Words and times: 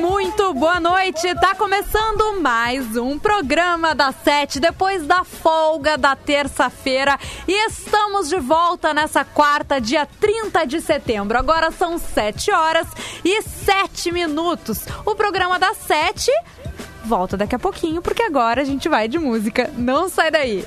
muito 0.00 0.54
boa 0.54 0.80
noite. 0.80 1.34
Tá 1.34 1.54
começando 1.54 2.40
mais 2.40 2.96
um 2.96 3.18
programa 3.18 3.94
da 3.94 4.10
Sete 4.12 4.58
depois 4.58 5.06
da 5.06 5.24
folga 5.24 5.98
da 5.98 6.16
terça-feira 6.16 7.18
e 7.46 7.66
estamos 7.66 8.30
de 8.30 8.36
volta 8.36 8.94
nessa 8.94 9.26
quarta, 9.26 9.78
dia 9.78 10.06
30 10.06 10.64
de 10.64 10.80
setembro. 10.80 11.36
Agora 11.36 11.70
são 11.70 11.98
7 11.98 12.50
horas 12.50 12.86
e 13.22 13.42
7 13.42 14.10
minutos. 14.10 14.86
O 15.04 15.14
programa 15.14 15.58
da 15.58 15.74
Sete 15.74 16.32
volta 17.04 17.36
daqui 17.36 17.54
a 17.54 17.58
pouquinho 17.58 18.00
porque 18.00 18.22
agora 18.22 18.62
a 18.62 18.64
gente 18.64 18.88
vai 18.88 19.06
de 19.06 19.18
música. 19.18 19.70
Não 19.76 20.08
sai 20.08 20.30
daí. 20.30 20.64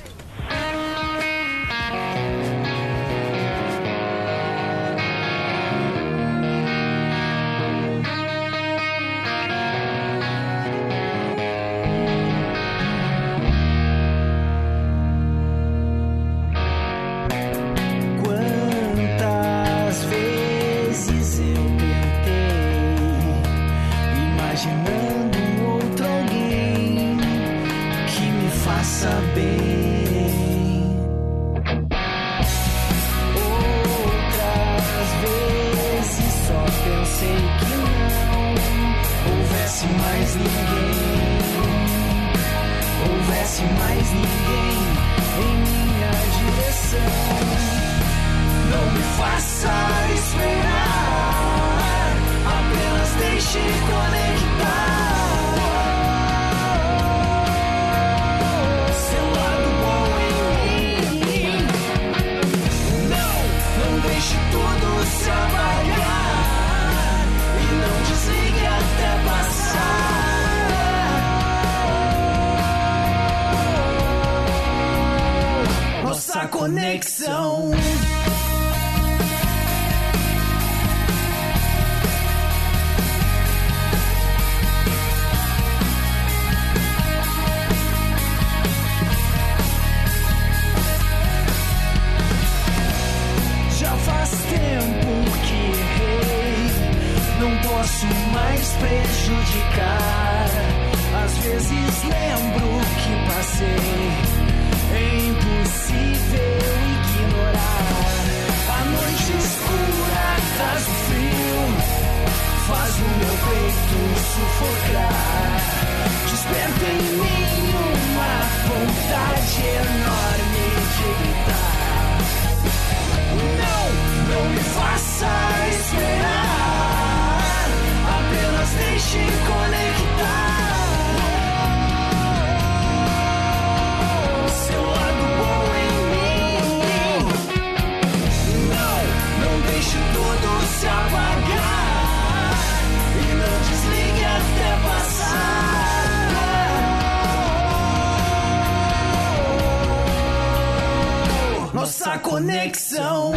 Nossa 152.43 153.32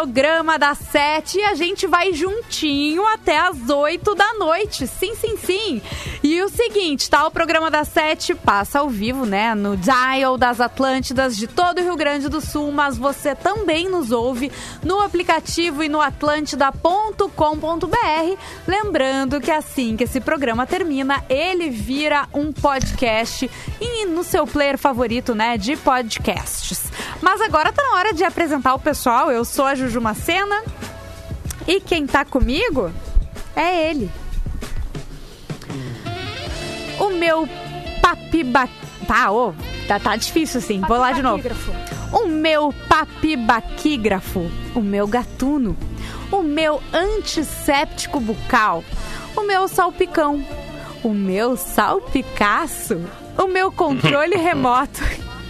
programa 0.00 0.58
da 0.58 0.74
Sete 0.74 1.36
e 1.36 1.44
a 1.44 1.54
gente 1.54 1.86
vai 1.86 2.14
juntinho 2.14 3.06
até 3.06 3.38
as 3.38 3.68
8 3.68 4.14
da 4.14 4.32
noite. 4.38 4.86
Sim, 4.86 5.14
sim, 5.14 5.36
sim. 5.36 5.82
E 6.30 6.40
o 6.44 6.48
seguinte, 6.48 7.10
tá? 7.10 7.26
O 7.26 7.30
programa 7.32 7.72
da 7.72 7.82
Sete 7.82 8.36
passa 8.36 8.78
ao 8.78 8.88
vivo, 8.88 9.26
né? 9.26 9.52
No 9.52 9.76
Dial 9.76 10.38
das 10.38 10.60
Atlântidas 10.60 11.36
de 11.36 11.48
todo 11.48 11.80
o 11.80 11.82
Rio 11.82 11.96
Grande 11.96 12.28
do 12.28 12.40
Sul, 12.40 12.70
mas 12.70 12.96
você 12.96 13.34
também 13.34 13.88
nos 13.88 14.12
ouve 14.12 14.52
no 14.80 15.00
aplicativo 15.00 15.82
e 15.82 15.88
no 15.88 16.00
atlântida.com.br. 16.00 18.36
Lembrando 18.64 19.40
que 19.40 19.50
assim 19.50 19.96
que 19.96 20.04
esse 20.04 20.20
programa 20.20 20.68
termina, 20.68 21.24
ele 21.28 21.68
vira 21.68 22.28
um 22.32 22.52
podcast 22.52 23.50
e 23.80 24.06
no 24.06 24.22
seu 24.22 24.46
player 24.46 24.78
favorito, 24.78 25.34
né? 25.34 25.58
De 25.58 25.76
podcasts. 25.76 26.92
Mas 27.20 27.40
agora 27.40 27.72
tá 27.72 27.82
na 27.82 27.96
hora 27.96 28.14
de 28.14 28.22
apresentar 28.22 28.74
o 28.74 28.78
pessoal. 28.78 29.32
Eu 29.32 29.44
sou 29.44 29.64
a 29.64 29.74
Juju 29.74 30.00
Macena. 30.00 30.62
E 31.66 31.80
quem 31.80 32.06
tá 32.06 32.24
comigo 32.24 32.88
É 33.56 33.90
ele. 33.90 34.08
O 37.10 37.18
meu 37.18 37.48
papiba... 38.00 38.68
Tá, 39.06 39.32
ô, 39.32 39.52
tá, 39.88 39.98
tá 39.98 40.14
difícil 40.14 40.58
assim. 40.58 40.80
Vou 40.80 40.96
lá 40.96 41.10
de 41.10 41.20
novo. 41.20 41.42
O 42.12 42.26
meu 42.26 42.72
papibaquígrafo. 42.88 44.48
O 44.74 44.80
meu 44.80 45.06
gatuno. 45.06 45.76
O 46.30 46.42
meu 46.42 46.80
antisséptico 46.92 48.20
bucal. 48.20 48.84
O 49.36 49.42
meu 49.42 49.66
salpicão. 49.66 50.44
O 51.02 51.08
meu 51.12 51.56
salpicaço. 51.56 53.00
O 53.36 53.48
meu 53.48 53.72
controle 53.72 54.36
remoto. 54.38 55.02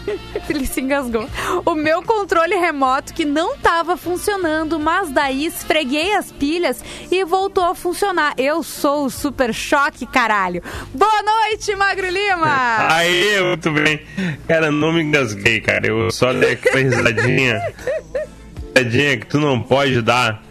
Ele 0.49 0.67
se 0.67 0.81
engasgou. 0.81 1.29
O 1.65 1.75
meu 1.75 2.03
controle 2.03 2.55
remoto 2.55 3.15
que 3.15 3.25
não 3.25 3.55
estava 3.55 3.97
funcionando, 3.97 4.79
mas 4.79 5.11
daí 5.11 5.47
esfreguei 5.47 6.15
as 6.15 6.33
pilhas 6.33 6.83
e 7.11 7.25
voltou 7.25 7.65
a 7.65 7.75
funcionar. 7.75 8.35
Eu 8.37 8.63
sou 8.63 9.07
o 9.07 9.11
Super 9.11 9.55
Choque, 9.55 10.07
caralho. 10.07 10.63
Boa 10.95 11.23
noite, 11.23 11.75
Magro 11.77 12.09
Lima! 12.09 12.89
Aí, 12.91 13.41
muito 13.43 13.71
bem. 13.71 14.01
Cara, 14.47 14.71
não 14.71 14.93
me 14.93 15.03
engasguei, 15.03 15.61
cara. 15.61 15.87
Eu 15.87 16.11
só 16.11 16.33
dei 16.33 16.53
aquela 16.53 16.81
risadinha. 16.81 17.61
Risadinha 18.75 19.17
que 19.17 19.27
tu 19.27 19.39
não 19.41 19.61
pode 19.61 20.01
dar 20.03 20.43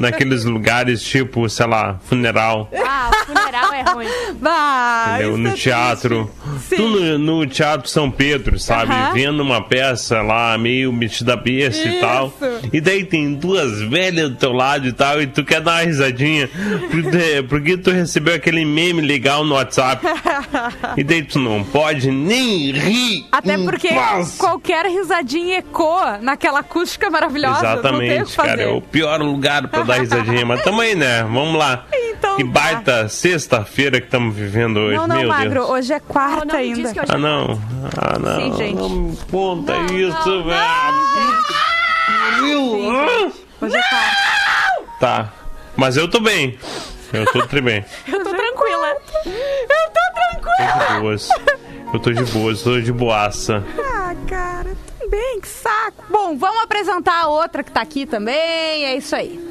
naqueles 0.00 0.44
lugares 0.44 1.02
tipo, 1.02 1.48
sei 1.48 1.66
lá, 1.66 1.98
funeral. 2.08 2.70
Ah, 2.84 3.10
funeral 3.26 3.72
é 3.72 3.82
ruim. 3.90 4.06
Bah, 4.40 5.16
Entendeu? 5.16 5.30
isso 5.30 5.38
No 5.38 5.48
é 5.48 5.52
teatro. 5.52 6.30
Tu 6.68 6.82
no, 6.88 7.18
no 7.18 7.46
Teatro 7.46 7.88
São 7.88 8.10
Pedro, 8.10 8.58
sabe? 8.58 8.92
Aham. 8.92 9.12
Vendo 9.14 9.40
uma 9.42 9.62
peça 9.62 10.22
lá, 10.22 10.56
meio 10.56 10.92
metida 10.92 11.36
besta 11.36 11.88
e 11.88 12.00
tal. 12.00 12.26
Isso. 12.40 12.70
E 12.72 12.80
daí 12.80 13.04
tem 13.04 13.34
duas 13.34 13.80
velhas 13.82 14.30
do 14.30 14.36
teu 14.36 14.52
lado 14.52 14.86
e 14.86 14.92
tal, 14.92 15.20
e 15.20 15.26
tu 15.26 15.44
quer 15.44 15.60
dar 15.60 15.72
uma 15.72 15.80
risadinha. 15.82 16.48
Porque, 16.90 17.44
porque 17.48 17.76
tu 17.76 17.90
recebeu 17.90 18.34
aquele 18.34 18.64
meme 18.64 19.00
legal 19.02 19.44
no 19.44 19.54
WhatsApp. 19.54 20.06
E 20.96 21.04
daí 21.04 21.22
tu 21.22 21.38
não 21.38 21.62
pode 21.62 22.10
nem 22.10 22.72
rir. 22.72 23.26
Até 23.30 23.56
porque 23.58 23.88
paz. 23.88 24.36
qualquer 24.36 24.86
risadinha 24.86 25.58
ecoa 25.58 26.18
naquela 26.18 26.60
acústica 26.60 27.10
maravilhosa. 27.10 27.57
Não 27.62 27.80
tem 27.82 27.90
o 27.90 27.92
que 27.92 28.04
Exatamente, 28.22 28.34
fazer. 28.36 28.48
cara. 28.48 28.62
É 28.62 28.66
o 28.68 28.80
pior 28.80 29.20
lugar 29.20 29.68
pra 29.68 29.82
dar 29.82 30.00
risadinha. 30.00 30.44
Mas 30.46 30.62
tamo 30.62 30.80
aí, 30.80 30.94
né? 30.94 31.22
Vamos 31.22 31.54
lá. 31.58 31.84
Então 31.92 32.36
que 32.36 32.44
tá. 32.44 32.50
baita 32.50 33.08
sexta-feira 33.08 34.00
que 34.00 34.06
estamos 34.06 34.34
vivendo 34.34 34.78
hoje. 34.78 34.96
Não, 34.96 35.06
não, 35.06 35.16
Meu 35.16 35.28
Magro, 35.28 35.54
Deus. 35.54 35.70
hoje 35.70 35.92
é 35.92 36.00
quarta 36.00 36.44
Não, 36.44 36.52
não 36.54 36.60
ainda. 36.60 36.88
hoje 36.88 37.00
Ah, 37.08 37.18
não. 37.18 37.60
Ah, 37.96 38.18
não. 38.18 38.36
Sim, 38.40 38.56
gente. 38.56 38.74
Não 38.76 38.88
me 38.88 39.16
conta 39.30 39.72
Não, 39.78 39.86
isso, 39.86 40.44
velho. 40.44 40.60
Viu? 42.40 43.32
Hoje 43.60 43.76
é 43.76 43.82
quarta. 43.82 44.16
Tá. 45.00 45.28
Mas 45.76 45.96
eu 45.96 46.08
tô 46.08 46.20
bem. 46.20 46.58
Eu 47.12 47.24
tô 47.32 47.46
tri 47.46 47.60
bem. 47.60 47.84
Eu 48.06 48.22
tô 48.22 48.30
tranquila. 48.30 48.88
Eu 49.24 49.32
tô 49.92 49.98
Tô 49.98 50.14
tranquila. 50.14 50.86
de 50.94 51.00
boas. 51.00 51.28
Eu 51.94 51.98
tô 52.00 52.12
de 52.12 52.24
boas, 52.24 52.62
tô 52.62 52.80
de 52.80 52.92
boaça. 52.92 53.64
Ah, 53.78 54.14
cara, 54.28 54.57
também, 55.08 55.40
que 55.40 55.48
saco. 55.48 56.04
Bom, 56.10 56.36
vamos 56.36 56.62
apresentar 56.62 57.22
a 57.22 57.28
outra 57.28 57.64
que 57.64 57.72
tá 57.72 57.80
aqui 57.80 58.04
também. 58.04 58.84
É 58.84 58.96
isso 58.96 59.16
aí. 59.16 59.48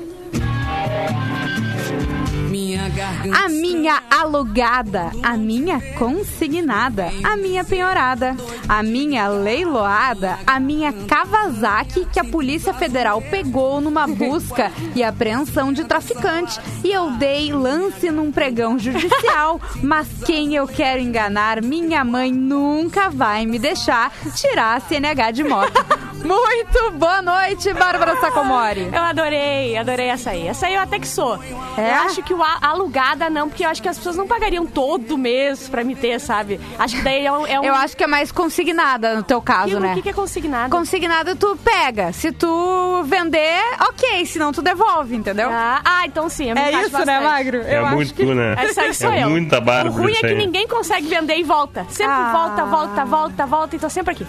A 3.34 3.48
minha 3.50 4.02
alugada, 4.10 5.12
a 5.22 5.38
minha 5.38 5.80
consignada, 5.98 7.10
a 7.24 7.38
minha 7.38 7.64
penhorada, 7.64 8.36
a 8.68 8.82
minha 8.82 9.28
leiloada, 9.28 10.40
a 10.48 10.60
minha 10.60 10.92
Kawasaki 10.92 12.06
que 12.12 12.20
a 12.20 12.24
Polícia 12.24 12.74
Federal 12.74 13.22
pegou 13.22 13.80
numa 13.80 14.08
busca 14.08 14.72
e 14.96 15.04
apreensão 15.04 15.72
de 15.72 15.84
traficante 15.86 16.60
e 16.84 16.92
eu 16.92 17.12
dei 17.12 17.54
lance 17.54 18.10
num 18.10 18.32
pregão 18.32 18.80
judicial, 18.80 19.62
mas 19.84 20.08
quem 20.26 20.56
eu 20.56 20.68
quero 20.68 21.00
enganar, 21.02 21.62
minha 21.62 22.04
mãe 22.04 22.32
nunca 22.32 23.10
vai 23.10 23.46
me 23.46 23.60
deixar 23.60 24.12
tirar 24.36 24.76
a 24.78 24.80
CNH 24.80 25.32
de 25.32 25.44
moto. 25.44 25.86
Muito 26.18 26.92
boa 26.98 27.22
noite, 27.22 27.72
Bárbara 27.74 28.20
Sacomori. 28.20 28.90
Eu 28.92 29.02
adorei, 29.04 29.78
adorei 29.78 30.08
essa 30.08 30.32
aí. 30.32 30.48
Essa 30.48 30.66
aí 30.66 30.74
eu 30.74 30.82
até 30.82 31.00
que 31.00 31.08
sou. 31.08 31.36
É? 31.78 31.92
Eu 31.92 32.02
acho 32.02 32.24
que 32.24 32.34
o 32.34 32.42
a- 32.44 32.58
alugada 32.88 33.30
não, 33.30 33.50
porque 33.50 33.66
eu 33.66 33.70
acho 33.70 33.82
que 33.82 33.90
as 33.90 33.98
pessoas 33.98 34.16
não 34.16 34.26
pagariam 34.26 34.66
todo 34.66 35.18
mês 35.18 35.68
pra 35.68 35.84
me 35.84 35.96
ter, 35.96 36.20
sabe? 36.20 36.60
Acho 36.80 36.96
que 36.96 37.02
daí 37.02 37.26
é 37.26 37.32
um. 37.32 37.46
É 37.46 37.60
um 37.60 37.64
Eu 37.64 37.76
acho 37.76 37.96
que 37.96 38.04
é 38.04 38.08
mais 38.08 38.32
consignada 38.32 39.16
no 39.16 39.24
teu 39.24 39.42
caso, 39.42 39.76
que, 39.76 39.80
né? 39.80 39.92
O 39.92 39.96
que, 39.96 40.02
que 40.04 40.10
é 40.10 40.14
consignado? 40.14 40.70
Consignado 40.72 41.36
tu 41.36 41.58
pega. 41.58 42.14
Se 42.14 42.32
tu 42.32 43.04
vender, 43.06 43.60
ok. 43.90 44.26
Senão 44.26 44.52
tu 44.52 44.62
devolve, 44.62 45.16
entendeu? 45.16 45.50
Ah, 45.52 45.82
ah, 45.84 46.06
então 46.06 46.30
sim. 46.30 46.50
eu 46.50 46.56
me 46.56 46.62
é 46.62 46.70
encaixo 46.70 46.88
isso, 46.88 46.98
né, 46.98 47.06
bastante. 47.06 47.24
Magro? 47.24 47.62
É 47.62 47.82
muito 47.92 48.14
tu, 48.14 48.34
né? 48.34 48.56
Essa 48.58 48.82
aí 48.82 48.94
sou 48.94 49.12
é 49.12 49.24
eu. 49.24 49.30
muita 49.30 49.60
Bárbara 49.60 49.90
O 49.90 50.02
ruim 50.02 50.12
é 50.12 50.16
isso 50.16 50.28
que 50.28 50.36
ninguém 50.36 50.68
consegue 50.68 51.08
vender 51.08 51.38
e 51.38 51.44
volta. 51.44 51.86
Sempre 51.90 52.14
Ah. 52.14 52.32
volta, 52.32 52.66
volta, 52.66 53.06
volta, 53.06 53.46
volta 53.46 53.76
e 53.76 53.80
tô 53.80 53.90
sempre 53.90 54.14
aqui. 54.14 54.26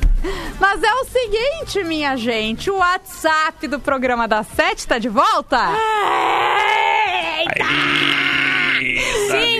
Mas 0.59 0.83
é 0.83 0.93
o 0.93 1.05
seguinte, 1.05 1.85
minha 1.85 2.17
gente. 2.17 2.71
O 2.71 2.79
WhatsApp 2.79 3.69
do 3.69 3.79
programa 3.79 4.27
da 4.27 4.43
Sete 4.43 4.87
tá 4.87 4.99
de 4.99 5.09
volta? 5.09 5.59
Eita! 7.39 7.65
Eita, 7.65 8.28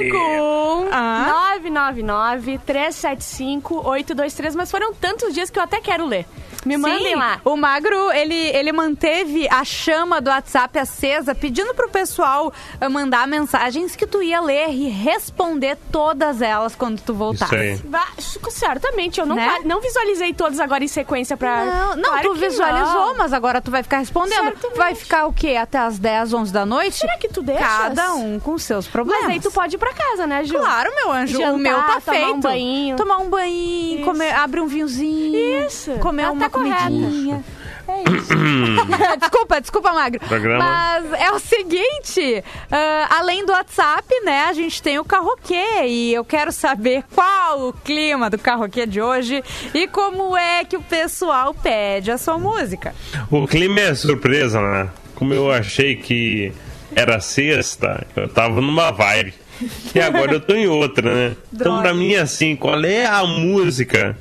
5 0.05 0.89
Ah. 0.93 1.27
999 1.61 2.59
375 2.65 3.75
823 3.87 4.55
Mas 4.57 4.71
foram 4.71 4.95
tantos 4.95 5.35
dias 5.35 5.51
que 5.51 5.59
eu 5.59 5.63
até 5.63 5.81
quero 5.81 6.07
ler. 6.07 6.27
Me 6.69 6.77
mandem 6.77 6.99
Sim, 7.09 7.15
lá. 7.17 7.41
O 7.45 7.57
Magro, 7.57 8.11
ele, 8.13 8.35
ele 8.35 8.73
manteve 8.73 9.49
a 9.51 9.65
chama 9.65 10.21
do 10.21 10.29
WhatsApp 10.31 10.79
acesa, 10.79 11.35
pedindo 11.35 11.75
pro 11.75 11.89
pessoal 11.89 12.53
eh, 12.81 12.89
mandar 12.89 13.27
mensagens 13.27 13.97
que 13.97 14.07
tu 14.07 14.23
ia 14.23 14.41
ler 14.41 14.69
e 14.71 14.89
responder 14.89 15.77
todas 15.91 16.43
elas 16.43 16.75
quando 16.75 17.01
tu 17.01 17.15
voltasse. 17.15 17.55
Isso 17.79 18.39
aí. 18.45 18.53
Certamente, 18.53 19.21
eu 19.21 19.27
não, 19.27 19.37
Né? 19.37 19.61
não 19.65 19.81
visualizei 19.81 20.33
todos 20.35 20.61
agora 20.61 20.83
em 20.85 20.89
sequência 20.89 21.37
pra. 21.37 21.65
Não, 21.65 21.97
não 21.97 22.11
Claro 22.11 22.29
tu 22.29 22.35
visualizou, 22.35 23.07
não. 23.09 23.17
mas 23.17 23.33
agora 23.33 23.61
tu 23.61 23.71
vai 23.71 23.83
ficar 23.83 23.99
respondendo. 23.99 24.35
Certamente. 24.45 24.77
Vai 24.77 24.95
ficar 24.95 25.27
o 25.27 25.33
quê? 25.33 25.57
Até 25.57 25.79
as 25.79 25.99
10, 25.99 26.33
11 26.35 26.53
da 26.53 26.67
noite? 26.67 26.97
Será 26.97 27.17
que 27.17 27.29
tu 27.29 27.43
deixas? 27.43 27.67
Cada 27.67 28.15
um 28.15 28.39
com 28.41 28.59
seus 28.59 28.87
problemas. 28.87 29.25
Mas 29.25 29.33
aí 29.35 29.41
tu 29.41 29.51
pode 29.51 29.75
ir 29.77 29.79
pra 29.79 29.93
casa, 29.95 30.27
né, 30.27 30.45
Ju? 30.45 30.55
Claro, 30.59 30.91
meu 30.95 31.11
anjo. 31.13 31.39
Jantar, 31.39 31.55
o 31.55 31.59
meu 31.59 31.77
tá 31.77 32.01
tomar 32.01 32.01
feito. 32.01 32.31
um 32.35 32.41
banho. 32.41 32.97
Tomar 32.97 33.19
um 33.19 33.29
banho, 33.31 34.05
comer, 34.05 34.33
abre 34.35 34.61
um 34.61 34.67
vinhozinho. 34.67 35.67
Isso, 35.67 35.93
Comer 35.99 36.25
tá- 36.25 36.33
uma 36.33 36.41
tá 36.41 36.51
correta. 36.59 37.45
É 37.89 38.03
isso. 38.03 38.35
desculpa, 39.19 39.61
desculpa, 39.61 39.93
Magro. 39.93 40.21
Programa. 40.21 40.59
Mas 40.59 41.13
é 41.21 41.31
o 41.31 41.39
seguinte, 41.39 42.45
ah, 42.71 43.17
além 43.19 43.47
do 43.47 43.53
WhatsApp, 43.53 44.07
né, 44.25 44.45
a 44.45 44.53
gente 44.53 44.83
tem 44.83 44.99
o 44.99 45.05
Carroquê 45.05 45.87
e 45.87 46.13
eu 46.13 46.23
quero 46.23 46.53
saber 46.53 47.03
qual 47.15 47.69
o 47.69 47.73
clima 47.73 48.29
do 48.29 48.39
Carroquê 48.39 48.87
de 48.87 49.01
hoje 49.01 49.43
e 49.73 49.89
como 49.89 50.37
é 50.37 50.65
que 50.65 50.77
o 50.77 50.83
pessoal 50.83 51.55
pede 51.55 52.11
a 52.11 52.19
sua 52.19 52.39
música. 52.39 52.95
O 53.31 53.47
clima 53.47 53.81
é 53.81 53.95
surpresa, 53.95 54.61
né? 54.61 54.91
Como 55.15 55.33
eu 55.33 55.51
achei 55.51 55.97
que 55.97 56.53
era 56.95 57.21
sexta, 57.21 58.07
eu 58.15 58.29
tava 58.29 58.61
numa 58.61 58.91
vibe. 58.91 59.35
E 59.95 60.01
agora 60.01 60.33
eu 60.33 60.41
tô 60.41 60.55
em 60.55 60.67
outra, 60.67 61.13
né? 61.15 61.37
Então 61.53 61.73
Droga. 61.73 61.83
pra 61.83 61.95
mim, 61.95 62.15
assim, 62.15 62.55
qual 62.57 62.83
é 62.85 63.07
a 63.07 63.25
música 63.25 64.17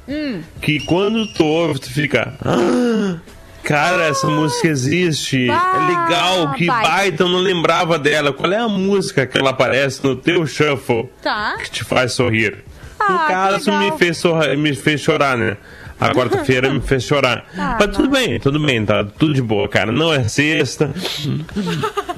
que 0.61 0.79
quando 0.81 1.27
tu 1.33 1.45
ouve, 1.45 1.79
tu 1.79 1.91
fica. 1.91 2.33
"Ah, 2.43 3.17
Cara, 3.63 4.05
essa 4.05 4.27
música 4.27 4.69
existe. 4.69 5.47
Bah, 5.47 5.73
é 5.75 5.87
legal, 5.87 6.53
que 6.53 6.67
baita, 6.67 7.23
eu 7.23 7.27
não 7.27 7.39
lembrava 7.39 7.99
dela. 7.99 8.31
Qual 8.31 8.49
é 8.51 8.57
a 8.57 8.67
música 8.69 9.25
que 9.27 9.37
ela 9.37 9.49
aparece 9.49 10.01
no 10.05 10.15
teu 10.15 10.47
shuffle 10.47 11.09
Tá. 11.21 11.57
que 11.61 11.69
te 11.69 11.83
faz 11.83 12.13
sorrir? 12.13 12.63
Ah, 12.97 13.11
no 13.11 13.19
caso, 13.27 13.71
me 13.73 13.91
fez, 13.97 14.17
sorra- 14.17 14.55
me 14.55 14.73
fez 14.73 15.01
chorar, 15.01 15.37
né? 15.37 15.57
A 15.99 16.13
quarta-feira 16.13 16.71
me 16.71 16.79
fez 16.79 17.03
chorar. 17.03 17.45
Ah, 17.57 17.77
Mas 17.79 17.95
tudo 17.95 18.09
bem, 18.09 18.39
tudo 18.39 18.59
bem, 18.59 18.85
tá 18.85 19.03
tudo 19.03 19.33
de 19.33 19.41
boa, 19.41 19.67
cara. 19.67 19.91
Não 19.91 20.13
é 20.13 20.27
sexta. 20.27 20.91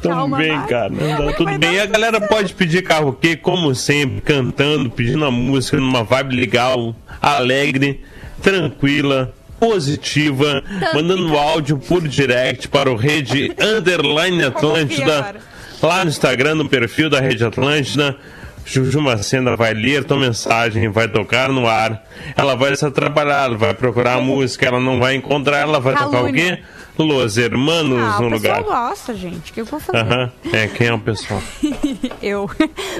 Tudo 0.02 0.28
bem, 0.38 0.58
vai. 0.58 0.68
cara. 0.68 0.94
Tá 0.94 1.34
tudo 1.34 1.58
bem. 1.60 1.74
E 1.74 1.80
a 1.82 1.86
galera 1.86 2.22
pode 2.22 2.54
pedir 2.54 2.82
karaokê, 2.84 3.36
como 3.36 3.76
sempre, 3.76 4.22
cantando, 4.22 4.90
pedindo 4.90 5.26
a 5.26 5.32
música 5.32 5.76
numa 5.78 6.04
vibe 6.04 6.36
legal, 6.38 6.96
alegre, 7.22 8.02
tranquila. 8.42 9.34
Positiva, 9.60 10.64
mandando 10.94 11.38
áudio 11.38 11.78
por 11.78 12.08
direct 12.08 12.70
para 12.70 12.90
o 12.90 12.96
Rede 12.96 13.54
Underline 13.60 14.42
Atlântida, 14.46 15.36
lá 15.84 16.06
no 16.06 16.10
Instagram, 16.10 16.56
no 16.56 16.70
perfil 16.70 17.10
da 17.10 17.20
Rede 17.20 17.44
Atlântida. 17.44 18.16
Juju 18.70 19.02
Macena 19.02 19.56
vai 19.56 19.74
ler 19.74 20.04
tua 20.04 20.20
mensagem, 20.20 20.90
vai 20.90 21.08
tocar 21.08 21.50
no 21.50 21.68
ar. 21.68 22.04
Ela 22.38 22.56
vai 22.56 22.76
se 22.76 22.86
atrapalhar, 22.86 23.46
ela 23.46 23.58
vai 23.58 23.74
procurar 23.74 24.18
a 24.18 24.22
música, 24.22 24.68
ela 24.68 24.80
não 24.80 25.00
vai 25.00 25.16
encontrar, 25.16 25.58
ela 25.58 25.80
vai 25.80 25.94
tocar 25.96 26.08
o 26.08 26.12
Calúnia. 26.12 26.58
quê? 26.58 26.64
Los 27.06 27.38
Hermanos 27.38 28.00
Ah, 28.01 28.20
no 28.22 28.27
o 28.27 28.32
pessoal 28.32 28.62
lugar. 28.62 28.89
gosta, 28.89 29.13
gente. 29.15 29.51
O 29.51 29.53
que 29.53 29.62
eu 29.62 29.65
vou 29.65 29.79
fazer? 29.79 29.98
Aham. 30.00 30.32
É, 30.51 30.68
quem 30.68 30.88
é 30.88 30.94
o 30.94 31.00
pessoal? 31.00 31.41
Eu. 32.22 32.50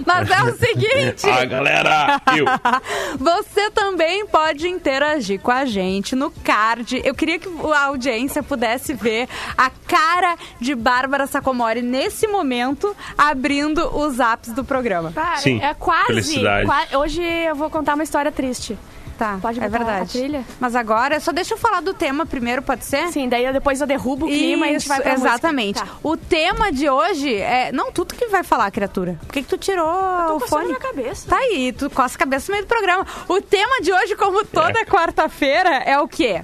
Mas 0.06 0.30
é 0.30 0.44
o 0.44 0.56
seguinte. 0.58 1.28
Ah, 1.30 1.46
galera! 1.46 2.22
Eu. 2.36 2.46
Você 3.20 3.70
também 3.72 4.26
pode 4.26 4.68
interagir 4.68 5.40
com 5.40 5.52
a 5.52 5.66
gente 5.66 6.16
no 6.16 6.32
card. 6.32 7.02
Eu 7.04 7.14
queria 7.14 7.38
que 7.40 7.50
a 7.74 7.86
audiência 7.86 8.42
pudesse 8.44 8.94
ver 8.94 9.28
a 9.58 9.70
cara 9.70 10.36
de 10.60 10.74
Bárbara 10.76 11.28
Sacomori 11.28 11.82
nesse 11.82 12.28
momento, 12.28 12.96
abrindo 13.18 13.96
os 13.98 14.20
apps 14.20 14.52
do 14.54 14.64
programa. 14.64 15.12
Cara, 15.14 15.38
Sim, 15.38 15.60
é 15.62 15.74
quase, 15.74 16.08
felicidade. 16.08 16.66
qua- 16.66 17.00
Hoje 17.00 17.22
eu 17.22 17.56
vou 17.56 17.70
contar 17.70 17.96
uma 17.96 18.04
história 18.04 18.32
triste. 18.32 18.78
Tá, 19.20 19.38
Pode 19.42 19.60
é 19.60 19.68
verdade. 19.68 20.04
a 20.04 20.06
trilha? 20.06 20.46
Mas 20.62 20.76
agora, 20.78 21.20
só 21.20 21.34
deixa 21.34 21.54
eu 21.54 21.58
falar 21.58 21.82
do 21.82 21.94
tema 21.94 22.26
primeiro, 22.26 22.62
pode 22.62 22.86
ser? 22.86 23.10
Sim, 23.10 23.28
daí 23.28 23.44
eu, 23.44 23.52
depois 23.52 23.82
eu 23.82 23.86
derrubo 23.86 24.26
o 24.26 24.30
clima 24.30 24.66
e 24.66 24.70
a 24.70 24.80
gente 24.80 24.88
vai 24.88 25.02
pra 25.02 25.14
exatamente. 25.14 25.80
Tá. 25.82 25.88
O 26.02 26.16
tema 26.16 26.72
de 26.72 26.90
hoje 26.90 27.36
é. 27.36 27.70
Não, 27.74 27.92
tu 27.92 28.06
que 28.06 28.28
vai 28.28 28.44
falar, 28.44 28.72
criatura. 28.72 29.20
Por 29.28 29.34
que, 29.34 29.44
que 29.44 29.50
tu 29.50 29.58
tirou 29.58 29.86
tô 30.28 30.36
o 30.38 30.40
fone? 30.40 30.68
minha 30.68 30.80
cabeça. 30.80 31.28
Tá 31.30 31.36
aí, 31.38 31.74
tu 31.74 31.90
coça 31.90 32.16
a 32.16 32.20
cabeça 32.20 32.50
no 32.50 32.54
meio 32.56 32.66
do 32.66 32.70
programa. 32.70 33.06
O 33.28 33.42
tema 33.42 33.82
de 33.82 33.92
hoje, 33.92 34.16
como 34.16 34.46
toda 34.46 34.80
É. 34.80 34.86
quarta-feira, 34.86 35.70
é 35.86 36.00
o 36.00 36.08
quê? 36.08 36.42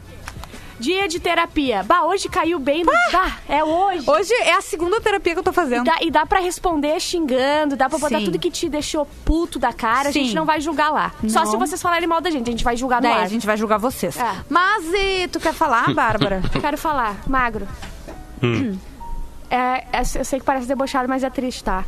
Dia 0.79 1.07
de 1.07 1.19
terapia. 1.19 1.83
Bah, 1.83 2.03
hoje 2.03 2.27
caiu 2.27 2.59
bem. 2.59 2.83
no- 2.83 2.91
Bah, 3.11 3.37
é 3.47 3.63
hoje. 3.63 4.09
Hoje 4.09 4.33
é 4.41 4.53
a 4.53 4.61
segunda 4.61 4.99
terapia 4.99 5.33
que 5.33 5.39
eu 5.39 5.43
tô 5.43 5.51
E 5.51 5.53
fazendo. 5.53 5.85
dá, 5.85 5.97
e 6.01 6.11
dá 6.11 6.25
pra 6.25 6.39
responder 6.39 6.99
xingando, 6.99 7.75
dá 7.77 7.87
pra 7.89 7.97
botar 7.97 8.19
Sim. 8.19 8.25
tudo 8.25 8.37
que 8.39 8.51
te 8.51 8.67
deixou 8.67 9.05
puto 9.23 9.57
da 9.57 9.71
cara, 9.71 10.09
a 10.09 10.11
Sim. 10.11 10.23
gente 10.25 10.35
não 10.35 10.45
vai 10.45 10.59
julgar 10.59 10.91
lá. 10.91 11.11
Só 11.29 11.45
Não. 11.45 11.51
se 11.51 11.57
vocês 11.57 11.81
falarem 11.81 12.07
mal 12.07 12.19
da 12.19 12.29
gente, 12.29 12.47
a 12.47 12.51
gente 12.51 12.63
vai 12.63 12.75
julgar 12.75 12.97
no 13.01 13.07
Daí 13.07 13.19
ar. 13.19 13.23
a 13.23 13.27
gente 13.27 13.45
vai 13.45 13.55
julgar 13.55 13.77
vocês. 13.77 14.17
É. 14.17 14.31
Mas 14.49 14.83
e 14.93 15.27
tu 15.29 15.39
quer 15.39 15.53
falar, 15.53 15.91
Bárbara? 15.95 16.41
Quero 16.59 16.77
falar, 16.77 17.15
magro. 17.27 17.67
É, 19.49 19.55
é- 19.93 20.01
eu 20.19 20.25
sei 20.25 20.39
que 20.39 20.45
parece 20.45 20.67
debochado, 20.67 21.07
mas 21.07 21.23
é 21.23 21.29
triste, 21.29 21.63
tá? 21.63 21.83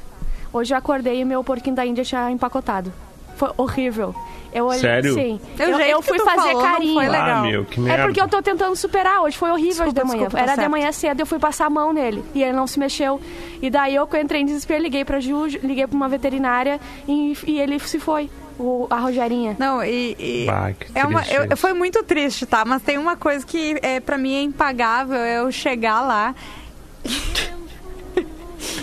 Hoje 0.53 0.74
eu 0.74 0.77
acordei 0.77 1.20
e 1.20 1.25
meu 1.25 1.44
porquinho 1.44 1.75
da 1.75 1.86
Índia 1.86 2.03
tinha 2.03 2.32
empacotado. 2.32 2.91
Foi 3.38 3.50
horrível. 3.56 4.13
Eu 4.53 4.65
olhei, 4.65 4.79
Sério? 4.79 5.13
Sim. 5.13 5.39
O 5.60 5.62
Eu, 5.62 5.79
eu 5.79 6.00
que 6.01 6.08
fui 6.08 6.20
fazer 6.20 6.41
falou 6.51 6.62
carinho. 6.63 6.94
foi 6.96 7.08
legal. 7.08 7.29
Ah, 7.29 7.41
meu, 7.44 7.65
que 7.65 7.79
É 7.79 7.84
merda. 7.84 8.03
porque 8.06 8.22
eu 8.22 8.27
tô 8.27 8.41
tentando 8.41 8.75
superar. 8.75 9.22
Hoje 9.22 9.38
foi 9.38 9.51
horrível 9.51 9.86
Desculpa, 9.86 9.91
de 10.01 10.08
manhã. 10.08 10.20
desculpa, 10.24 10.46
tá 10.46 10.51
Era 10.53 10.62
de 10.63 10.70
manhã 10.70 10.91
cedo, 10.91 11.20
eu 11.20 11.25
fui 11.25 11.38
passar 11.38 11.65
a 11.67 11.70
mão 11.70 11.94
nele. 11.94 12.24
E 12.34 12.41
ele 12.41 12.53
não 12.53 12.65
se 12.65 12.79
mexeu. 12.79 13.22
E 13.62 13.70
daí 13.70 13.94
eu 13.94 14.10
entrei 14.20 14.41
em 14.41 14.46
desespero, 14.46 14.82
liguei 14.82 15.06
pra 15.06 15.20
Ju, 15.20 15.46
liguei 15.62 15.86
pra 15.86 15.96
uma 15.96 16.10
veterinária 16.10 16.79
e, 17.08 17.38
e 17.46 17.60
ele 17.60 17.77
se 17.79 18.00
foi. 18.00 18.29
O, 18.60 18.88
a 18.89 18.96
Rogerinha. 18.98 19.56
Não, 19.60 19.84
e. 19.84 20.15
e 20.17 20.46
Bah, 20.48 20.72
que 20.74 20.88
é 20.98 21.06
uma, 21.06 21.24
eu, 21.27 21.56
foi 21.56 21.74
muito 21.74 22.01
triste, 22.03 22.44
tá? 22.48 22.65
Mas 22.65 22.82
tem 22.82 22.98
uma 22.98 23.15
coisa 23.15 23.46
que 23.46 23.77
é, 23.84 24.00
pra 24.00 24.17
mim 24.17 24.34
é 24.34 24.41
impagável: 24.41 25.15
é 25.15 25.38
eu 25.41 25.51
chegar 25.51 26.01
lá. 26.01 26.34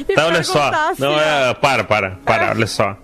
e 0.09 0.15
Tá, 0.15 0.27
olha 0.27 0.45
só. 0.45 0.63
assim, 0.91 1.03
Não, 1.03 1.19
é. 1.19 1.55
Para, 1.55 1.83
para, 1.83 2.11
para, 2.25 2.51
olha 2.51 2.67
só. 2.69 2.97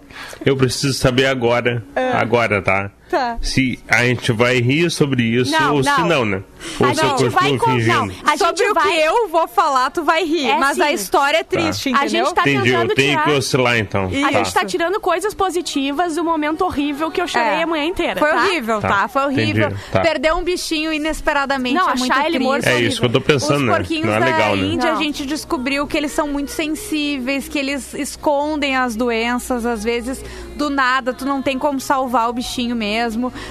Eu 0.44 0.56
preciso 0.56 0.94
saber 0.94 1.26
agora. 1.26 1.82
Agora, 2.14 2.62
tá? 2.62 2.90
Tá. 3.10 3.38
Se 3.40 3.78
a 3.88 4.04
gente 4.04 4.30
vai 4.32 4.60
rir 4.60 4.88
sobre 4.90 5.24
isso 5.24 5.50
Não, 5.50 5.74
ou 5.76 5.82
se 5.82 5.90
não. 5.90 6.06
não, 6.08 6.24
né? 6.24 6.42
Ou 6.78 6.86
A 6.86 6.94
se 6.94 7.00
eu 7.04 7.08
gente 7.08 7.28
vai 7.30 7.42
continuo 7.50 7.58
com- 7.58 7.70
fingindo. 7.72 7.92
não, 7.96 8.04
a 8.32 8.36
Sobre 8.36 8.56
gente 8.58 8.70
o 8.70 8.74
vai... 8.74 8.88
que 8.92 9.00
eu 9.00 9.28
vou 9.28 9.48
falar, 9.48 9.90
tu 9.90 10.04
vai 10.04 10.24
rir. 10.24 10.50
É 10.50 10.58
mas 10.58 10.78
a 10.78 10.88
sim. 10.88 10.94
história 10.94 11.38
é 11.38 11.42
triste, 11.42 11.88
A 11.88 11.92
entendeu? 12.04 12.26
gente 12.26 12.34
tá 12.34 12.42
Entendi, 12.42 12.56
eu 12.68 12.74
tentando 12.80 12.94
tenho 12.94 13.10
tirar... 13.10 13.24
que 13.24 13.30
oscilar 13.32 13.78
então. 13.78 14.04
A 14.06 14.30
Tá. 14.30 14.38
gente 14.38 14.54
tá 14.54 14.64
tirando 14.64 15.00
coisas 15.00 15.34
positivas 15.34 16.14
do 16.16 16.22
momento 16.22 16.62
horrível 16.64 17.10
que 17.10 17.20
eu 17.20 17.26
chorei 17.26 17.48
É. 17.48 17.62
a 17.62 17.66
manhã 17.66 17.86
inteira. 17.86 18.20
Foi 18.20 18.30
tá? 18.30 18.36
horrível, 18.44 18.80
tá? 18.80 18.88
Tá, 18.88 19.08
Foi 19.08 19.22
horrível. 19.22 19.66
entendi, 19.68 19.82
tá. 19.90 20.00
Perder 20.00 20.34
um 20.34 20.44
bichinho 20.44 20.92
inesperadamente 20.92 21.74
Não, 21.74 21.88
é 21.90 21.94
muito 21.96 22.12
achar 22.12 22.26
ele 22.26 22.36
triste. 22.36 22.44
morto 22.46 22.66
É 22.66 22.80
isso 22.80 23.00
que 23.00 23.06
eu 23.06 23.10
tô 23.12 23.20
pensando, 23.20 23.60
Os 23.60 23.66
né? 23.66 23.74
porquinhos 23.76 24.06
Não 24.06 24.14
é 24.14 24.20
da 24.20 24.26
legal, 24.26 24.56
né? 24.56 24.66
Índia, 24.66 24.90
a 24.90 24.94
Não. 24.94 25.02
gente 25.02 25.26
descobriu 25.26 25.86
que 25.86 25.96
eles 25.96 26.12
são 26.12 26.28
muito 26.28 26.50
sensíveis, 26.52 27.48
que 27.48 27.58
eles 27.58 27.94
escondem 27.94 28.76
as 28.76 28.94
doenças, 28.94 29.64
às 29.66 29.82
vezes 29.82 30.22
do 30.56 30.68
nada, 30.68 31.14
tu 31.14 31.24
não 31.24 31.40
tem 31.40 31.58
como 31.58 31.80
salvar 31.80 32.28
o 32.28 32.34
bichinho 32.34 32.76
mesmo. 32.76 32.99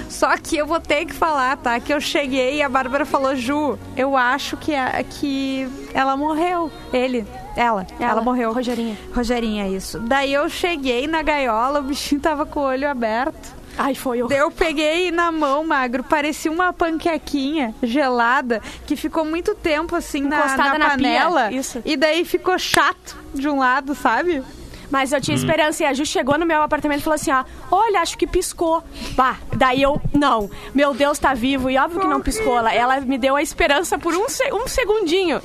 Só 0.08 0.36
que 0.36 0.56
eu 0.56 0.66
vou 0.66 0.80
ter 0.80 1.04
que 1.06 1.12
falar, 1.12 1.56
tá? 1.56 1.78
Que 1.80 1.92
eu 1.92 2.00
cheguei 2.00 2.56
e 2.56 2.62
a 2.62 2.68
Bárbara 2.68 3.04
falou, 3.04 3.34
Ju, 3.36 3.78
eu 3.96 4.16
acho 4.16 4.56
que, 4.56 4.74
a- 4.74 5.02
que 5.02 5.68
ela 5.94 6.16
morreu. 6.16 6.70
Ele, 6.92 7.26
ela, 7.56 7.86
ela, 7.98 8.10
Ela, 8.12 8.20
morreu. 8.22 8.52
Rogerinha. 8.52 8.96
Rogerinha, 9.14 9.68
isso. 9.68 9.98
Daí 10.00 10.32
eu 10.32 10.48
cheguei 10.48 11.06
na 11.06 11.22
gaiola, 11.22 11.80
o 11.80 11.82
bichinho 11.82 12.20
tava 12.20 12.46
com 12.46 12.60
o 12.60 12.64
olho 12.64 12.88
aberto. 12.88 13.60
Ai, 13.78 13.94
foi 13.94 14.20
horrível. 14.22 14.46
eu 14.46 14.50
peguei 14.50 15.10
na 15.10 15.30
mão, 15.32 15.64
magro, 15.64 16.02
parecia 16.02 16.50
uma 16.50 16.72
panquequinha 16.72 17.72
gelada 17.82 18.60
que 18.84 18.94
ficou 18.96 19.24
muito 19.24 19.54
tempo 19.54 19.94
assim 19.96 20.22
na, 20.22 20.56
na 20.56 20.56
na 20.56 20.72
pia, 20.74 20.88
panela. 20.90 21.52
isso. 21.52 21.80
E 21.84 21.96
daí 21.96 22.24
ficou 22.24 22.58
chato 22.58 23.16
de 23.32 23.48
um 23.48 23.58
lado, 23.58 23.94
sabe? 23.94 24.42
Mas 24.90 25.12
eu 25.12 25.20
tinha 25.20 25.36
esperança 25.36 25.82
e 25.82 25.86
a 25.86 25.94
Ju 25.94 26.04
chegou 26.04 26.36
no 26.38 26.44
meu 26.44 26.62
apartamento 26.62 27.00
e 27.00 27.02
falou 27.04 27.14
assim, 27.14 27.30
ó, 27.32 27.44
olha, 27.70 28.00
acho 28.00 28.18
que 28.18 28.26
piscou. 28.26 28.82
Pá, 29.16 29.36
daí 29.56 29.80
eu, 29.82 30.00
não, 30.12 30.50
meu 30.74 30.92
Deus 30.92 31.18
tá 31.18 31.32
vivo. 31.32 31.70
E 31.70 31.78
óbvio 31.78 32.00
que 32.00 32.06
não 32.08 32.20
piscou. 32.20 32.58
Ela, 32.58 32.74
ela 32.74 33.00
me 33.00 33.16
deu 33.16 33.36
a 33.36 33.42
esperança 33.42 33.98
por 33.98 34.12
um, 34.14 34.24
um 34.24 34.66
segundinho. 34.68 35.40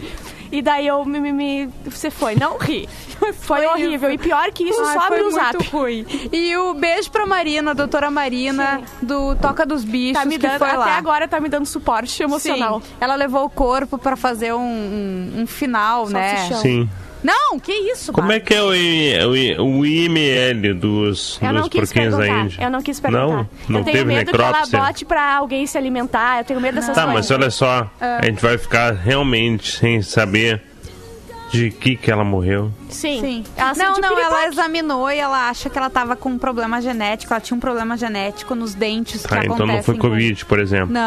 E 0.52 0.62
daí 0.62 0.88
eu 0.88 1.04
me, 1.06 1.20
me, 1.20 1.32
me- 1.34 1.70
Você 1.86 2.10
foi, 2.10 2.36
não 2.36 2.58
ri. 2.58 2.88
Foi 3.42 3.66
horrível. 3.66 4.12
E 4.12 4.18
pior 4.18 4.52
que 4.52 4.64
isso, 4.64 4.82
Ai, 4.84 4.94
sobe 4.94 5.08
foi 5.08 5.22
no 5.24 5.32
zap. 5.32 5.56
muito 5.58 5.70
ruim. 5.72 6.06
E 6.32 6.56
o 6.58 6.74
beijo 6.74 7.10
pra 7.10 7.26
Marina, 7.26 7.72
a 7.72 7.74
doutora 7.74 8.12
Marina, 8.12 8.82
do 9.02 9.36
Toca 9.38 9.66
dos 9.66 9.84
Bichos, 9.86 10.22
Tá 10.22 10.26
me 10.26 10.38
que 10.38 10.46
dando, 10.46 10.60
foi 10.60 10.68
até 10.68 10.78
lá. 10.78 10.98
agora 10.98 11.28
tá 11.28 11.40
me 11.40 11.48
dando 11.50 11.66
suporte 11.66 12.22
emocional. 12.22 12.82
Sim, 12.82 12.88
ela 13.00 13.16
levou 13.16 13.46
o 13.46 13.50
corpo 13.50 13.98
pra 13.98 14.16
fazer 14.16 14.54
um, 14.54 14.60
um, 14.60 15.42
um 15.42 15.48
final, 15.48 16.08
né? 16.10 16.36
Salsichão. 16.36 16.62
Sim. 16.62 16.90
Não, 17.26 17.60
que 17.60 17.72
isso, 17.72 18.14
Como 18.14 18.32
é 18.32 18.40
que 18.40 18.54
é 18.54 18.62
o, 18.62 18.76
I- 18.76 19.56
o, 19.58 19.66
o 19.80 19.86
IML 19.86 20.76
dos, 20.76 21.40
Eu 21.42 21.52
não 21.54 21.62
dos 21.62 21.70
porquinhos 21.70 22.16
da. 22.16 22.28
Índia? 22.28 22.64
Eu 22.64 22.70
não 22.70 22.82
quis 22.84 23.00
perguntar. 23.00 23.26
Não? 23.26 23.50
Não 23.68 23.80
eu 23.80 23.84
tenho 23.86 23.98
teve 23.98 24.06
medo 24.06 24.30
que 24.32 24.36
ela 24.38 24.48
necrópsia? 24.52 24.80
bote 24.80 25.06
pra 25.06 25.36
alguém 25.38 25.66
se 25.66 25.76
alimentar. 25.78 26.40
Eu 26.40 26.44
tenho 26.46 26.62
medo 26.62 26.76
dessas 26.76 26.94
Tá, 26.94 27.06
coisas. 27.06 27.30
mas 27.30 27.32
olha 27.32 27.50
só, 27.50 27.90
Ah. 28.00 28.20
a 28.22 28.26
gente 28.26 28.40
vai 28.42 28.58
ficar 28.60 28.94
realmente 28.94 29.72
sem 29.72 30.02
saber 30.04 30.62
de 31.52 31.70
que 31.72 31.96
que 31.96 32.12
ela 32.12 32.24
morreu. 32.24 32.72
Sim. 32.90 33.20
Sim. 33.22 33.44
Ela 33.56 33.74
não, 33.76 33.94
não, 33.98 34.20
ela 34.20 34.48
examinou 34.48 35.10
e 35.12 35.18
ela 35.20 35.50
acha 35.50 35.70
que 35.70 35.78
ela 35.78 35.90
tava 35.90 36.16
com 36.16 36.30
um 36.30 36.38
problema 36.38 36.82
genético. 36.82 37.34
Ela 37.34 37.40
tinha 37.42 37.56
um 37.56 37.60
problema 37.60 37.96
genético 37.98 38.56
nos 38.56 38.74
dentes 38.74 39.22
Tá, 39.24 39.40
que 39.40 39.46
então 39.48 39.66
não 39.66 39.82
foi 39.84 39.96
com- 39.96 40.02
Covid, 40.10 40.44
por 40.46 40.60
exemplo. 40.60 40.92
Não, 40.92 41.02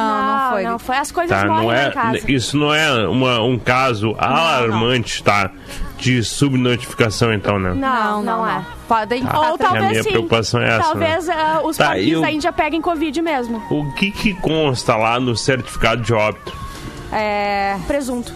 não, 0.44 0.50
foi. 0.50 0.62
Não, 0.62 0.78
foi 0.78 0.96
as 0.96 1.10
coisas 1.12 1.38
Tá, 1.38 1.46
morrem 1.46 1.62
não 1.66 1.72
é, 1.72 1.88
em 1.88 1.92
casa. 1.92 2.30
isso 2.30 2.56
não 2.56 2.72
é 2.72 3.08
uma- 3.08 3.42
um 3.42 3.58
caso 3.58 4.14
alarmante, 4.18 5.22
tá? 5.22 5.50
De 5.98 6.22
subnotificação, 6.22 7.32
então, 7.32 7.58
né? 7.58 7.72
Não, 7.74 8.22
não, 8.22 8.46
é. 8.48 8.64
Podem 8.86 9.22
ficar 9.22 9.50
Ou 9.50 9.58
talvez 9.58 9.84
A 9.84 9.88
minha 9.90 10.02
sim. 10.02 10.10
preocupação 10.10 10.60
é 10.62 10.68
essa, 10.68 10.82
Talvez 10.84 11.28
ah, 11.28 11.60
os 11.64 11.76
Tá, 11.76 11.98
eu- 11.98 12.20
da 12.20 12.30
Índia 12.30 12.52
peguem 12.52 12.80
Covid 12.80 13.20
mesmo. 13.20 13.60
O 13.70 13.92
que 13.94 14.10
que 14.12 14.32
consta 14.34 14.96
lá 14.96 15.18
no 15.18 15.36
certificado 15.36 16.00
de 16.02 16.14
óbito? 16.14 16.52
É, 17.12 17.76
Presunto. 17.86 18.32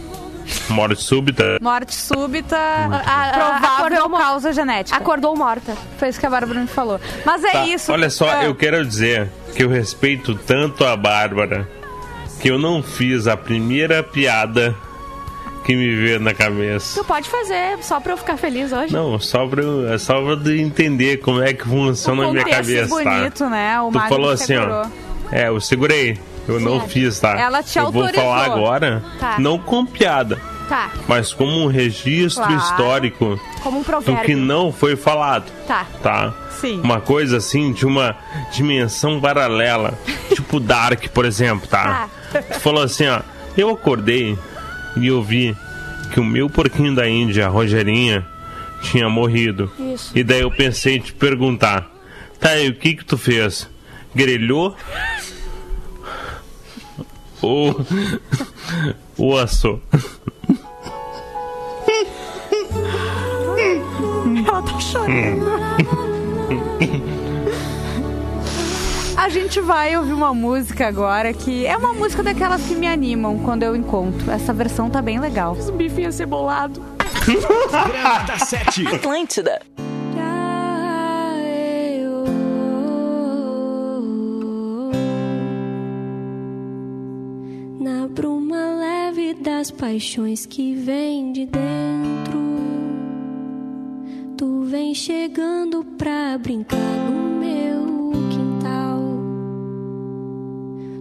Morte 0.68 1.02
súbita? 1.02 1.58
morte 1.60 1.94
súbita, 1.94 2.56
a- 2.56 2.96
a- 2.96 3.32
provável 3.32 3.68
acordou 3.98 4.10
causa 4.18 4.52
genética. 4.52 4.96
Acordou 4.96 5.36
morta. 5.36 5.76
Foi 5.98 6.08
isso 6.08 6.18
que 6.20 6.26
a 6.26 6.30
Bárbara 6.30 6.60
me 6.60 6.66
falou. 6.66 7.00
Mas 7.24 7.44
é 7.44 7.50
Tá, 7.52 7.66
isso. 7.66 7.92
Olha 7.92 8.08
só, 8.10 8.28
Ah, 8.30 8.44
eu 8.44 8.54
quero 8.54 8.84
dizer 8.86 9.28
que 9.54 9.62
eu 9.64 9.68
respeito 9.68 10.34
tanto 10.34 10.84
a 10.84 10.96
Bárbara 10.96 11.68
que 12.40 12.48
eu 12.50 12.58
não 12.58 12.82
fiz 12.82 13.26
a 13.26 13.36
primeira 13.36 14.02
piada 14.02 14.74
que 15.64 15.76
me 15.76 15.94
veio 15.94 16.18
na 16.18 16.34
cabeça. 16.34 17.00
Tu 17.00 17.04
pode 17.06 17.28
fazer, 17.28 17.78
só 17.82 18.00
pra 18.00 18.12
eu 18.14 18.16
ficar 18.16 18.36
feliz 18.36 18.72
hoje. 18.72 18.92
Não, 18.92 19.18
só 19.20 19.46
pra, 19.46 19.62
eu- 19.62 19.92
é 19.92 19.98
só 19.98 20.20
pra 20.20 20.50
eu 20.50 20.58
entender 20.58 21.18
como 21.18 21.40
é 21.40 21.52
que 21.52 21.64
funciona 21.64 22.24
na 22.24 22.30
minha 22.32 22.44
contexto 22.44 22.66
cabeça, 22.72 23.04
tá? 23.04 23.10
bonito, 23.18 23.48
né? 23.48 23.80
O 23.80 23.90
Tu 23.90 23.94
Magno 23.94 24.08
falou 24.08 24.30
assim, 24.30 24.46
segurou. 24.46 24.82
ó. 24.84 25.34
É, 25.34 25.48
eu 25.48 25.60
segurei. 25.60 26.18
Eu 26.48 26.58
não 26.60 26.80
fiz, 26.88 27.18
tá? 27.20 27.38
Ela 27.38 27.62
te 27.62 27.78
Eu 27.78 27.90
vou 27.92 28.02
autorizou. 28.02 28.30
falar 28.30 28.44
agora, 28.46 29.02
Tá. 29.18 29.36
não 29.38 29.58
com 29.58 29.84
piada, 29.86 30.38
Tá, 30.68 30.90
mas 31.06 31.32
como 31.32 31.52
um 31.62 31.66
registro 31.66 32.42
Claro. 32.44 32.58
histórico 32.58 33.40
como 33.62 33.78
um 33.78 33.82
do 33.82 33.84
provérbio. 33.86 34.24
que 34.24 34.34
não 34.34 34.72
foi 34.72 34.96
falado, 34.96 35.44
Tá. 35.66 35.86
tá? 36.02 36.34
Sim. 36.60 36.80
Uma 36.82 37.00
coisa 37.00 37.36
assim 37.38 37.72
de 37.72 37.84
uma 37.86 38.16
dimensão 38.52 39.20
paralela, 39.20 39.94
tipo 40.34 40.58
Dark, 40.60 41.08
por 41.08 41.24
exemplo, 41.24 41.66
tá? 41.68 42.08
Tu 42.52 42.60
falou 42.60 42.82
assim, 42.82 43.06
ó, 43.06 43.20
eu 43.56 43.70
acordei 43.70 44.38
e 44.96 45.06
eu 45.08 45.22
vi 45.22 45.56
que 46.12 46.20
o 46.20 46.24
meu 46.24 46.48
porquinho 46.48 46.94
da 46.94 47.08
Índia, 47.08 47.46
a 47.46 47.48
Rogerinha, 47.48 48.24
tinha 48.82 49.08
morrido. 49.08 49.70
Isso. 49.78 50.10
E 50.14 50.22
daí 50.24 50.40
eu 50.40 50.50
pensei 50.50 50.96
em 50.96 51.00
te 51.00 51.12
perguntar, 51.12 51.88
tá, 52.40 52.56
e 52.58 52.68
o 52.68 52.74
que 52.74 52.94
que 52.96 53.04
tu 53.04 53.16
fez? 53.18 53.68
Grelhou? 54.14 54.76
Ou... 57.42 57.74
Ou 59.18 59.38
assou? 59.38 59.80
Ela 64.46 64.62
tá 64.62 64.80
chorando. 64.80 65.46
A 69.16 69.28
gente 69.28 69.60
vai 69.60 69.96
ouvir 69.96 70.12
uma 70.12 70.34
música 70.34 70.88
agora 70.88 71.32
que 71.32 71.66
é 71.66 71.76
uma 71.76 71.92
música 71.92 72.22
daquelas 72.22 72.62
que 72.62 72.74
me 72.74 72.86
animam 72.88 73.38
quando 73.38 73.62
eu 73.62 73.76
encontro. 73.76 74.30
Essa 74.30 74.52
versão 74.52 74.88
tá 74.90 75.02
bem 75.02 75.20
legal. 75.20 75.52
Os 75.52 75.70
bifinhos 75.70 76.14
cebolado. 76.14 76.82
Programa 77.70 78.20
da 78.24 78.38
Sete. 78.38 78.86
Atlântida. 78.86 79.60
Das 89.62 89.70
paixões 89.70 90.44
que 90.44 90.74
vem 90.74 91.30
de 91.32 91.46
dentro, 91.46 92.40
tu 94.36 94.64
vem 94.64 94.92
chegando 94.92 95.84
pra 95.96 96.36
brincar 96.36 96.78
no 97.08 97.38
meu 97.38 98.10
quintal. 98.28 98.98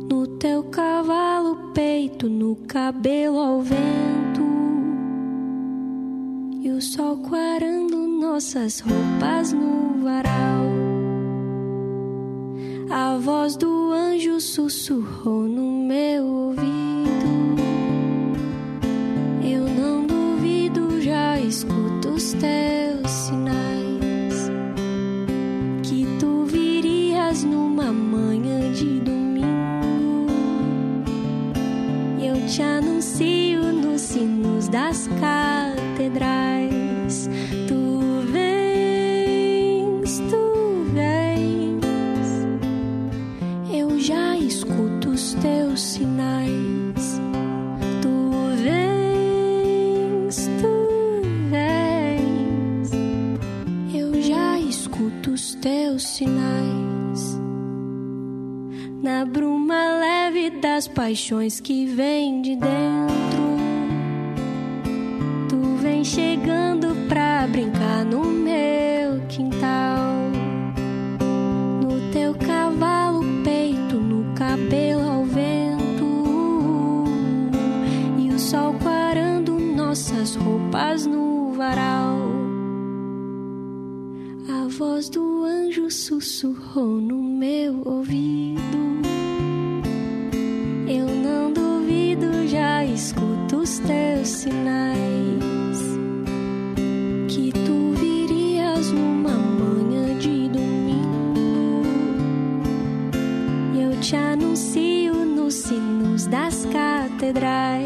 No 0.07 0.27
teu 0.37 0.63
cavalo, 0.65 1.71
peito, 1.73 2.29
no 2.29 2.55
cabelo 2.67 3.39
ao 3.39 3.61
vento. 3.61 4.43
E 6.61 6.69
o 6.69 6.79
sol 6.79 7.17
quarando 7.17 7.97
nossas 7.97 8.79
roupas 8.79 9.53
no 9.53 10.03
varal. 10.03 10.67
A 12.91 13.17
voz 13.17 13.55
do 13.55 13.91
anjo 13.91 14.39
sussurrou 14.39 15.47
no 15.47 15.83
meu 15.87 16.27
ouvido. 16.27 16.70
Paixões 61.01 61.59
que 61.59 61.87
vem 61.87 62.43
de 62.43 62.55
dentro. 62.55 63.41
Tu 65.49 65.57
vem 65.81 66.03
chegando 66.03 66.95
pra 67.09 67.47
brincar 67.47 68.05
no 68.05 68.23
meu 68.23 69.19
quintal. 69.27 70.29
No 71.81 72.11
teu 72.11 72.35
cavalo, 72.35 73.23
peito, 73.43 73.95
no 73.95 74.31
cabelo 74.35 75.01
ao 75.01 75.25
vento. 75.25 76.05
E 78.19 78.29
o 78.29 78.37
sol 78.37 78.75
quarando 78.75 79.57
nossas 79.59 80.35
roupas 80.35 81.07
no 81.07 81.51
varal. 81.53 82.15
A 84.47 84.67
voz 84.67 85.09
do 85.09 85.45
anjo 85.45 85.89
sussurrou 85.89 87.01
no 87.01 87.23
meu 87.23 87.81
ouvido. 87.85 88.20
catedral. 107.31 107.80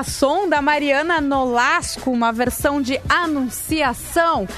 Baita 0.00 0.04
som 0.04 0.48
da 0.48 0.62
Mariana 0.62 1.20
Nolasco, 1.20 2.10
uma 2.10 2.32
versão 2.32 2.80
de 2.80 3.00
Anunciação. 3.08 4.48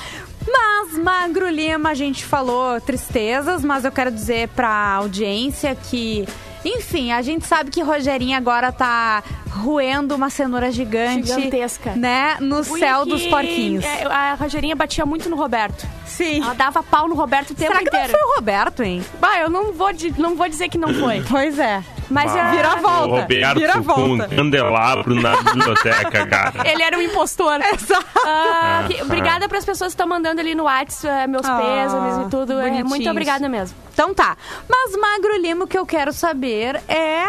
Mas, 0.46 0.98
Magro 0.98 1.48
Lima, 1.48 1.90
a 1.90 1.94
gente 1.94 2.24
falou 2.24 2.80
tristezas, 2.80 3.64
mas 3.64 3.84
eu 3.84 3.92
quero 3.92 4.10
dizer 4.10 4.48
pra 4.48 4.94
audiência 4.94 5.74
que, 5.74 6.26
enfim, 6.64 7.12
a 7.12 7.22
gente 7.22 7.46
sabe 7.46 7.70
que 7.70 7.80
Rogerinha 7.80 8.36
agora 8.38 8.72
tá 8.72 9.22
roendo 9.50 10.14
uma 10.14 10.30
cenoura 10.30 10.70
gigante. 10.72 11.28
Gigantesca. 11.28 11.92
Né? 11.94 12.36
No 12.40 12.64
céu 12.64 13.04
dos 13.04 13.24
porquinhos. 13.26 13.84
é, 13.84 14.04
a 14.06 14.34
Rogerinha 14.34 14.74
batia 14.74 15.06
muito 15.06 15.28
no 15.30 15.36
Roberto. 15.36 15.86
Sim. 16.06 16.42
Ela 16.42 16.54
dava 16.54 16.82
pau 16.82 17.08
no 17.08 17.14
Roberto 17.14 17.50
o 17.50 17.54
tempo 17.54 17.72
Será 17.72 17.84
que 17.84 17.90
não 17.90 18.00
inteiro. 18.00 18.18
foi 18.18 18.30
o 18.30 18.34
Roberto, 18.36 18.82
hein? 18.82 19.02
Bah, 19.20 19.38
eu 19.38 19.50
não 19.50 19.72
vou, 19.72 19.90
não 20.18 20.34
vou 20.34 20.48
dizer 20.48 20.68
que 20.68 20.78
não 20.78 20.92
foi. 20.94 21.22
Pois 21.28 21.58
é. 21.58 21.82
Mas 22.12 22.34
Ah. 22.36 22.50
Vira 22.50 22.68
a 22.72 22.76
volta. 22.76 23.06
O 23.14 23.20
Roberto 23.20 23.58
Vira 23.58 23.72
a 23.72 23.74
com 23.74 23.80
um 24.00 24.16
volta. 24.18 24.36
candelabro 24.36 25.14
na 25.14 25.36
biblioteca, 25.42 26.26
cara. 26.26 26.52
ele 26.70 26.82
era 26.82 26.96
um 26.98 27.00
impostor. 27.02 27.60
Exato. 27.72 28.04
Ah, 28.26 28.84
que- 28.86 29.02
obrigada 29.02 29.48
para 29.48 29.58
as 29.58 29.64
pessoas 29.64 29.88
que 29.88 29.94
estão 29.94 30.06
mandando 30.06 30.40
ali 30.40 30.54
no 30.54 30.64
WhatsApp 30.64 31.22
eh, 31.22 31.26
meus 31.26 31.46
Ah, 31.46 31.56
pêsames 31.56 32.26
e 32.26 32.30
tudo. 32.30 32.60
É, 32.60 32.82
muito 32.84 33.08
obrigada 33.10 33.48
mesmo. 33.48 33.76
Então 33.92 34.12
tá. 34.14 34.36
Mas, 34.68 34.96
Magro 34.96 35.36
Lima, 35.40 35.64
o 35.64 35.66
que 35.68 35.76
eu 35.78 35.86
quero 35.86 36.12
saber 36.12 36.80
é 36.88 37.24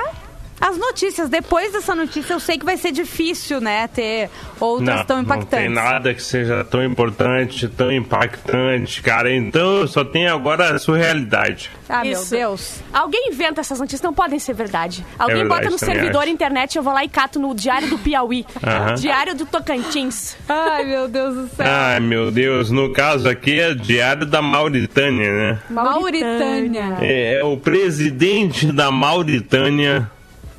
as 0.63 0.78
notícias. 0.78 1.28
Depois 1.28 1.73
dessa 1.73 1.93
notícia, 1.93 2.34
eu 2.34 2.39
sei 2.39 2.58
que 2.58 2.63
vai 2.65 2.78
ser 2.78 2.91
difícil, 2.91 3.60
né, 3.60 3.86
ter 3.88 4.30
outras 4.60 4.99
Não, 4.99 5.06
tão 5.06 5.17
não 5.17 5.23
impactantes. 5.23 5.60
tem 5.60 5.69
nada 5.69 6.13
que 6.13 6.23
seja 6.23 6.63
tão 6.63 6.82
importante, 6.84 7.67
tão 7.67 7.91
impactante, 7.91 9.02
cara. 9.02 9.34
Então 9.34 9.86
só 9.88 10.06
tem 10.06 10.28
agora 10.28 10.73
a 10.76 10.80
surrealidade. 10.80 11.69
Ah, 11.89 12.02
meu 12.04 12.13
Isso. 12.13 12.32
Deus. 12.32 12.80
Alguém 12.93 13.30
inventa 13.30 13.60
essas 13.60 13.80
notícias, 13.80 14.02
não 14.02 14.13
podem 14.13 14.39
ser 14.39 14.54
verdade. 14.54 15.06
Alguém 15.19 15.39
verdade, 15.39 15.62
bota 15.63 15.69
no 15.71 15.78
servidor 15.78 16.23
acho. 16.23 16.32
internet, 16.32 16.78
eu 16.78 16.84
vou 16.84 16.93
lá 16.93 17.04
e 17.04 17.10
cato 17.10 17.39
no 17.39 17.54
Diário 17.54 17.89
do 17.89 17.97
Piauí. 17.97 18.45
Aham. 18.65 18.95
Diário 18.95 19.36
do 19.36 19.45
Tocantins. 19.45 20.38
Ai, 20.47 20.86
meu 20.86 21.08
Deus 21.10 21.36
do 21.36 21.56
céu. 21.56 21.65
Ai, 21.67 21.99
meu 21.99 22.32
Deus, 22.32 22.71
no 22.71 22.93
caso 22.93 23.28
aqui 23.28 23.60
é 23.60 23.73
diário 23.73 24.26
da 24.26 24.41
Mauritânia, 24.41 25.32
né? 25.32 25.60
Mauritânia. 25.69 26.97
É, 27.02 27.41
o 27.43 27.58
presidente 27.58 28.71
da 28.71 28.89
Mauritânia 28.91 30.10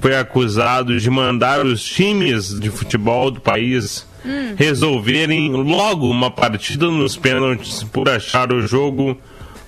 foi 0.05 0.15
acusado 0.15 1.01
de 1.01 1.09
mandar 1.09 1.65
os 1.65 1.83
times 1.83 2.51
de 2.61 2.69
futebol 2.69 3.31
do 3.31 3.41
país 3.41 4.07
resolverem 4.55 5.51
logo 5.51 6.11
uma 6.11 6.31
partida 6.31 6.85
nos 6.89 7.17
pênaltis 7.17 7.83
por 7.85 8.07
achar 8.11 8.53
o 8.53 8.61
jogo 8.67 9.17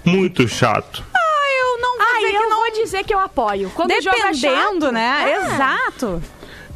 muito 0.04 0.46
chato. 0.46 1.02
Ah, 1.14 1.18
eu 1.58 1.80
não 1.80 1.96
vou 1.96 2.06
Ah, 2.06 2.18
dizer 2.18 2.30
que 2.32 2.36
eu 2.36 2.50
não. 2.50 2.56
vou 2.58 2.72
dizer 2.72 3.04
que 3.04 3.14
eu 3.14 3.18
apoio. 3.18 3.70
Quando 3.74 3.90
é 3.92 3.98
Dependendo, 3.98 4.38
chato, 4.38 4.92
né? 4.92 5.24
é. 5.26 5.46
Exato. 5.54 6.22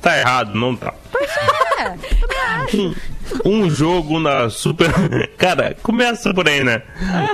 Tá 0.01 0.19
errado, 0.19 0.55
não 0.55 0.75
tá. 0.75 0.95
É. 1.79 1.95
Um 3.45 3.71
jogo 3.71 4.19
na 4.19 4.51
Super. 4.51 4.91
Cara, 5.37 5.77
começa 5.83 6.33
por 6.35 6.49
aí, 6.49 6.63
né? 6.63 6.83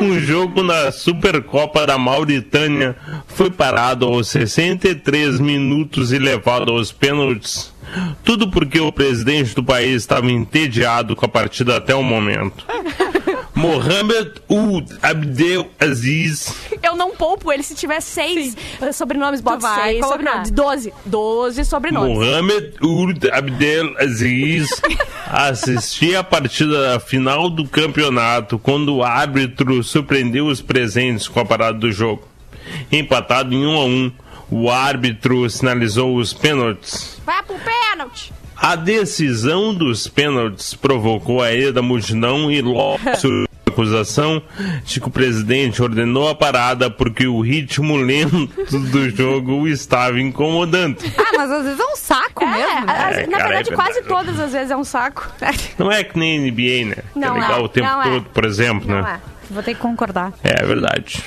Um 0.00 0.18
jogo 0.20 0.62
na 0.62 0.92
Supercopa 0.92 1.86
da 1.86 1.98
Mauritânia 1.98 2.96
foi 3.26 3.50
parado 3.50 4.06
aos 4.06 4.28
63 4.28 5.40
minutos 5.40 6.12
e 6.12 6.18
levado 6.18 6.72
aos 6.72 6.92
pênaltis. 6.92 7.74
Tudo 8.24 8.50
porque 8.50 8.80
o 8.80 8.92
presidente 8.92 9.54
do 9.54 9.62
país 9.62 10.02
estava 10.02 10.30
entediado 10.30 11.14
com 11.14 11.24
a 11.24 11.28
partida 11.28 11.76
até 11.76 11.94
o 11.94 12.02
momento. 12.02 12.66
Mohamed 13.56 14.32
Oud 14.48 14.98
Abdel 15.02 15.70
Aziz. 15.80 16.54
Eu 16.82 16.94
não 16.94 17.16
poupo 17.16 17.50
ele 17.50 17.62
se 17.62 17.74
tiver 17.74 18.02
seis 18.02 18.54
eh, 18.82 18.92
sobrenomes, 18.92 19.40
bota 19.40 19.60
vai 19.60 19.92
seis 19.92 20.06
sobrenomes. 20.06 20.50
Doze. 20.50 20.92
Doze 21.06 21.64
sobrenomes. 21.64 22.18
Mohamed 22.18 22.74
Oud 22.82 23.30
Abdel 23.30 23.96
Aziz 23.98 24.68
assistia 25.26 26.20
a 26.20 26.24
partida 26.24 26.92
da 26.92 27.00
final 27.00 27.48
do 27.48 27.66
campeonato 27.66 28.58
quando 28.58 28.96
o 28.96 29.02
árbitro 29.02 29.82
surpreendeu 29.82 30.48
os 30.48 30.60
presentes 30.60 31.26
com 31.26 31.40
a 31.40 31.44
parada 31.44 31.78
do 31.78 31.90
jogo. 31.90 32.28
Empatado 32.92 33.54
em 33.54 33.66
1 33.66 33.74
a 33.74 33.84
1, 33.86 34.12
o 34.50 34.70
árbitro 34.70 35.48
sinalizou 35.48 36.16
os 36.16 36.34
pênaltis. 36.34 37.18
Vai 37.24 37.42
pro 37.42 37.56
pênalti. 37.58 38.34
A 38.56 38.74
decisão 38.74 39.74
dos 39.74 40.08
pênaltis 40.08 40.72
provocou 40.74 41.42
a 41.42 41.52
ira 41.52 41.72
da 41.72 41.82
multidão 41.82 42.50
e 42.50 42.62
logo 42.62 43.00
acusação 43.76 44.42
de 44.84 44.98
que 45.00 45.06
o 45.06 45.10
presidente 45.10 45.82
ordenou 45.82 46.28
a 46.30 46.34
parada 46.34 46.90
porque 46.90 47.26
o 47.26 47.40
ritmo 47.42 47.96
lento 47.96 48.46
do 48.90 49.10
jogo 49.10 49.68
estava 49.68 50.18
incomodando. 50.18 50.96
Ah, 51.18 51.32
mas 51.36 51.50
às 51.50 51.64
vezes 51.64 51.78
é 51.80 51.84
um 51.84 51.96
saco 51.96 52.42
É, 52.44 52.46
mesmo, 52.50 52.86
né? 52.86 52.92
as- 52.92 53.16
É, 53.18 53.26
na 53.26 53.36
cara, 53.38 53.48
verdade, 53.50 53.72
é 53.72 53.76
quase 53.76 54.02
todas 54.02 54.40
as 54.40 54.52
vezes 54.52 54.70
é 54.70 54.76
um 54.76 54.84
saco. 54.84 55.28
Não 55.78 55.92
é 55.92 56.02
que 56.02 56.18
nem 56.18 56.38
NBA, 56.50 56.86
né? 56.86 56.96
Que 57.12 57.18
Não 57.18 57.36
é 57.36 57.40
legal 57.40 57.60
é, 57.60 57.62
o 57.64 57.68
tempo 57.68 57.86
não 57.86 58.02
é. 58.02 58.10
todo, 58.10 58.24
por 58.30 58.44
exemplo, 58.46 58.88
Não 58.88 59.02
né? 59.02 59.20
é. 59.22 59.36
Vou 59.52 59.62
ter 59.62 59.74
que 59.74 59.80
concordar. 59.80 60.32
É 60.42 60.64
verdade. 60.64 61.22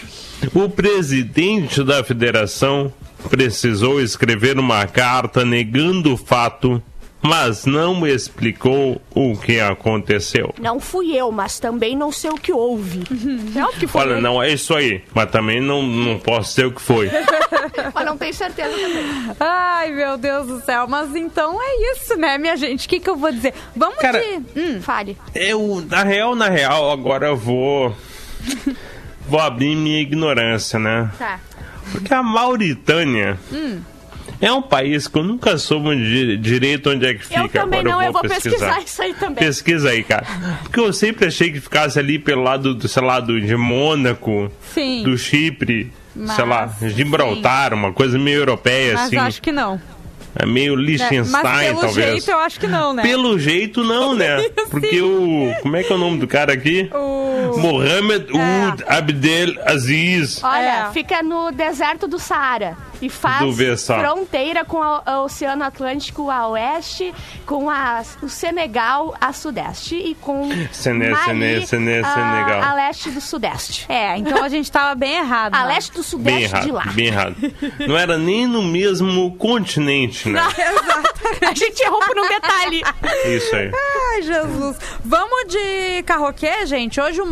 O 0.54 0.68
presidente 0.70 1.84
da 1.84 2.04
federação 2.04 2.92
precisou 3.30 4.02
escrever 4.02 4.58
uma 4.58 4.86
carta 4.88 5.46
negando 5.46 6.14
o 6.14 6.18
fato, 6.18 6.82
mas 7.22 7.66
não 7.66 8.06
explicou 8.08 9.02
o 9.14 9.38
que 9.38 9.60
aconteceu. 9.60 10.54
Não 10.60 10.80
fui 10.80 11.16
eu, 11.16 11.32
mas 11.32 11.60
também 11.60 11.96
não 11.96 12.12
sei 12.12 12.30
o 12.30 12.36
que 12.36 12.52
houve. 12.52 13.04
Não, 13.54 13.70
porque 13.72 13.88
foi 13.88 14.02
Olha, 14.02 14.12
ele. 14.14 14.22
não 14.22 14.42
é 14.42 14.52
isso 14.52 14.74
aí, 14.76 15.04
mas 15.14 15.30
também 15.30 15.60
não, 15.62 15.84
não 15.84 16.18
posso 16.20 16.50
dizer 16.50 16.66
o 16.68 16.72
que 16.72 16.82
foi. 16.82 17.10
Mas 17.94 18.06
não 18.06 18.18
tenho 18.18 18.34
certeza 18.34 18.72
também. 18.72 19.36
Ai, 19.40 19.92
meu 19.92 20.18
Deus 20.18 20.48
do 20.48 20.62
céu. 20.62 20.88
Mas 20.88 21.16
então 21.16 21.60
é 21.62 21.92
isso, 21.94 22.16
né, 22.18 22.38
minha 22.38 22.56
gente? 22.58 22.86
O 22.86 22.90
que, 22.90 23.00
que 23.00 23.10
eu 23.10 23.16
vou 23.16 23.32
dizer? 23.32 23.54
Vamos 23.76 24.00
Cara, 24.00 24.20
de. 24.20 24.60
Hum, 24.60 24.82
Fale. 24.82 25.18
Eu, 25.34 25.84
na 25.90 26.04
real, 26.04 26.36
na 26.36 26.50
real, 26.50 26.92
agora 26.92 27.28
eu 27.28 27.38
vou. 27.38 27.96
Vou 29.28 29.40
abrir 29.40 29.76
minha 29.76 30.02
ignorância, 30.02 30.80
né? 30.80 31.12
Tá. 31.18 31.40
Porque 31.92 32.14
a 32.14 32.22
Mauritânia 32.24 33.40
é 34.42 34.52
um 34.52 34.62
país 34.62 35.08
que 35.08 35.18
eu 35.18 35.24
nunca 35.24 35.58
soube 35.58 35.96
di- 35.96 36.38
direito 36.38 36.90
onde 36.90 37.06
é 37.06 37.14
que 37.14 37.26
fica. 37.26 37.40
Eu 37.42 37.50
também 37.50 37.80
Agora 37.82 37.96
não, 37.96 38.02
eu 38.04 38.14
vou 38.14 38.22
pesquisar 38.22 38.80
isso 38.86 39.02
aí 39.02 39.14
também. 39.14 39.36
Pesquisa 39.44 39.90
aí, 39.90 40.04
cara. 40.04 40.26
Porque 40.64 40.80
eu 40.80 40.94
sempre 40.94 41.28
achei 41.28 41.52
que 41.52 41.60
ficasse 41.60 42.00
ali 42.00 42.18
pelo 42.20 42.44
lado, 42.44 42.74
do, 42.74 42.88
sei 42.88 43.04
lá, 43.04 43.20
do, 43.20 43.40
de 43.40 43.56
Mônaco, 43.56 44.52
Sim. 44.74 45.04
do 45.04 45.18
Chipre, 45.18 45.92
Mas, 46.16 46.32
sei 46.36 46.46
lá, 46.46 46.74
Gibraltar, 46.82 47.74
uma 47.74 47.92
coisa 47.94 48.18
meio 48.18 48.38
europeia, 48.40 48.94
mas 48.94 49.08
assim. 49.08 49.18
acho 49.18 49.42
que 49.42 49.52
não. 49.52 49.80
É 50.36 50.46
meio 50.46 50.76
né? 50.76 50.84
Liechtenstein, 50.84 51.44
Mas 51.44 51.68
pelo 51.68 51.80
talvez. 51.82 52.08
jeito 52.12 52.32
eu 52.32 52.38
acho 52.38 52.60
que 52.60 52.68
não, 52.68 52.94
né? 52.94 53.02
Pelo 53.04 53.40
jeito, 53.40 53.84
não, 53.84 54.14
né? 54.14 54.38
Porque 54.70 55.02
o. 55.02 55.52
Como 55.64 55.76
é 55.76 55.84
que 55.84 55.92
é 55.92 55.96
o 55.96 55.98
nome 55.98 56.20
do 56.20 56.28
cara 56.28 56.54
aqui? 56.54 56.88
O... 56.94 57.58
Mohamed 57.58 58.28
Oud 58.32 58.84
Abdel 58.88 59.56
Aziz. 59.66 60.42
Olha, 60.44 60.88
É. 60.88 60.94
fica 60.94 61.24
no 61.24 61.52
deserto 61.52 62.08
do 62.08 62.20
Saara 62.20 62.78
e 63.02 63.10
faz 63.10 63.86
fronteira 63.86 64.66
com 64.66 64.78
o, 64.80 65.24
Oceano 65.26 65.64
Atlântico 65.64 66.30
a 66.30 66.48
oeste, 66.50 67.14
com 67.46 67.70
a- 67.70 68.02
o 68.22 68.30
Senegal 68.30 69.16
a 69.20 69.32
sudeste 69.34 69.96
e 69.96 70.16
com 70.16 70.50
Sene- 70.72 71.10
Mali 71.10 71.24
Sene- 71.26 71.68
Sene- 71.68 72.00
a, 72.00 72.14
Senegal. 72.14 72.62
a 72.64 72.74
leste 72.74 73.10
do 73.12 73.22
sudeste. 73.22 73.86
É, 73.90 74.18
então 74.18 74.44
a 74.44 74.50
gente 74.50 74.72
tava 74.72 74.96
bem 74.96 75.14
errado. 75.18 75.56
A 75.56 75.60
né? 75.66 75.74
leste 75.74 75.92
do 75.92 76.02
Bem 76.18 76.48
sudeste 76.48 76.66
de 76.66 76.72
lá. 76.72 76.82
errado, 76.82 76.96
bem 76.96 77.06
errado. 77.08 77.36
Não 77.88 77.98
era 77.98 78.18
nem 78.18 78.46
no 78.48 78.62
mesmo 78.64 79.36
continente, 79.38 80.30
né? 80.30 80.42
A 81.48 81.54
gente 81.54 81.82
errou 81.82 82.00
por 82.00 82.18
um 82.20 82.28
detalhe. 82.28 82.82
Isso 83.26 83.56
aí. 83.56 83.72
Ai, 84.12 84.22
Jesus. 84.24 84.78
Vamos 85.04 85.48
de 85.52 86.04
carroquê, 86.04 86.66
gente? 86.66 87.00
Hoje 87.00 87.22
o 87.22 87.26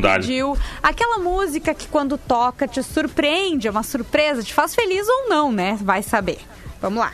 dar-lhe. 0.00 0.22
pediu 0.22 0.56
aquela 0.82 1.18
música 1.18 1.74
que 1.74 1.88
quando 1.88 2.16
toca 2.16 2.68
te 2.68 2.82
surpreende, 2.82 3.66
é 3.66 3.70
uma 3.70 3.82
surpresa, 3.82 4.42
te 4.42 4.54
faz 4.54 4.74
feliz 4.74 5.06
ou 5.08 5.28
não, 5.28 5.50
né? 5.50 5.78
Vai 5.80 6.02
saber. 6.02 6.38
Vamos 6.80 7.00
lá. 7.00 7.12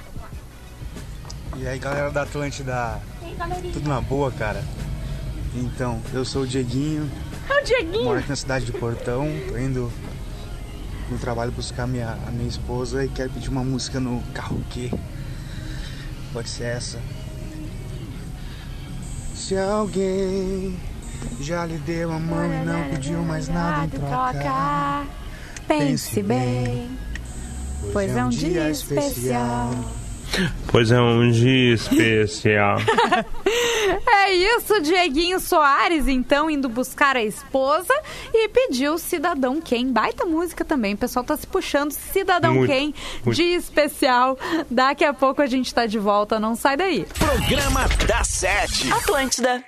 E 1.57 1.66
aí 1.66 1.79
galera 1.79 2.11
da 2.11 2.22
Atlântida, 2.22 3.00
tudo 3.72 3.88
na 3.88 4.00
boa, 4.00 4.31
cara? 4.31 4.62
Então, 5.55 6.02
eu 6.12 6.22
sou 6.24 6.42
o 6.42 6.46
Dieguinho, 6.46 7.11
É 7.48 7.62
o 7.62 7.64
Dieguinho. 7.64 8.05
moro 8.05 8.18
aqui 8.18 8.29
na 8.29 8.37
cidade 8.37 8.66
de 8.66 8.72
Portão, 8.72 9.26
tô 9.48 9.57
indo 9.57 9.90
no 11.11 11.18
trabalho 11.18 11.50
buscar 11.52 11.87
minha, 11.87 12.18
a 12.26 12.31
minha 12.31 12.48
esposa 12.48 13.05
e 13.05 13.09
quero 13.09 13.31
pedir 13.31 13.48
uma 13.48 13.64
música 13.64 13.98
no 13.98 14.22
karaokê. 14.35 14.90
Pode 16.35 16.50
ser 16.50 16.64
essa. 16.64 16.98
Se 19.37 19.57
alguém 19.57 20.77
já 21.40 21.66
lhe 21.66 21.79
deu 21.79 22.11
a 22.11 22.18
mão 22.18 22.44
e 22.44 22.64
não 22.64 22.90
pediu 22.90 23.22
mais 23.22 23.49
nada 23.49 23.85
em 23.85 23.90
troca, 23.90 25.07
Pense 25.68 26.22
bem, 26.22 26.96
pois 27.92 28.16
é 28.16 28.25
um 28.25 28.29
dia 28.29 28.70
especial. 28.70 29.70
Pois 30.68 30.90
é 30.90 31.01
um 31.01 31.31
dia 31.31 31.75
especial. 31.75 32.79
É 34.09 34.33
isso, 34.33 34.81
Dieguinho 34.81 35.38
Soares, 35.38 36.09
então, 36.09 36.51
indo 36.51 36.68
buscar 36.68 37.16
a 37.16 37.22
esposa 37.22 37.94
e 38.35 38.49
pediu 38.49 38.99
Cidadão 38.99 39.61
Quem. 39.61 39.92
Baita 39.92 40.25
música 40.25 40.64
também, 40.64 40.94
o 40.94 40.96
pessoal 40.96 41.25
tá 41.25 41.37
se 41.37 41.46
puxando 41.46 41.92
Cidadão 41.92 42.55
Muito, 42.55 42.70
Quem, 42.70 42.92
muito. 43.25 43.37
dia 43.37 43.57
especial. 43.57 44.37
Daqui 44.68 45.05
a 45.05 45.14
pouco 45.14 45.40
a 45.40 45.46
gente 45.46 45.72
tá 45.72 45.87
de 45.87 45.99
volta, 46.01 46.40
não 46.40 46.57
sai 46.57 46.77
daí. 46.77 47.07
Programa 47.16 47.87
da 48.09 48.25
Sete. 48.25 48.92
Atlântida. 48.92 49.62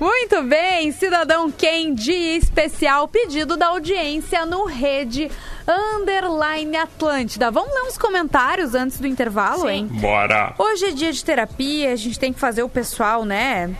Muito 0.00 0.42
bem, 0.44 0.92
cidadão 0.92 1.50
Ken 1.50 1.92
de 1.92 2.12
especial 2.12 3.08
pedido 3.08 3.56
da 3.56 3.66
audiência 3.66 4.46
no 4.46 4.64
Rede 4.64 5.28
Underline 5.66 6.76
Atlântida. 6.76 7.50
Vamos 7.50 7.74
ler 7.74 7.82
uns 7.82 7.98
comentários 7.98 8.76
antes 8.76 9.00
do 9.00 9.08
intervalo, 9.08 9.68
hein? 9.68 9.88
Bora. 9.90 10.54
Hoje 10.56 10.86
é 10.86 10.90
dia 10.92 11.12
de 11.12 11.24
terapia, 11.24 11.92
a 11.92 11.96
gente 11.96 12.16
tem 12.16 12.32
que 12.32 12.38
fazer 12.38 12.62
o 12.62 12.68
pessoal, 12.68 13.24
né? 13.24 13.74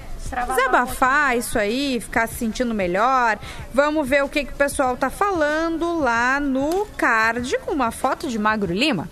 Desabafar 0.56 1.38
isso 1.38 1.56
aí, 1.56 2.00
ficar 2.00 2.26
se 2.26 2.34
sentindo 2.34 2.74
melhor. 2.74 3.38
Vamos 3.72 4.06
ver 4.06 4.24
o 4.24 4.28
que, 4.28 4.44
que 4.44 4.52
o 4.52 4.56
pessoal 4.56 4.96
tá 4.96 5.08
falando 5.10 6.00
lá 6.00 6.40
no 6.40 6.84
card 6.96 7.58
com 7.64 7.70
uma 7.70 7.92
foto 7.92 8.28
de 8.28 8.38
Magro 8.40 8.74
Lima. 8.74 9.08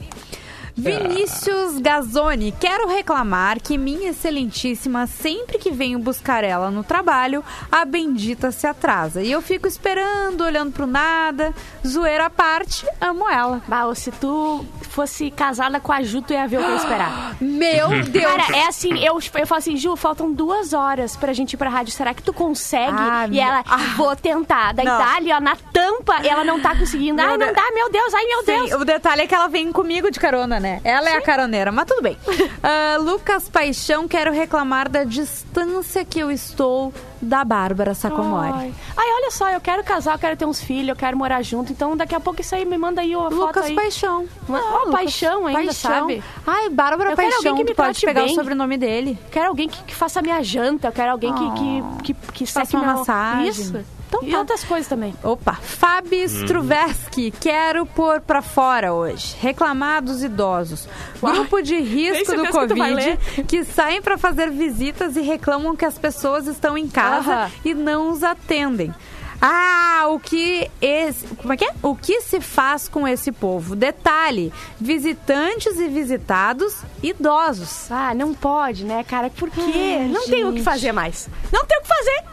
Vinícius 0.77 1.79
Gazzoni, 1.79 2.53
quero 2.53 2.87
reclamar 2.87 3.59
que 3.63 3.79
minha 3.79 4.11
excelentíssima, 4.11 5.07
sempre 5.07 5.57
que 5.59 5.71
venho 5.71 5.99
buscar 5.99 6.45
ela 6.45 6.71
no 6.71 6.85
trabalho, 6.85 7.43
a 7.73 7.83
bendita 7.87 8.51
se 8.53 8.67
atrasa. 8.67 9.23
E 9.23 9.33
eu 9.33 9.41
fico 9.41 9.67
esperando, 9.67 10.45
olhando 10.45 10.73
pro 10.73 10.87
nada. 10.87 11.55
Zoeira 11.87 12.27
à 12.27 12.31
parte, 12.31 12.87
amo 13.01 13.27
ela. 13.29 13.63
Bah, 13.67 13.93
se 13.95 14.11
tu 14.13 14.67
fosse 14.91 15.31
casada 15.31 15.81
com 15.81 15.93
a 15.93 16.03
Ju, 16.03 16.21
tu 16.21 16.35
ia 16.35 16.47
ver 16.47 16.59
o 16.59 16.65
que 16.65 16.71
eu 16.71 16.77
esperar. 16.77 17.37
Meu 17.41 17.89
Deus! 18.05 18.25
Cara, 18.27 18.57
é 18.57 18.67
assim, 18.67 18.99
eu, 18.99 19.19
eu 19.35 19.47
falo 19.47 19.59
assim, 19.59 19.77
Ju, 19.79 19.97
faltam 19.97 20.31
duas 20.31 20.75
horas 20.75 21.17
pra 21.17 21.33
gente 21.33 21.55
ir 21.55 21.57
pra 21.57 21.71
rádio. 21.71 21.93
Será 21.95 22.13
que 22.13 22.23
tu 22.23 22.35
consegue? 22.35 22.93
Ah, 22.99 23.27
e 23.31 23.41
ela, 23.41 23.63
vou 23.97 24.15
tentar. 24.15 24.75
Daí 24.75 24.85
Não. 24.85 24.99
dá 24.99 25.17
ali, 25.17 25.33
ó, 25.33 25.41
na 25.41 25.57
tampa, 25.73 26.17
ela 26.23 26.45
não 26.45 26.61
tá 26.61 26.77
conseguindo. 26.77 27.19
Ai, 27.21 27.29
Meu 27.29 27.39
não 27.39 27.47
Deus. 27.47 27.57
dá, 27.57 27.75
meu 27.75 27.91
Deus, 27.91 28.13
ai, 28.15 28.25
meu 28.27 28.45
Deus. 28.45 28.69
Sim, 28.69 28.75
o 28.77 28.85
detalhe 28.85 29.23
é 29.23 29.27
que 29.27 29.35
ela 29.35 29.49
vem 29.49 29.73
comigo 29.73 30.11
de 30.11 30.21
carona, 30.21 30.61
né? 30.61 30.66
Ela 30.85 31.11
é 31.11 31.17
a 31.17 31.23
caroneira, 31.23 31.71
mas 31.73 31.85
tudo 31.87 32.03
bem. 32.03 32.17
Ah, 32.63 32.97
Lucas 32.99 33.49
Paixão, 33.49 34.09
quero 34.09 34.33
reclamar 34.33 34.89
da 34.89 35.05
distância 35.05 36.05
que 36.05 36.19
eu 36.19 36.33
estou 36.33 36.93
da 37.23 37.45
Bárbara 37.45 37.95
Sacomori. 37.95 38.51
Ai. 38.53 38.75
Ai, 38.97 39.07
olha 39.19 39.31
só, 39.31 39.49
eu 39.51 39.61
quero 39.61 39.85
casar, 39.85 40.15
eu 40.15 40.19
quero 40.19 40.37
ter 40.37 40.47
uns 40.47 40.61
filhos, 40.61 40.89
eu 40.89 40.97
quero 40.97 41.17
morar 41.17 41.43
junto. 41.43 41.71
Então, 41.71 41.97
daqui 41.97 42.15
a 42.15 42.19
pouco 42.21 42.41
isso 42.41 42.55
aí, 42.57 42.65
me 42.65 42.77
manda 42.77 43.03
aí 43.03 43.13
foto 43.15 43.35
Lucas 43.35 43.67
aí. 43.67 43.75
Paixão. 43.75 44.27
Ah, 44.49 44.53
Lucas 44.53 44.91
Paixão 44.91 45.47
ainda, 45.47 45.73
sabe? 45.73 46.23
Ai, 46.45 46.69
Bárbara 46.71 47.11
Eu 47.11 47.17
quero 47.17 47.37
alguém 47.37 47.43
Paixão, 47.53 47.57
que 47.57 47.65
me 47.65 47.75
pode 47.75 48.01
pegar 48.01 48.23
bem. 48.23 48.33
o 48.33 48.35
sobrenome 48.35 48.77
dele. 48.77 49.19
Quero 49.31 49.49
alguém 49.49 49.69
que, 49.69 49.83
que 49.85 49.95
faça 49.95 50.21
minha 50.21 50.43
janta, 50.43 50.89
eu 50.89 50.93
quero 50.93 51.13
alguém 51.13 51.33
que, 51.33 51.51
que, 51.53 52.15
que, 52.15 52.33
que 52.33 52.47
Faça 52.47 52.77
uma 52.77 52.87
meu... 52.87 52.97
massagem. 52.99 53.49
Isso. 53.49 53.96
Então 54.09 54.23
e 54.23 54.31
tá. 54.31 54.39
outras 54.39 54.63
coisas 54.65 54.89
também. 54.89 55.15
Opa, 55.23 55.55
Fabi 55.55 56.23
Struveski, 56.25 57.31
quero 57.33 57.85
pôr 57.87 58.21
pra 58.21 58.41
fora 58.41 58.93
hoje. 58.93 59.37
Reclamar 59.41 60.03
dos 60.03 60.23
idosos. 60.23 60.89
Grupo 61.21 61.61
de 61.61 61.77
risco 61.81 62.33
do 62.37 62.43
certeza 62.43 62.47
que 62.47 62.53
Covid 62.53 63.45
que 63.47 63.65
saem 63.65 64.01
pra 64.01 64.17
fazer 64.17 64.51
visitas 64.51 65.17
e 65.17 65.21
reclamam 65.21 65.75
que 65.77 65.85
as 65.85 65.99
pessoas 65.99 66.47
estão 66.47 66.77
em 66.79 66.89
casa 66.89 67.33
Aham. 67.33 67.51
e 67.65 67.75
não 67.75 68.11
os 68.11 68.23
atendem. 68.23 68.95
Ah, 69.41 70.07
o 70.09 70.19
que 70.19 70.71
esse, 70.81 71.27
como 71.37 71.53
é 71.53 71.57
que 71.59 71.65
é? 71.65 71.71
O 71.83 71.95
que 71.95 72.23
se 72.23 72.41
faz 72.41 72.89
com 72.89 73.07
esse 73.07 73.31
povo? 73.31 73.77
Detalhe: 73.77 74.51
visitantes 74.81 75.79
e 75.79 75.89
visitados 75.89 76.75
idosos. 77.03 77.91
Ah, 77.91 78.15
não 78.15 78.33
pode, 78.33 78.85
né, 78.85 79.05
cara? 79.05 79.29
Por 79.29 79.51
quê? 79.51 79.61
Ai, 80.01 80.09
não 80.09 80.25
tem 80.27 80.43
o 80.45 80.49
que 80.53 80.59
gente. 80.59 80.65
fazer 80.65 80.93
mais. 80.93 81.29
Não 81.53 81.67
tem 81.67 81.79
o 81.79 81.83
que 81.83 81.89
fazer. 81.89 82.25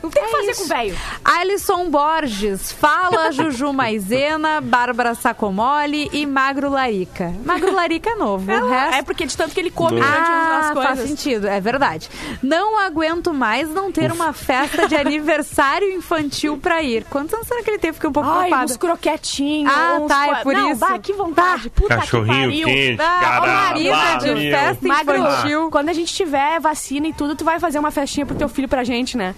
O 0.00 0.10
que 0.10 0.18
É 0.18 0.28
fazer 0.28 0.50
isso. 0.52 0.60
com 0.60 0.64
o 0.66 0.68
velho. 0.68 0.96
Alisson 1.24 1.90
Borges, 1.90 2.70
fala 2.72 3.30
Juju 3.32 3.72
Maisena, 3.72 4.60
Bárbara 4.60 5.14
Sacomoli 5.14 6.08
e 6.12 6.24
Magro 6.24 6.70
Larica. 6.70 7.34
Magro 7.44 7.74
Larica 7.74 8.10
é 8.10 8.14
novo, 8.14 8.50
o 8.50 8.68
resto... 8.68 8.94
É 8.94 9.02
porque 9.02 9.26
de 9.26 9.36
tanto 9.36 9.52
que 9.54 9.60
ele 9.60 9.70
come 9.70 9.98
Não. 10.00 10.06
durante 10.06 10.30
as 10.30 10.66
Ah, 10.66 10.70
coisas. 10.72 10.96
faz 10.98 11.08
sentido, 11.08 11.48
é 11.48 11.60
verdade. 11.60 12.08
Não 12.42 12.78
aguento 12.78 13.34
mais 13.34 13.68
não 13.68 13.90
ter 13.90 14.12
uma 14.12 14.32
festa 14.32 14.86
de 14.86 14.94
aniversário 14.96 15.90
infantil 15.92 16.56
pra 16.56 16.80
ir. 16.82 17.04
Quantos 17.10 17.34
anos 17.34 17.48
será 17.48 17.62
que 17.62 17.70
ele 17.70 17.78
tem? 17.78 17.92
Fiquei 17.92 18.08
um 18.08 18.12
pouco 18.12 18.28
Ai, 18.28 18.36
preocupada. 18.46 18.64
uns 18.72 18.76
croquetinhos. 18.76 19.72
Ah, 19.74 19.98
uns 20.00 20.06
tá, 20.08 20.28
é 20.28 20.42
por 20.42 20.54
não, 20.54 20.70
isso. 20.70 20.80
Bah, 20.80 20.98
que 20.98 21.12
vontade. 21.12 21.70
Puta 21.70 21.96
Cachorrinho 21.96 22.50
que 22.52 22.62
pariu. 22.62 22.66
quente, 22.66 23.02
Ah, 23.02 24.18
de 24.18 24.50
festa 24.50 24.86
Magro, 24.88 25.16
infantil. 25.16 25.70
quando 25.70 25.88
a 25.88 25.92
gente 25.92 26.12
tiver 26.14 26.60
vacina 26.60 27.08
e 27.08 27.12
tudo, 27.12 27.34
tu 27.34 27.44
vai 27.44 27.58
fazer 27.58 27.78
uma 27.78 27.90
festinha 27.90 28.24
pro 28.24 28.36
teu 28.36 28.48
filho 28.48 28.68
pra 28.68 28.84
gente, 28.84 29.16
né? 29.16 29.34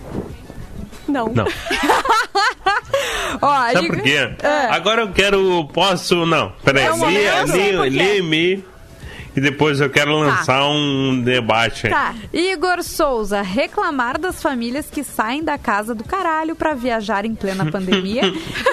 Não. 1.11 1.29
Não. 1.29 1.44
Ó, 3.42 3.55
Sabe 3.73 3.79
ele- 3.79 3.88
por 3.88 4.01
quê? 4.03 4.31
É. 4.42 4.66
Agora 4.70 5.03
eu 5.03 5.12
quero. 5.12 5.68
Posso. 5.73 6.27
Não, 6.27 6.53
peraí. 6.64 6.85
É 6.85 6.92
um 6.92 6.99
momento, 6.99 7.18
Lê, 7.18 7.40
eu 7.42 7.46
sei 7.49 8.23
e 9.40 9.42
depois 9.42 9.81
eu 9.81 9.88
quero 9.88 10.18
lançar 10.18 10.62
um 10.68 11.22
debate. 11.22 11.88
Tá. 11.88 12.14
Igor 12.31 12.83
Souza, 12.83 13.40
reclamar 13.40 14.18
das 14.18 14.42
famílias 14.42 14.90
que 14.90 15.03
saem 15.03 15.42
da 15.42 15.57
casa 15.57 15.94
do 15.94 16.05
caralho 16.05 16.55
pra 16.55 16.74
viajar 16.74 17.24
em 17.24 17.35
plena 17.35 17.64
pandemia, 17.72 18.22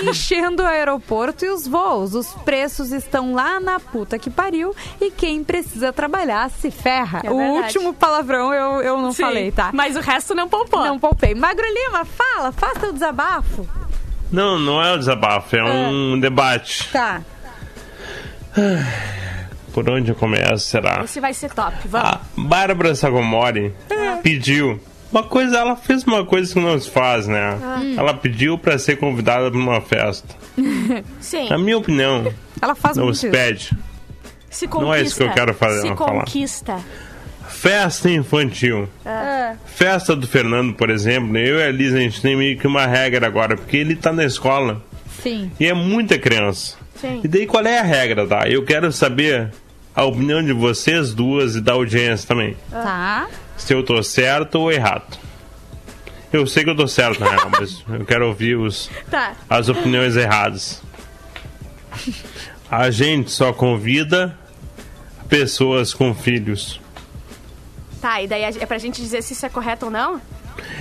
enchendo 0.04 0.62
o 0.62 0.66
aeroporto 0.66 1.46
e 1.46 1.50
os 1.50 1.66
voos. 1.66 2.14
Os 2.14 2.34
preços 2.44 2.92
estão 2.92 3.34
lá 3.34 3.62
na 3.62 3.80
puta 3.80 4.20
que 4.20 4.30
pariu 4.30 4.76
e 5.00 5.10
quem 5.10 5.42
precisa 5.42 5.94
trabalhar 5.94 6.50
se 6.50 6.70
ferra. 6.70 7.22
É 7.24 7.32
o 7.32 7.36
último 7.36 7.94
palavrão 7.94 8.54
eu, 8.54 8.82
eu 8.82 9.02
não 9.02 9.14
Sim, 9.14 9.24
falei, 9.24 9.52
tá? 9.52 9.72
Mas 9.74 9.96
o 9.96 10.02
resto 10.02 10.36
não 10.36 10.50
poupou. 10.50 10.84
Não 10.84 11.00
poupei. 11.00 11.34
Magro 11.34 11.66
Lima, 11.66 12.04
fala, 12.04 12.52
faça 12.52 12.90
o 12.90 12.94
desabafo. 12.94 13.66
Não, 14.30 14.60
não 14.60 14.84
é 14.84 14.96
um 14.96 15.00
desabafo, 15.00 15.56
é 15.56 15.64
um 15.64 16.20
debate. 16.20 16.90
Tá. 16.92 17.22
Por 19.78 19.88
onde 19.92 20.10
eu 20.10 20.16
começo, 20.16 20.66
será? 20.70 21.02
Esse 21.04 21.20
vai 21.20 21.36
ser 21.36 21.52
top. 21.54 21.76
Vamos. 21.86 22.10
A 22.10 22.20
Bárbara 22.36 22.96
Sacomori 22.96 23.72
pediu. 24.24 24.80
Uma 25.12 25.22
coisa, 25.22 25.60
ela 25.60 25.76
fez 25.76 26.04
uma 26.04 26.26
coisa 26.26 26.52
que 26.52 26.60
não 26.60 26.80
se 26.80 26.90
faz, 26.90 27.28
né? 27.28 27.60
Ela 27.96 28.16
pediu 28.16 28.58
pra 28.58 28.80
ser 28.80 28.96
convidada 28.98 29.52
pra 29.52 29.60
uma 29.60 29.80
festa. 29.80 30.34
Sim. 31.22 31.48
Na 31.50 31.60
minha 31.60 31.78
opinião, 31.78 32.34
Ela 32.60 32.74
faz 32.74 32.98
não 32.98 33.04
muito 33.06 33.18
se 33.20 33.30
pede. 33.30 33.70
Se 34.50 34.68
conquista. 34.68 34.86
Não 34.88 34.94
é 34.96 35.02
isso 35.04 35.16
que 35.16 35.24
eu 35.24 35.32
quero 35.32 35.54
fazer- 35.54 35.82
Se 35.90 35.96
falar. 35.96 36.22
conquista. 36.22 36.80
Festa 37.48 38.10
infantil. 38.10 38.90
É. 39.06 39.54
Festa 39.64 40.16
do 40.16 40.28
Fernando, 40.28 40.74
por 40.74 40.90
exemplo, 40.90 41.38
eu 41.38 41.60
e 41.60 41.64
a 41.66 41.72
Liz, 41.72 41.94
a 41.94 42.00
gente 42.00 42.20
tem 42.20 42.36
meio 42.36 42.58
que 42.58 42.66
uma 42.66 42.88
regra 42.88 43.28
agora, 43.28 43.56
porque 43.56 43.78
ele 43.78 43.96
tá 43.96 44.12
na 44.12 44.26
escola 44.26 44.82
Sim. 45.22 45.52
e 45.60 45.68
é 45.68 45.74
muita 45.76 46.18
criança. 46.18 46.76
Sim. 47.00 47.22
E 47.24 47.28
daí 47.28 47.46
qual 47.46 47.64
é 47.64 47.78
a 47.78 47.84
regra, 47.84 48.26
tá? 48.26 48.48
Eu 48.50 48.66
quero 48.66 48.92
saber 48.92 49.52
a 49.98 50.06
opinião 50.06 50.44
de 50.44 50.54
vocês 50.54 51.12
duas 51.12 51.56
e 51.56 51.62
da 51.62 51.74
audiência 51.74 52.28
também. 52.28 52.56
Tá. 52.70 53.28
Se 53.58 53.74
eu 53.74 53.82
tô 53.82 54.04
certo 54.04 54.60
ou 54.60 54.72
errado. 54.72 55.18
Eu 56.32 56.46
sei 56.46 56.64
que 56.64 56.70
eu 56.70 56.76
tô 56.76 56.88
certo, 56.88 57.24
real, 57.24 57.50
mas 57.60 57.84
eu 57.90 58.06
quero 58.06 58.28
ouvir 58.28 58.56
os, 58.56 58.92
Tá. 59.10 59.34
as 59.50 59.70
opiniões 59.70 60.16
erradas. 60.16 60.84
A 62.70 62.92
gente 62.92 63.32
só 63.32 63.52
convida 63.52 64.38
pessoas 65.28 65.96
com 65.96 66.14
filhos. 66.14 66.80
Tá, 68.00 68.22
e 68.22 68.28
daí 68.28 68.44
é 68.44 68.66
pra 68.68 68.78
gente 68.78 69.02
dizer 69.02 69.24
se 69.24 69.34
isso 69.34 69.48
é 69.48 69.50
correto 69.50 69.86
ou 69.86 69.92
não? 69.92 70.22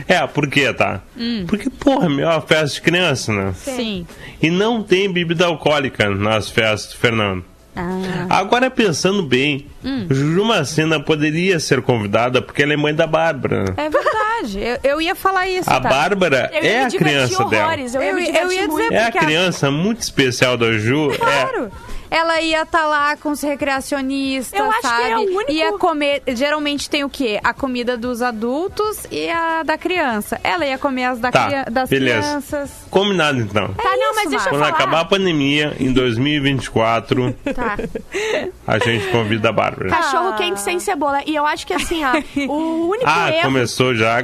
É, 0.06 0.26
por 0.26 0.46
quê, 0.46 0.74
tá? 0.74 1.00
Porque, 1.48 1.70
porra, 1.70 2.10
meu, 2.10 2.28
é 2.28 2.32
uma 2.34 2.40
festa 2.42 2.74
de 2.74 2.82
criança, 2.82 3.32
né? 3.32 3.54
Sim. 3.56 4.06
E 4.42 4.50
não 4.50 4.82
tem 4.82 5.10
bebida 5.10 5.46
alcoólica 5.46 6.10
nas 6.10 6.50
festas 6.50 6.92
do 6.92 6.98
Fernando. 6.98 7.42
Ah. 7.76 8.38
Agora, 8.38 8.70
pensando 8.70 9.22
bem, 9.22 9.66
Juju 10.10 10.44
Macena 10.44 10.98
poderia 10.98 11.60
ser 11.60 11.82
convidada 11.82 12.40
porque 12.40 12.62
ela 12.62 12.72
é 12.72 12.76
mãe 12.76 12.94
da 12.94 13.06
Bárbara. 13.06 13.74
É 13.76 13.90
verdade. 13.90 14.58
Eu, 14.82 14.92
eu 14.92 15.00
ia 15.02 15.14
falar 15.14 15.46
isso, 15.48 15.68
A 15.70 15.78
tá? 15.80 15.88
Bárbara 15.88 16.50
Eu 16.54 16.62
ia 16.64 16.70
é 16.70 16.78
me 16.80 16.84
a 16.96 16.98
criança 16.98 17.44
dela. 17.44 17.64
horrores. 17.66 17.94
Eu 17.94 18.02
ia 18.02 18.08
Eu- 18.10 18.18
eu 18.18 18.20
divertir 18.48 18.58
ia 18.60 18.68
dizer. 18.68 18.92
É 18.92 18.98
a 18.98 19.02
porque 19.04 19.18
a- 19.18 19.20
criança 19.20 19.70
muito 19.70 20.00
especial 20.00 20.56
da 20.56 20.72
Ju. 20.72 21.12
É, 21.12 21.16
Claro. 21.18 21.70
Ela 22.10 22.40
ia 22.40 22.62
estar 22.62 22.86
lá 22.86 23.16
com 23.16 23.30
os 23.30 23.40
recreacionistas, 23.42 24.58
Eu 24.58 24.66
acho 24.70 24.80
que 24.80 24.86
sabe? 24.86 25.10
é 25.10 25.16
o 25.16 25.20
único- 25.20 25.52
Ia 25.52 25.72
comer. 25.78 26.22
Geralmente 26.28 26.88
tem 26.88 27.04
o 27.04 27.08
quê? 27.10 27.40
A 27.42 27.52
comida 27.52 27.96
dos 27.96 28.22
adultos 28.22 29.06
e 29.10 29.28
a 29.28 29.62
da 29.62 29.76
criança. 29.78 30.40
Ela 30.44 30.64
ia 30.66 30.78
comer 30.78 31.04
as 31.04 31.18
da 31.18 31.30
Tá, 31.30 31.46
cria- 31.46 31.64
das 31.70 31.88
beleza. 31.88 32.20
crianças. 32.20 32.70
Combinado 32.90 33.38
então. 33.40 33.68
Tá, 33.74 33.96
não, 33.96 34.14
mas 34.14 34.20
isso, 34.24 34.30
deixa 34.30 34.46
eu 34.46 34.50
Quando 34.50 34.62
falar. 34.64 34.74
acabar 34.74 35.00
a 35.00 35.04
pandemia, 35.04 35.74
em 35.80 35.92
2024, 35.92 37.32
Tá. 37.54 37.76
a 38.66 38.78
gente 38.78 39.06
convida 39.08 39.48
a 39.48 39.52
Bárbara. 39.52 39.90
Cachorro 39.90 40.34
quente 40.36 40.60
sem 40.60 40.78
cebola. 40.78 41.20
E 41.26 41.34
eu 41.34 41.44
acho 41.46 41.66
que 41.66 41.72
assim, 41.74 42.02
ó, 42.04 42.12
o 42.48 42.88
único 42.90 43.04
Ah, 43.06 43.30
erro. 43.30 43.42
começou 43.42 43.94
já 43.94 44.16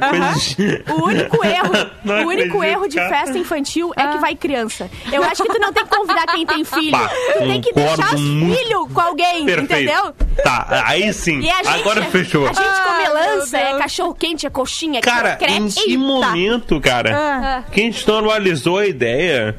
O 0.89 1.05
único 1.05 1.43
erro, 1.45 1.89
Não 2.03 2.23
o 2.23 2.27
único 2.27 2.63
erro 2.63 2.87
de 2.87 2.97
festa 2.97 3.37
infantil 3.37 3.91
é 3.95 4.07
que 4.07 4.17
vai 4.19 4.35
criança. 4.35 4.89
Eu 5.11 5.23
acho 5.23 5.43
que 5.43 5.49
tu 5.53 5.59
não 5.59 5.71
tem 5.73 5.83
que 5.83 5.89
convidar 5.95 6.25
quem 6.27 6.45
tem 6.45 6.63
filho. 6.63 6.91
Pá, 6.91 7.09
tu 7.33 7.39
tem 7.39 7.61
que 7.61 7.72
deixar 7.81 8.15
os 8.15 8.21
muito. 8.21 8.57
filhos 8.57 8.87
com 8.93 9.01
alguém, 9.01 9.45
Perfeito. 9.45 9.73
entendeu? 9.73 10.13
Tá, 10.43 10.83
aí 10.87 11.13
sim. 11.13 11.39
E 11.41 11.49
a 11.49 11.57
gente, 11.63 11.67
Agora 11.69 12.03
fechou. 12.05 12.45
A 12.45 12.53
gente 12.53 12.59
Ah, 12.59 12.83
come 12.85 13.09
lança, 13.09 13.57
é 13.57 13.77
cachorro 13.77 14.13
quente, 14.15 14.45
é 14.45 14.49
coxinha, 14.49 14.99
é 14.99 15.01
Cara, 15.01 15.35
creme. 15.35 15.67
em 15.67 15.67
que 15.69 15.91
Eita. 15.91 15.99
momento, 15.99 16.79
cara, 16.81 17.15
Ah. 17.15 17.63
que 17.71 17.81
a 17.81 17.83
gente 17.83 18.07
normalizou 18.07 18.77
a 18.79 18.85
ideia 18.87 19.55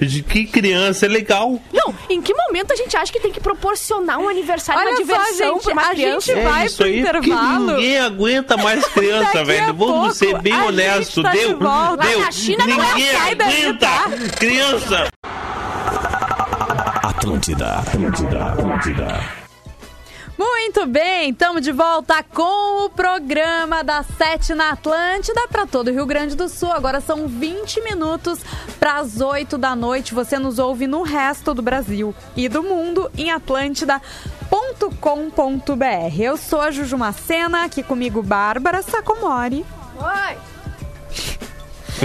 de 0.00 0.22
que 0.22 0.44
criança 0.46 1.06
é 1.06 1.08
legal? 1.08 1.60
Não, 1.72 1.94
em 2.08 2.20
que 2.22 2.32
momento 2.34 2.72
a 2.72 2.76
gente 2.76 2.96
acha 2.96 3.12
que 3.12 3.20
tem 3.20 3.30
que 3.32 3.40
proporcionar 3.40 4.18
um 4.18 4.28
aniversário, 4.28 4.80
Olha 4.80 4.90
uma 4.90 4.96
só, 4.96 5.02
diversão 5.02 5.54
gente, 5.54 5.62
pra 5.64 5.72
uma 5.72 5.82
a 5.82 5.88
criança? 5.90 6.34
gente 6.34 6.44
vai 6.44 6.62
é 6.62 6.66
isso 6.66 6.76
pro 6.76 6.86
aí, 6.86 7.02
porque 7.02 7.18
intervalo. 7.30 7.66
ninguém 7.76 7.98
aguenta 7.98 8.56
mais 8.56 8.84
criança, 8.88 9.44
velho. 9.44 9.66
vamos 9.74 9.78
pouco, 9.78 10.12
ser 10.12 10.38
bem 10.40 10.54
honesto. 10.62 11.22
tá 11.22 11.30
de 11.32 11.38
Deu, 11.38 11.58
volta. 11.58 12.06
deu. 12.06 12.20
Na 12.20 12.30
China 12.32 12.66
não 12.66 12.82
é 12.82 12.94
Ninguém 12.94 13.12
daí, 13.12 13.32
aguenta. 13.66 13.86
tá? 13.86 14.04
Criança. 14.38 15.08
Atlântida, 17.24 17.76
Atlântida, 17.76 18.52
Atlântida. 18.52 19.06
Muito 20.36 20.84
bem, 20.84 21.30
estamos 21.30 21.62
de 21.62 21.72
volta 21.72 22.22
com 22.22 22.84
o 22.84 22.90
programa 22.90 23.82
das 23.82 24.06
7 24.18 24.52
na 24.52 24.72
Atlântida 24.72 25.48
para 25.48 25.66
todo 25.66 25.88
o 25.88 25.90
Rio 25.90 26.04
Grande 26.04 26.36
do 26.36 26.50
Sul. 26.50 26.70
Agora 26.70 27.00
são 27.00 27.26
20 27.26 27.80
minutos 27.80 28.40
para 28.78 28.98
as 28.98 29.22
8 29.22 29.56
da 29.56 29.74
noite. 29.74 30.12
Você 30.12 30.38
nos 30.38 30.58
ouve 30.58 30.86
no 30.86 31.00
resto 31.00 31.54
do 31.54 31.62
Brasil 31.62 32.14
e 32.36 32.46
do 32.46 32.62
mundo 32.62 33.10
em 33.16 33.30
atlântida.com.br. 33.30 36.20
Eu 36.20 36.36
sou 36.36 36.60
a 36.60 36.70
Juju 36.70 36.98
Macena, 36.98 37.64
aqui 37.64 37.82
comigo 37.82 38.22
Bárbara 38.22 38.82
Sacomori. 38.82 39.64
Oi! 39.96 40.36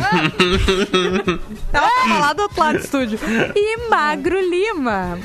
Ela 1.73 1.89
tava 1.89 2.19
lá 2.19 2.33
do 2.33 2.41
outro 2.43 2.59
lado 2.59 2.77
do 2.77 2.83
estúdio. 2.83 3.19
E 3.55 3.89
Magro 3.89 4.39
Lima. 4.39 5.19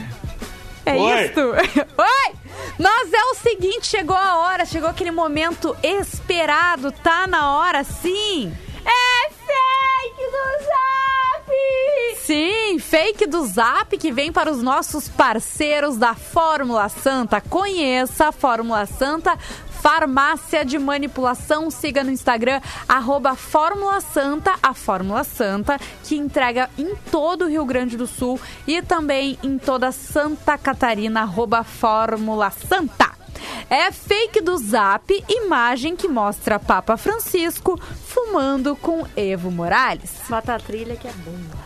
É 0.87 0.94
Oi. 0.94 1.24
isso? 1.24 1.40
Oi! 1.96 2.34
Mas 2.78 3.12
é 3.12 3.22
o 3.24 3.34
seguinte, 3.34 3.87
chegou 3.87 4.16
a 4.16 4.38
hora, 4.38 4.64
chegou 4.64 4.88
aquele 4.88 5.10
momento 5.10 5.76
esperado, 5.82 6.92
tá 6.92 7.26
na 7.26 7.56
hora, 7.56 7.84
sim. 7.84 8.52
É 8.84 9.30
fake 9.30 10.30
do 10.30 10.64
Zap! 10.64 12.16
Sim, 12.24 12.78
fake 12.78 13.26
do 13.26 13.44
Zap 13.46 13.96
que 13.96 14.12
vem 14.12 14.32
para 14.32 14.50
os 14.50 14.62
nossos 14.62 15.08
parceiros 15.08 15.96
da 15.96 16.14
Fórmula 16.14 16.88
Santa. 16.88 17.40
Conheça 17.40 18.28
a 18.28 18.32
Fórmula 18.32 18.87
Santa. 18.87 19.38
Farmácia 19.84 20.64
de 20.64 20.78
Manipulação, 20.78 21.70
siga 21.70 22.02
no 22.02 22.10
Instagram, 22.10 22.58
arroba 22.88 23.36
Fórmula 23.36 24.00
Santa, 24.00 24.54
a 24.62 24.72
Fórmula 24.72 25.22
Santa, 25.24 25.78
que 26.02 26.16
entrega 26.16 26.70
em 26.78 26.96
todo 27.10 27.44
o 27.44 27.48
Rio 27.48 27.66
Grande 27.66 27.94
do 27.94 28.06
Sul 28.06 28.40
e 28.66 28.80
também 28.80 29.38
em 29.42 29.58
toda 29.58 29.92
Santa 29.92 30.56
Catarina, 30.56 31.20
arroba 31.20 31.62
Fórmula 31.62 32.50
Santa. 32.50 33.12
É 33.68 33.92
fake 33.92 34.40
do 34.40 34.56
Zap, 34.56 35.22
imagem 35.28 35.94
que 35.94 36.08
mostra 36.08 36.58
Papa 36.58 36.96
Francisco 36.96 37.78
fumando 38.06 38.74
com 38.76 39.06
Evo 39.14 39.50
Morales. 39.50 40.12
Bota 40.30 40.54
a 40.54 40.58
trilha 40.58 40.96
que 40.96 41.06
é 41.06 41.12
boa. 41.12 41.62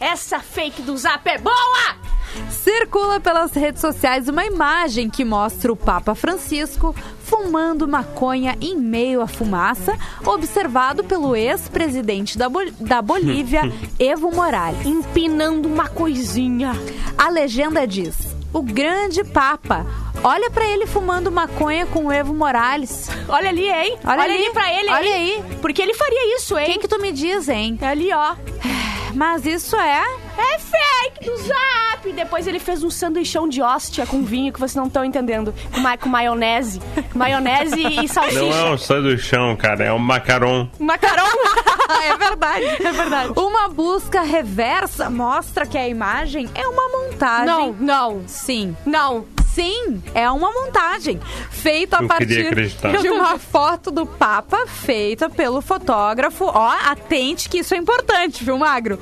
Essa 0.00 0.40
fake 0.40 0.82
do 0.82 0.96
Zap 0.98 1.24
é 1.30 1.38
boa! 1.38 2.14
Circula 2.50 3.20
pelas 3.20 3.52
redes 3.52 3.80
sociais 3.80 4.28
uma 4.28 4.44
imagem 4.44 5.08
que 5.10 5.24
mostra 5.24 5.72
o 5.72 5.76
Papa 5.76 6.14
Francisco 6.14 6.94
fumando 7.22 7.86
maconha 7.88 8.56
em 8.60 8.76
meio 8.78 9.20
à 9.20 9.26
fumaça, 9.26 9.96
observado 10.24 11.04
pelo 11.04 11.34
ex-presidente 11.34 12.36
da, 12.36 12.48
Bol- 12.48 12.70
da 12.80 13.00
Bolívia, 13.02 13.62
Evo 13.98 14.30
Morales. 14.30 14.84
Empinando 14.86 15.66
uma 15.66 15.88
coisinha. 15.88 16.72
A 17.16 17.28
legenda 17.30 17.86
diz: 17.86 18.14
O 18.52 18.62
grande 18.62 19.24
Papa. 19.24 19.86
Olha 20.22 20.50
pra 20.50 20.64
ele 20.66 20.86
fumando 20.86 21.30
maconha 21.30 21.86
com 21.86 22.06
o 22.06 22.12
Evo 22.12 22.32
Morales. 22.34 23.08
Olha 23.28 23.48
ali, 23.50 23.68
hein? 23.68 23.98
Olha 24.04 24.22
ali. 24.22 24.34
ali 24.34 24.50
pra 24.52 24.72
ele, 24.72 24.90
Olha 24.90 25.08
hein? 25.16 25.44
aí. 25.50 25.56
Porque 25.60 25.82
ele 25.82 25.94
faria 25.94 26.36
isso, 26.36 26.58
hein? 26.58 26.72
que, 26.72 26.78
que 26.80 26.88
tu 26.88 26.98
me 27.00 27.12
diz, 27.12 27.48
hein? 27.48 27.78
É 27.80 27.88
ali, 27.88 28.10
ó. 28.12 28.34
Mas 29.14 29.44
isso 29.46 29.76
é. 29.76 30.02
É 30.36 30.58
fake 30.58 31.24
do 31.30 31.36
Zap! 31.36 32.12
Depois 32.12 32.46
ele 32.48 32.58
fez 32.58 32.82
um 32.82 32.90
sanduichão 32.90 33.48
de 33.48 33.62
hóstia 33.62 34.04
com 34.06 34.24
vinho 34.24 34.52
que 34.52 34.58
vocês 34.58 34.74
não 34.74 34.86
estão 34.86 35.04
entendendo. 35.04 35.54
Com, 35.72 35.80
ma 35.80 35.96
com 35.96 36.08
maionese. 36.08 36.80
Maionese 37.14 37.80
e 37.80 38.08
salsicha. 38.08 38.40
Não 38.40 38.52
é 38.52 38.70
um 38.72 38.78
sai 38.78 39.00
do 39.02 39.16
chão, 39.16 39.54
cara. 39.56 39.84
É 39.84 39.92
um 39.92 39.98
macaron. 39.98 40.68
Macarão. 40.80 41.26
é 42.02 42.16
verdade. 42.16 42.64
É 42.64 42.92
verdade. 42.92 43.32
Uma 43.36 43.68
busca 43.68 44.22
reversa 44.22 45.08
mostra 45.08 45.64
que 45.66 45.78
a 45.78 45.86
imagem 45.88 46.50
é 46.54 46.66
uma 46.66 46.88
montagem. 46.88 47.46
não, 47.46 47.72
não, 47.74 48.22
Sim. 48.26 48.76
não. 48.84 49.24
Sim, 49.54 50.02
é 50.14 50.28
uma 50.30 50.50
montagem 50.50 51.20
feita 51.50 51.98
a 51.98 52.02
partir 52.08 52.52
de 53.00 53.08
uma 53.08 53.38
foto 53.38 53.90
do 53.92 54.04
Papa 54.04 54.66
feita 54.66 55.30
pelo 55.30 55.60
fotógrafo. 55.60 56.44
Ó, 56.46 56.70
atente 56.90 57.48
que 57.48 57.58
isso 57.58 57.72
é 57.72 57.76
importante, 57.76 58.42
viu, 58.42 58.58
Magro? 58.58 58.98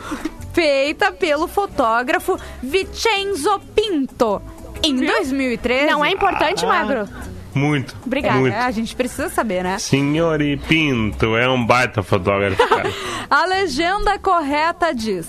Feita 0.53 1.11
pelo 1.11 1.49
fotógrafo 1.49 2.39
Vincenzo 2.63 3.59
Pinto 3.75 4.43
em 4.83 4.97
2013. 4.97 5.87
Não 5.87 6.05
é 6.05 6.11
importante, 6.11 6.67
Ah. 6.67 6.69
Magro? 6.69 7.09
Muito. 7.55 7.95
Obrigada. 8.05 8.39
Muito. 8.39 8.55
A 8.55 8.71
gente 8.71 8.95
precisa 8.97 9.29
saber, 9.29 9.63
né? 9.63 9.79
Senhor 9.79 10.41
e 10.41 10.57
Pinto 10.57 11.37
é 11.37 11.49
um 11.49 11.65
baita 11.65 12.03
fotógrafo, 12.03 12.67
cara. 12.69 12.91
A 13.31 13.45
legenda 13.47 14.19
correta 14.19 14.95
diz: 14.95 15.27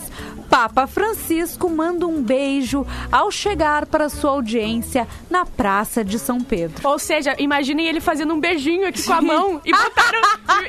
Papa 0.50 0.86
Francisco 0.88 1.70
manda 1.70 2.06
um 2.06 2.22
beijo 2.22 2.86
ao 3.12 3.32
chegar 3.32 3.86
para 3.86 4.10
sua 4.10 4.32
audiência 4.32 5.08
na 5.30 5.46
Praça 5.46 6.04
de 6.04 6.20
São 6.20 6.42
Pedro. 6.42 6.88
Ou 6.88 7.00
seja, 7.00 7.36
imaginem 7.40 7.88
ele 7.88 8.00
fazendo 8.02 8.34
um 8.34 8.40
beijinho 8.40 8.88
aqui 8.88 9.02
com 9.04 9.14
a 9.14 9.22
mão 9.22 9.62
e 9.66 9.72
botaram, 9.72 10.22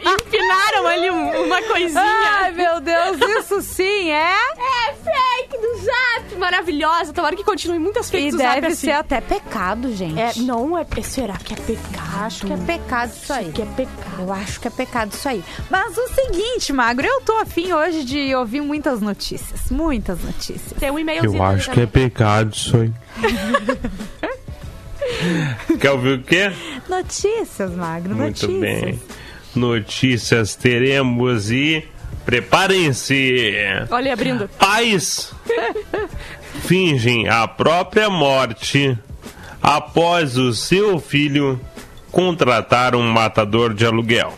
e 0.03 0.09
empinaram 0.23 0.87
ali 0.87 1.11
um- 1.11 1.45
uma 1.45 1.63
coisinha. 1.63 2.03
Ai, 2.41 2.53
meu 2.53 2.81
Deus, 2.81 3.19
isso 3.39 3.61
sim 3.63 4.11
é. 4.11 4.35
É 4.57 4.95
fake 5.55 5.63
do 5.63 5.85
Zap! 5.85 6.37
Maravilhosa. 6.39 7.13
Tomara 7.13 7.37
que 7.37 7.45
continue 7.45 7.79
muitas 7.79 8.11
fakes 8.11 8.29
E 8.29 8.31
do 8.31 8.39
Zap 8.39 8.55
deve 8.55 8.67
assim. 8.69 8.87
ser 8.87 8.93
até 8.93 9.21
pecado, 9.21 9.95
gente. 9.95 10.19
É, 10.19 10.33
não 10.43 10.79
é... 10.79 10.87
Será 11.03 11.35
que 11.37 11.53
é 11.53 11.57
pecado? 11.57 12.25
Acho 12.25 12.47
que 12.47 12.53
é 12.53 12.57
pecado 12.57 13.13
isso 13.15 13.33
aí. 13.33 13.53
que 13.53 13.63
é 13.63 13.67
pecado. 13.67 14.05
Eu 14.19 14.33
acho 14.33 14.61
que 14.61 14.69
é 14.69 14.71
pecado 14.71 15.13
isso 15.13 15.29
aí. 15.29 15.45
Mas 15.71 15.97
o 15.97 16.09
seguinte, 16.09 16.73
Magro, 16.73 17.07
eu 17.07 17.21
tô 17.21 17.33
afim 17.39 17.73
hoje 17.73 18.05
de 18.05 18.35
ouvir 18.35 18.61
muitas 18.61 19.01
notícias. 19.01 19.71
Muitas 19.71 20.23
notícias. 20.23 20.73
Tem 20.79 20.91
um 20.91 20.99
e-mailzinho 20.99 21.37
Eu 21.37 21.43
acho 21.43 21.71
que 21.71 21.81
é 21.81 21.87
pecado 21.87 22.53
isso 22.55 22.77
aí. 22.77 22.93
Quer 25.81 25.91
ouvir 25.91 26.19
o 26.19 26.23
quê? 26.23 26.51
Notícias, 26.89 27.71
Magro, 27.73 28.15
Muito 28.17 28.47
notícias. 28.49 28.61
bem. 28.61 29.01
Notícias 29.55 30.55
teremos 30.57 31.51
e 31.51 31.87
preparem-se. 32.25 33.55
Olha, 33.91 34.13
abrindo. 34.13 34.49
Pais 34.59 35.33
fingem 36.67 37.29
a 37.29 37.47
própria 37.47 38.09
morte 38.09 38.99
após 39.63 40.37
o 40.37 40.53
seu 40.53 40.99
filho 40.99 41.61
contratar 42.11 42.95
um 42.95 43.03
matador 43.11 43.75
de 43.75 43.85
aluguel. 43.85 44.33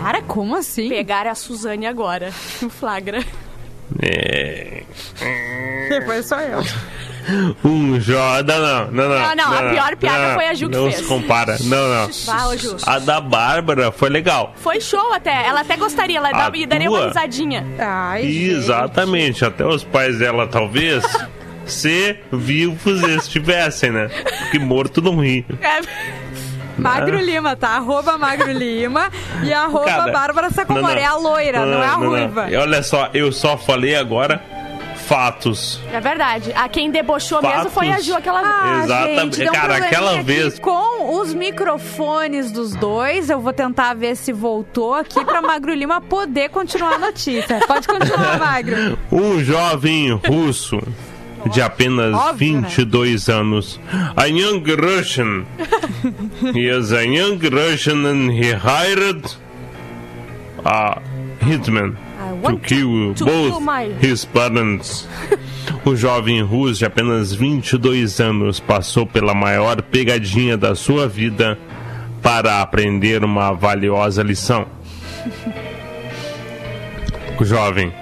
Cara, 0.00 0.22
como 0.22 0.54
assim? 0.56 0.88
Pegaram 0.88 1.30
a 1.30 1.34
Suzane 1.34 1.86
agora, 1.86 2.32
no 2.62 2.70
flagra. 2.70 3.24
É, 4.00 4.82
Depois 5.88 6.26
sou 6.26 6.38
eu. 6.38 6.62
Um 7.64 8.00
jovem. 8.00 8.44
Não, 8.44 8.58
não, 8.60 8.90
não, 8.90 9.08
não. 9.08 9.08
Não, 9.08 9.36
não, 9.36 9.52
a 9.58 9.70
pior 9.70 9.96
piada 9.96 10.28
não, 10.28 10.34
foi 10.34 10.46
a 10.48 10.54
Ju 10.54 10.68
que 10.70 10.76
Não 10.76 10.84
fez. 10.84 10.96
se 10.96 11.02
compara. 11.04 11.56
Não, 11.60 11.88
não. 11.88 12.56
Ju. 12.58 12.76
A 12.86 12.98
da 12.98 13.20
Bárbara 13.20 13.92
foi 13.92 14.08
legal. 14.08 14.54
Foi 14.56 14.80
show 14.80 15.12
até. 15.12 15.46
Ela 15.46 15.60
até 15.60 15.76
gostaria, 15.76 16.18
ela 16.18 16.28
A 16.28 16.32
dá- 16.32 16.66
daria 16.66 16.90
uma 16.90 17.06
risadinha. 17.08 17.66
Ai, 17.78 18.22
gente. 18.22 18.50
Exatamente. 18.50 19.44
Até 19.44 19.64
os 19.66 19.84
pais 19.84 20.18
dela, 20.18 20.46
talvez, 20.46 21.04
se 21.66 22.16
vivos 22.32 23.02
estivessem, 23.02 23.90
né? 23.90 24.08
Porque 24.40 24.58
morto 24.58 25.02
não 25.02 25.20
ri. 25.20 25.44
É, 25.60 25.80
Magro 26.78 27.18
Lima, 27.18 27.56
tá? 27.56 27.70
Arroba 27.70 28.16
Magro 28.16 28.52
Lima 28.52 29.10
e 29.42 29.52
arroba 29.52 29.84
Cara, 29.84 30.12
Bárbara 30.12 30.50
Sacomori. 30.50 31.00
É 31.00 31.04
a 31.06 31.16
loira, 31.16 31.66
não, 31.66 31.82
é 31.82 31.86
a 31.86 31.94
ruiva. 31.94 32.48
E 32.50 32.56
Olha 32.56 32.82
só, 32.84 33.10
eu 33.12 33.32
só 33.32 33.56
falei 33.58 33.96
agora 33.96 34.40
fatos. 35.08 35.80
é 35.92 35.98
verdade. 36.00 36.52
A 36.54 36.68
quem 36.68 36.90
debochou 36.90 37.40
mesmo 37.40 37.70
foi 37.70 37.88
a 37.88 37.92
Fatos. 37.92 38.06
Ju 38.06 38.14
aquela 38.14 38.42
vez. 38.42 38.54
Ah, 38.54 38.84
Exatamente. 38.84 39.36
gente, 39.38 39.48
um 39.48 39.52
Cara, 39.52 39.76
aquela 39.76 40.22
vez- 40.22 40.58
Com 40.58 41.18
os 41.20 41.32
microfones 41.34 42.52
dos 42.52 42.74
dois, 42.76 43.30
eu 43.30 43.40
vou 43.40 43.52
tentar 43.54 43.94
ver 43.94 44.14
se 44.16 44.32
voltou 44.32 44.94
aqui 44.94 45.24
pra 45.24 45.40
Magro 45.40 45.72
Lima 45.74 46.00
poder 46.00 46.50
continuar 46.50 46.94
a 46.94 46.98
notícia. 46.98 47.58
Pode 47.66 47.88
continuar, 47.88 48.38
Magro. 48.40 48.98
Um 49.10 49.42
jovem 49.42 50.12
russo 50.12 50.78
de 51.50 51.62
apenas 51.62 52.14
Óbvio, 52.14 52.60
né? 52.60 52.68
22 52.68 53.28
anos. 53.30 53.80
A 54.14 54.26
young 54.26 54.62
Russian. 54.78 55.46
he 56.54 56.68
is 56.68 56.92
a 56.92 57.02
young 57.02 57.38
Russian 57.50 58.04
and 58.06 58.30
he 58.32 58.52
hired 58.52 59.24
a 60.64 61.00
hitman 61.40 61.96
to 62.36 62.58
kill 62.58 63.14
to 63.14 63.24
both 63.24 63.50
kill 63.50 63.60
my- 63.60 63.94
his 64.00 64.24
parents. 64.24 65.06
O 65.84 65.94
jovem 65.94 66.42
russo 66.42 66.80
de 66.80 66.84
apenas 66.86 67.32
22 67.32 68.20
anos 68.20 68.58
passou 68.60 69.06
pela 69.06 69.32
maior 69.34 69.80
pegadinha 69.80 70.56
da 70.56 70.74
sua 70.74 71.06
vida 71.06 71.58
para 72.22 72.60
aprender 72.60 73.24
uma 73.24 73.52
valiosa 73.52 74.22
lição. 74.22 74.66
O 77.40 77.44
jovem, 77.44 77.92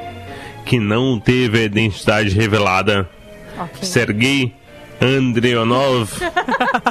que 0.64 0.78
não 0.80 1.20
teve 1.20 1.58
a 1.60 1.64
identidade 1.64 2.30
revelada, 2.30 3.08
Sergei 3.82 4.52
Andreonov 5.00 6.10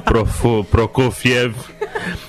Prokofiev 0.69 1.55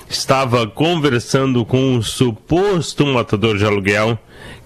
estava 0.09 0.65
conversando 0.67 1.65
com 1.65 1.95
um 1.95 2.01
suposto 2.01 3.05
matador 3.05 3.57
de 3.57 3.65
aluguel 3.65 4.17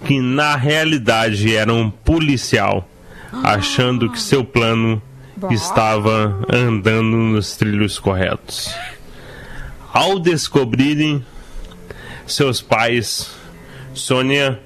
que 0.05 0.19
na 0.19 0.55
realidade 0.55 1.55
era 1.55 1.73
um 1.73 1.89
policial, 1.89 2.87
achando 3.43 4.09
que 4.09 4.19
seu 4.19 4.43
plano 4.43 5.01
estava 5.49 6.39
andando 6.51 7.17
nos 7.17 7.55
trilhos 7.55 7.99
corretos. 7.99 8.73
Ao 9.93 10.19
descobrirem 10.19 11.25
seus 12.25 12.61
pais, 12.61 13.31
Sônia 13.93 14.59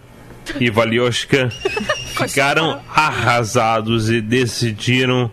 e 0.59 0.69
Valioshka 0.69 1.49
ficaram 2.15 2.79
arrasados 2.93 4.09
e 4.09 4.21
decidiram 4.21 5.31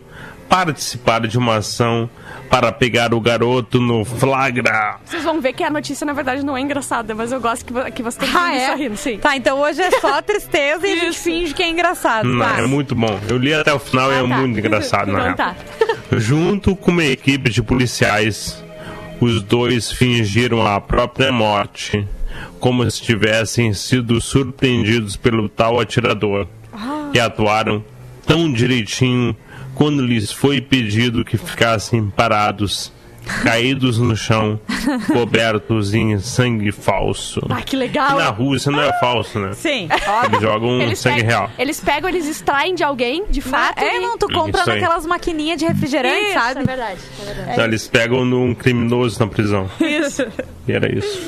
participar 0.56 1.26
de 1.26 1.38
uma 1.38 1.56
ação 1.56 2.10
para 2.50 2.70
pegar 2.70 3.14
o 3.14 3.20
garoto 3.22 3.80
no 3.80 4.04
flagra. 4.04 4.96
Vocês 5.02 5.24
vão 5.24 5.40
ver 5.40 5.54
que 5.54 5.64
a 5.64 5.70
notícia, 5.70 6.04
na 6.04 6.12
verdade, 6.12 6.44
não 6.44 6.54
é 6.54 6.60
engraçada, 6.60 7.14
mas 7.14 7.32
eu 7.32 7.40
gosto 7.40 7.64
que, 7.64 7.90
que 7.92 8.02
você 8.02 8.18
tem 8.18 8.28
Ah, 8.34 8.54
é? 8.54 8.66
sorrindo, 8.68 8.96
sim. 8.98 9.16
Tá, 9.16 9.34
então 9.34 9.58
hoje 9.58 9.80
é 9.80 9.90
só 9.98 10.20
tristeza 10.20 10.86
e 10.86 10.92
a 10.92 10.96
gente 10.96 11.18
finge 11.18 11.54
que 11.54 11.62
é 11.62 11.70
engraçado. 11.70 12.28
Não, 12.28 12.44
tá? 12.44 12.58
é 12.58 12.66
muito 12.66 12.94
bom. 12.94 13.18
Eu 13.30 13.38
li 13.38 13.54
até 13.54 13.72
o 13.72 13.78
final 13.78 14.12
e 14.12 14.14
é 14.16 14.18
Ah, 14.18 14.28
tá. 14.28 14.36
muito 14.36 14.58
engraçado, 14.58 15.10
na 15.10 15.30
Então 15.30 15.46
real. 15.46 15.54
tá. 15.56 15.56
Junto 16.18 16.76
com 16.76 16.90
uma 16.90 17.04
equipe 17.04 17.48
de 17.48 17.62
policiais, 17.62 18.62
os 19.22 19.40
dois 19.42 19.90
fingiram 19.90 20.66
a 20.66 20.78
própria 20.78 21.32
morte, 21.32 22.06
como 22.60 22.88
se 22.90 23.00
tivessem 23.00 23.72
sido 23.72 24.20
surpreendidos 24.20 25.16
pelo 25.16 25.48
tal 25.48 25.80
atirador, 25.80 26.46
e 27.14 27.18
atuaram 27.18 27.82
tão 28.26 28.52
direitinho 28.52 29.34
quando 29.74 30.04
lhes 30.04 30.30
foi 30.30 30.60
pedido 30.60 31.24
que 31.24 31.36
ficassem 31.36 32.08
parados, 32.10 32.92
caídos 33.44 33.98
no 33.98 34.16
chão, 34.16 34.58
cobertos 35.12 35.94
em 35.94 36.18
sangue 36.18 36.72
falso. 36.72 37.40
Ah, 37.48 37.62
que 37.62 37.76
legal. 37.76 38.18
Na 38.18 38.28
Rússia 38.30 38.70
não 38.72 38.82
é 38.82 38.92
falso, 38.98 39.38
né? 39.38 39.52
Sim. 39.54 39.88
Eles 40.26 40.40
jogam 40.40 40.80
Eles 40.80 40.98
sangue 40.98 41.16
pegam, 41.22 41.28
real. 41.30 41.50
eles 41.58 41.80
pegam, 41.80 42.08
eles 42.10 42.26
extraem 42.28 42.74
de 42.74 42.82
alguém, 42.82 43.24
de 43.30 43.40
fato. 43.40 43.78
É, 43.78 43.96
e- 43.96 44.00
não, 44.00 44.18
tu 44.18 44.26
compra 44.28 44.66
naquelas 44.66 45.06
maquininhas 45.06 45.58
de 45.58 45.66
refrigerante, 45.66 46.20
Isso, 46.20 46.32
sabe? 46.34 46.60
é 46.60 46.64
verdade. 46.64 47.00
É 47.20 47.24
verdade. 47.24 47.50
Então, 47.52 47.64
eles 47.64 47.86
pegam 47.88 48.24
num 48.24 48.54
criminoso 48.54 49.18
na 49.20 49.26
prisão. 49.28 49.70
Isso. 49.80 50.26
E 50.66 50.72
era 50.72 50.92
isso. 50.92 51.18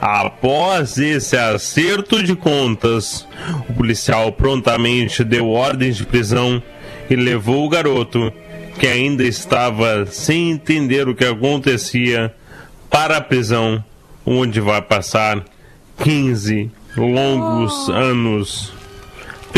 Após 0.00 0.98
esse 0.98 1.36
acerto 1.36 2.22
de 2.22 2.36
contas, 2.36 3.26
o 3.68 3.72
policial 3.72 4.30
prontamente 4.32 5.24
deu 5.24 5.48
ordens 5.50 5.96
de 5.96 6.04
prisão 6.06 6.62
e 7.08 7.16
levou 7.16 7.66
o 7.66 7.68
garoto, 7.68 8.32
que 8.78 8.86
ainda 8.86 9.24
estava 9.24 10.06
sem 10.06 10.50
entender 10.50 11.08
o 11.08 11.14
que 11.14 11.24
acontecia, 11.24 12.34
para 12.90 13.18
a 13.18 13.20
prisão, 13.20 13.82
onde 14.24 14.60
vai 14.60 14.80
passar 14.80 15.44
15 16.02 16.70
longos 16.96 17.88
anos 17.90 18.77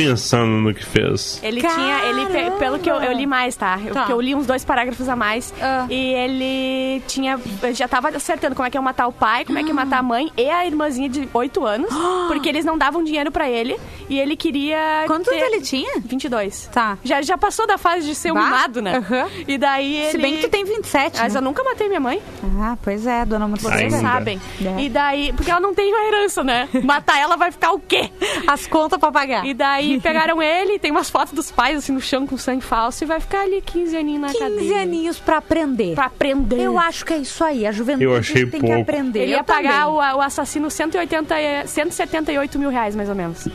pensando 0.05 0.51
no 0.53 0.73
que 0.75 0.85
fez. 0.85 1.41
Ele 1.43 1.61
tinha, 1.61 2.05
ele 2.07 2.27
pe- 2.27 2.51
pelo 2.59 2.79
que 2.79 2.91
eu, 2.91 2.97
eu 2.97 3.13
li 3.13 3.27
mais, 3.27 3.55
tá? 3.57 3.79
Eu, 3.85 3.93
Tá. 3.95 4.05
que 4.07 4.13
eu 4.13 4.21
li 4.21 4.35
uns 4.35 4.47
dois 4.47 4.65
parágrafos 4.65 5.09
a 5.09 5.17
mais. 5.17 5.53
Ah. 5.61 5.87
E 5.91 6.15
ele 6.15 7.03
tinha. 7.07 7.39
Já 7.75 7.87
tava 7.87 8.09
acertando 8.09 8.55
como 8.55 8.67
é 8.67 8.71
que 8.71 8.79
é 8.79 8.81
matar 8.81 9.07
o 9.07 9.13
pai, 9.13 9.45
como 9.45 9.59
é 9.59 9.63
que 9.65 9.71
é 9.71 9.75
matar 9.75 9.99
a 9.99 10.03
mãe 10.03 10.31
e 10.37 10.49
a 10.49 10.67
irmãzinha 10.67 11.09
de 11.09 11.29
8 11.33 11.65
anos. 11.67 11.91
Porque 12.29 12.49
eles 12.49 12.65
não 12.65 12.79
davam 12.79 13.03
dinheiro 13.05 13.31
pra 13.31 13.49
ele. 13.49 13.77
E 14.09 14.19
ele 14.19 14.37
queria. 14.37 15.05
Quantos 15.07 15.29
ter- 15.29 15.41
ele 15.45 15.61
tinha? 15.61 16.01
22. 16.05 16.69
Tá. 16.73 16.99
Já, 17.05 17.23
já 17.23 17.37
passou 17.39 17.67
da 17.67 17.79
fase 17.79 18.07
de 18.07 18.15
ser 18.15 18.31
um 18.33 18.35
Bah. 18.35 18.45
mimado, 18.45 18.83
né? 18.83 18.97
Aham. 18.97 19.29
E 19.47 19.59
daí 19.59 19.97
ele. 19.97 20.11
Se 20.11 20.19
bem 20.19 20.37
que 20.37 20.43
tu 20.43 20.49
tem 20.49 20.65
27, 20.65 21.19
Mas 21.21 21.35
né? 21.35 21.39
eu 21.39 21.43
nunca 21.43 21.63
matei 21.63 21.89
minha 21.89 22.01
mãe. 22.01 22.21
Ah, 22.61 22.77
pois 22.83 23.07
é, 23.07 23.25
dona 23.25 23.47
Vocês 23.47 23.63
Morcega. 23.63 23.97
Ainda. 23.97 24.09
sabem. 24.09 24.41
É. 24.65 24.83
E 24.83 24.89
daí. 24.89 25.33
Porque 25.35 25.51
ela 25.51 25.61
não 25.61 25.75
tem 25.75 25.93
uma 25.93 26.03
herança, 26.09 26.43
né? 26.43 26.69
Matar 26.83 27.19
ela 27.19 27.37
vai 27.37 27.51
ficar 27.53 27.73
o 27.73 27.79
quê? 27.81 28.11
As 28.47 28.67
contas 28.67 28.99
pra 28.99 29.11
pagar. 29.13 29.45
E 29.47 29.55
daí 29.55 29.90
pegaram 29.99 30.43
ele, 30.43 30.79
tem 30.79 30.91
umas 30.91 31.09
fotos 31.09 31.33
dos 31.33 31.51
pais 31.51 31.79
assim 31.79 31.93
no 31.93 32.01
chão 32.01 32.27
com 32.27 32.37
sangue 32.37 32.63
falso 32.63 33.03
e 33.03 33.07
vai 33.07 33.19
ficar 33.19 33.41
ali 33.41 33.63
15 33.63 33.97
aninhos 33.97 34.21
na 34.21 34.29
15 34.29 34.39
cadeia. 34.39 34.83
aninhos 34.83 35.19
pra 35.19 35.39
aprender. 35.39 35.95
Pra 35.95 36.05
aprender. 36.05 36.61
Eu 36.61 36.79
acho 36.79 37.05
que 37.05 37.15
é 37.15 37.19
isso 37.19 37.43
aí, 37.43 37.67
a 37.67 37.73
juventude 37.73 38.05
Eu 38.05 38.15
achei 38.17 38.47
tem 38.47 38.61
que 38.61 38.67
pouco. 38.67 38.83
aprender. 38.83 39.21
Ele 39.21 39.33
ia 39.33 39.39
Eu 39.39 39.45
pagar 39.45 39.89
o, 39.89 39.95
o 39.97 40.21
assassino 40.21 40.71
180, 40.71 41.35
e- 41.41 41.67
178 41.67 42.59
mil 42.59 42.69
reais, 42.71 42.95
mais 42.95 43.09
ou 43.09 43.15
menos. 43.15 43.49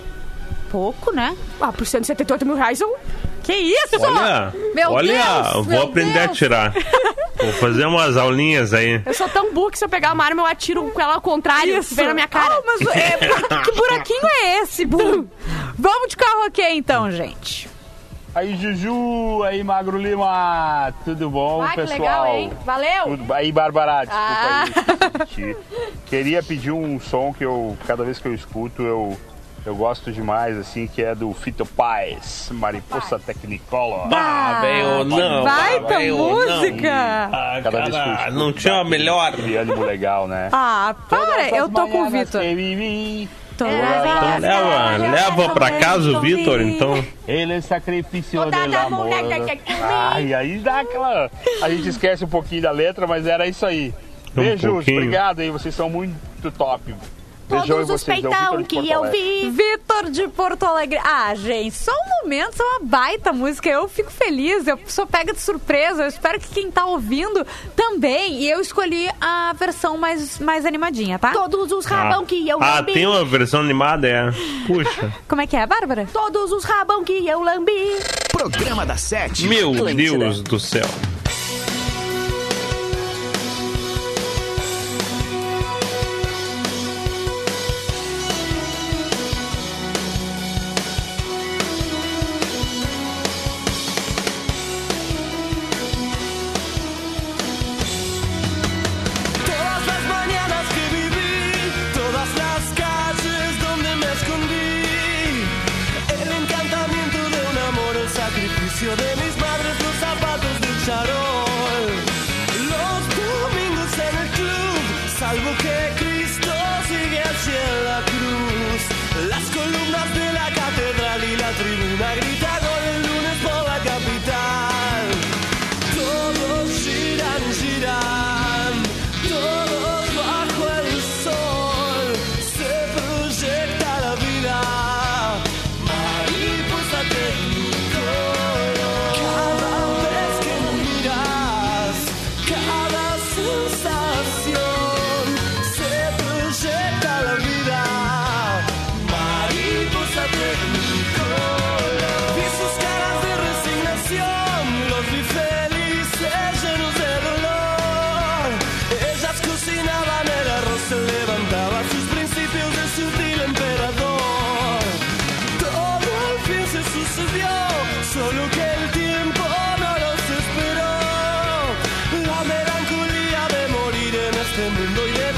pouco, 0.71 1.13
né? 1.15 1.37
Ah, 1.61 1.71
por 1.71 1.85
178 1.85 2.45
mil 2.45 2.55
reais 2.55 2.81
eu... 2.81 2.95
Que 3.43 3.53
isso? 3.53 3.99
Olha, 4.01 4.51
Meu 4.73 4.91
olha, 4.91 5.13
Deus, 5.13 5.53
vou 5.53 5.63
meu 5.65 5.81
aprender 5.83 6.17
a 6.19 6.25
Deus. 6.25 6.35
tirar. 6.39 6.73
Vou 7.37 7.53
fazer 7.53 7.85
umas 7.85 8.17
aulinhas 8.17 8.73
aí. 8.73 8.99
Eu 9.05 9.13
sou 9.13 9.29
tão 9.29 9.53
burro 9.53 9.69
que 9.69 9.77
se 9.77 9.85
eu 9.85 9.89
pegar 9.89 10.13
uma 10.13 10.25
arma 10.25 10.41
eu 10.41 10.45
atiro 10.47 10.81
com 10.89 10.99
ela 10.99 11.13
ao 11.13 11.21
contrário, 11.21 11.77
Isso. 11.77 11.93
vem 11.93 12.07
na 12.07 12.15
minha 12.15 12.27
cara. 12.27 12.55
Ah, 12.55 12.61
mas 12.65 12.81
é, 12.95 13.17
que 13.63 13.71
buraquinho 13.73 14.25
é 14.41 14.61
esse, 14.63 14.83
Bu? 14.83 15.27
Vamos 15.77 16.09
de 16.09 16.17
carroquê 16.17 16.69
então, 16.71 17.11
gente. 17.11 17.69
Aí, 18.33 18.55
Juju, 18.57 19.43
aí, 19.43 19.63
Magro 19.63 19.97
Lima, 19.97 20.93
tudo 21.05 21.29
bom, 21.29 21.61
Ai, 21.61 21.69
que 21.69 21.75
pessoal? 21.81 21.99
legal, 21.99 22.27
hein? 22.27 22.51
Valeu! 22.65 23.03
Tudo... 23.17 23.33
Aí, 23.33 23.49
Bárbara, 23.51 23.99
desculpa 24.05 24.19
Ah. 24.19 24.65
aí. 25.37 25.55
Queria 26.05 26.43
pedir 26.43 26.71
um 26.71 26.99
som 26.99 27.33
que 27.33 27.45
eu, 27.45 27.77
cada 27.87 28.03
vez 28.03 28.19
que 28.19 28.27
eu 28.27 28.33
escuto, 28.33 28.81
eu, 28.83 29.17
eu 29.65 29.73
gosto 29.73 30.11
demais, 30.11 30.57
assim, 30.57 30.85
que 30.85 31.01
é 31.01 31.15
do 31.15 31.33
Fito 31.33 31.65
Paz, 31.65 32.49
Mariposa 32.51 33.17
Technicolor. 33.19 34.09
Ah, 34.13 34.57
velho, 34.59 35.05
não. 35.05 35.43
Baita 35.45 35.87
velho, 35.97 36.17
música! 36.17 37.29
Ah, 37.31 37.59
Cada 37.63 37.83
vez 37.83 37.89
que 37.95 37.95
eu 38.01 38.13
escuto, 38.15 38.31
não 38.33 38.51
tinha 38.51 38.73
a 38.81 38.83
melhor. 38.83 39.29
Aquele 39.29 39.55
ânimo 39.55 39.81
legal, 39.85 40.27
né? 40.27 40.49
Ah, 40.51 40.93
para, 41.09 41.49
eu 41.51 41.69
tô 41.69 41.87
com 41.87 42.03
o 42.03 42.09
Vitor. 42.09 42.41
Que 43.57 43.63
vivi, 43.63 43.77
Tô- 43.77 44.37
Então 44.37 44.39
leva, 44.39 44.97
leva 44.97 45.49
pra 45.53 45.71
casa 45.79 46.11
o 46.17 46.21
Vitor, 46.21 46.61
então. 46.61 47.03
Ele 47.27 47.53
é 47.53 47.61
sacrifício 47.61 48.43
Toda 48.43 48.57
del 48.57 48.71
da 48.71 48.81
amor. 48.83 49.07
Ai, 49.81 50.33
aí 50.33 50.57
dá 50.59 50.81
aquela. 50.81 51.29
A 51.61 51.69
gente 51.69 51.87
esquece 51.89 52.23
um 52.25 52.27
pouquinho 52.27 52.61
da 52.63 52.71
letra, 52.71 53.07
mas 53.07 53.25
era 53.25 53.47
isso 53.47 53.65
aí. 53.65 53.93
Um 54.35 54.41
Beijos, 54.41 54.69
pouquinho. 54.71 54.97
obrigado 54.97 55.39
aí, 55.39 55.49
vocês 55.49 55.73
são 55.73 55.89
muito 55.89 56.51
top. 56.57 56.93
Todos 57.47 57.89
os 57.89 58.07
é 58.07 58.13
peitão 58.13 58.63
que 58.63 58.89
eu 58.89 59.09
vi. 59.11 59.49
Vitor 59.49 60.09
de 60.09 60.27
Porto 60.27 60.63
Alegre. 60.63 60.99
Ah, 61.03 61.33
gente, 61.35 61.75
só 61.75 61.91
um 61.91 62.23
momento, 62.23 62.61
é 62.61 62.63
uma 62.63 62.79
baita 62.83 63.31
música. 63.31 63.69
Eu 63.69 63.87
fico 63.87 64.11
feliz, 64.11 64.67
eu 64.67 64.79
sou 64.87 65.05
pega 65.05 65.33
de 65.33 65.39
surpresa. 65.39 66.03
Eu 66.03 66.07
espero 66.07 66.39
que 66.39 66.47
quem 66.47 66.71
tá 66.71 66.85
ouvindo 66.85 67.45
também. 67.75 68.41
E 68.41 68.49
eu 68.49 68.59
escolhi 68.59 69.07
a 69.21 69.53
versão 69.53 69.97
mais, 69.97 70.39
mais 70.39 70.65
animadinha, 70.65 71.19
tá? 71.19 71.31
Todos 71.31 71.71
os 71.71 71.85
rabão 71.85 72.25
que 72.25 72.47
eu 72.47 72.61
Ah, 72.61 72.75
lambi. 72.75 72.93
tem 72.93 73.05
uma 73.05 73.23
versão 73.23 73.59
animada, 73.61 74.07
é. 74.07 74.31
Puxa. 74.67 75.13
Como 75.27 75.41
é 75.41 75.47
que 75.47 75.55
é, 75.55 75.65
Bárbara? 75.65 76.07
Todos 76.11 76.51
os 76.51 76.63
rabão 76.63 77.03
que 77.03 77.27
eu 77.27 77.41
lambi. 77.43 77.71
Programa 78.31 78.85
da 78.85 78.97
Sete. 78.97 79.47
Meu 79.47 79.71
Atlântida. 79.71 80.17
Deus 80.17 80.41
do 80.41 80.59
céu. 80.59 80.85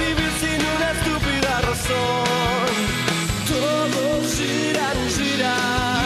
Vivir 0.07 0.31
sin 0.39 0.59
una 0.75 0.91
estúpida 0.91 1.61
razón. 1.61 2.69
Todos 3.51 4.35
giran, 4.37 4.99
giran, 5.15 5.96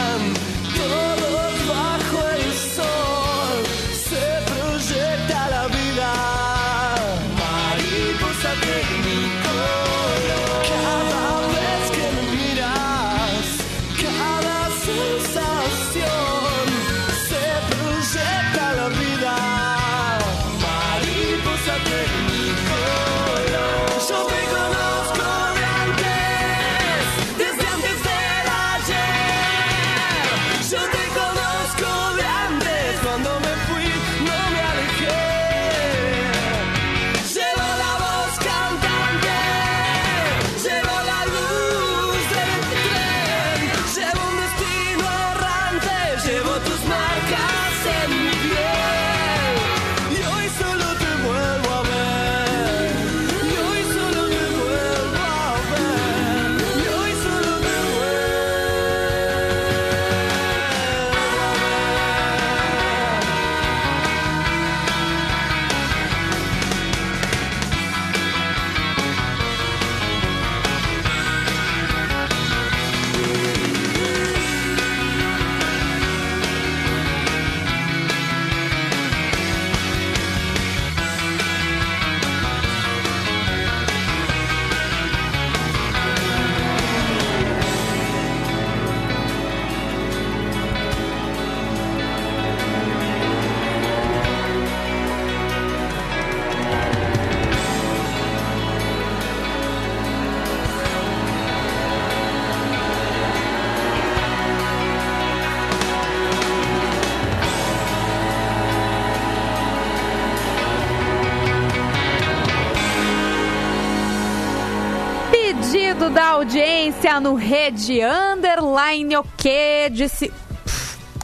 no 117.20 117.34
Rede 117.34 118.00
Underline 118.04 119.16
o 119.16 119.24
quê? 119.36 119.88
Disse. 119.90 120.32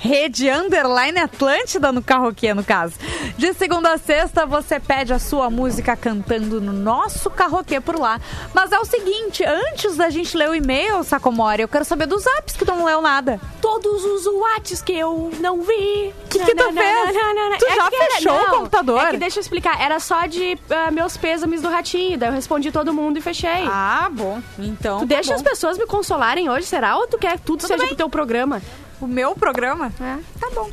Rede 0.09 0.49
Underline 0.49 1.19
Atlântida 1.19 1.93
no 1.93 2.03
Carroquê, 2.03 2.55
no 2.55 2.65
caso. 2.65 2.95
De 3.37 3.53
segunda 3.53 3.93
a 3.93 3.99
sexta, 3.99 4.47
você 4.47 4.81
pede 4.81 5.13
a 5.13 5.19
sua 5.19 5.51
música 5.51 5.95
cantando 5.95 6.63
no 6.63 6.73
nosso 6.73 7.29
Carroquê 7.29 7.79
por 7.79 7.95
lá. 8.01 8.19
Mas 8.55 8.73
é 8.73 8.79
o 8.79 8.87
seguinte, 8.87 9.45
antes 9.45 9.99
da 9.99 10.09
gente 10.09 10.35
ler 10.35 10.49
o 10.49 10.55
e-mail, 10.55 11.05
Sacomori, 11.05 11.61
eu 11.61 11.69
quero 11.69 11.85
saber 11.85 12.07
dos 12.07 12.25
apps 12.27 12.57
que 12.57 12.65
tu 12.65 12.75
não 12.75 12.87
leu 12.87 13.03
nada. 13.03 13.39
Todos 13.61 14.03
os 14.03 14.27
whats 14.27 14.81
que 14.81 14.95
eu 14.95 15.31
não 15.41 15.61
vi. 15.61 16.15
O 16.25 16.29
que, 16.31 16.39
que 16.39 16.55
tu 16.55 16.73
fez? 16.73 17.59
Tu 17.59 17.75
já 17.75 17.91
fechou 17.91 18.41
o 18.41 18.51
computador? 18.51 19.03
É 19.03 19.11
que 19.11 19.19
deixa 19.19 19.39
eu 19.39 19.43
explicar. 19.43 19.79
Era 19.79 20.01
só 20.01 20.25
de 20.25 20.59
ah, 20.71 20.91
meus 20.91 21.19
pêsames 21.19 21.61
do 21.61 21.69
ratinho. 21.69 22.17
Daí 22.17 22.31
eu 22.31 22.33
respondi 22.35 22.73
todo 22.73 22.95
mundo 22.95 23.19
e 23.19 23.21
fechei. 23.21 23.67
Ah, 23.67 24.09
bom. 24.11 24.41
Então. 24.59 25.01
Tu 25.01 25.09
tá 25.09 25.15
deixa 25.17 25.33
bom. 25.33 25.37
as 25.37 25.43
pessoas 25.43 25.77
me 25.77 25.85
consolarem 25.87 26.49
hoje, 26.49 26.67
será? 26.67 26.97
Ou 26.97 27.07
tu 27.07 27.19
quer 27.19 27.33
que 27.33 27.45
tudo, 27.45 27.61
Tudo 27.61 27.67
seja 27.67 27.79
bem. 27.81 27.89
pro 27.89 27.97
teu 27.97 28.09
programa? 28.09 28.63
O 29.01 29.07
meu 29.07 29.37
programa? 29.37 29.93
É. 30.01 30.19
Tá 30.41 30.51
bom. 30.55 30.71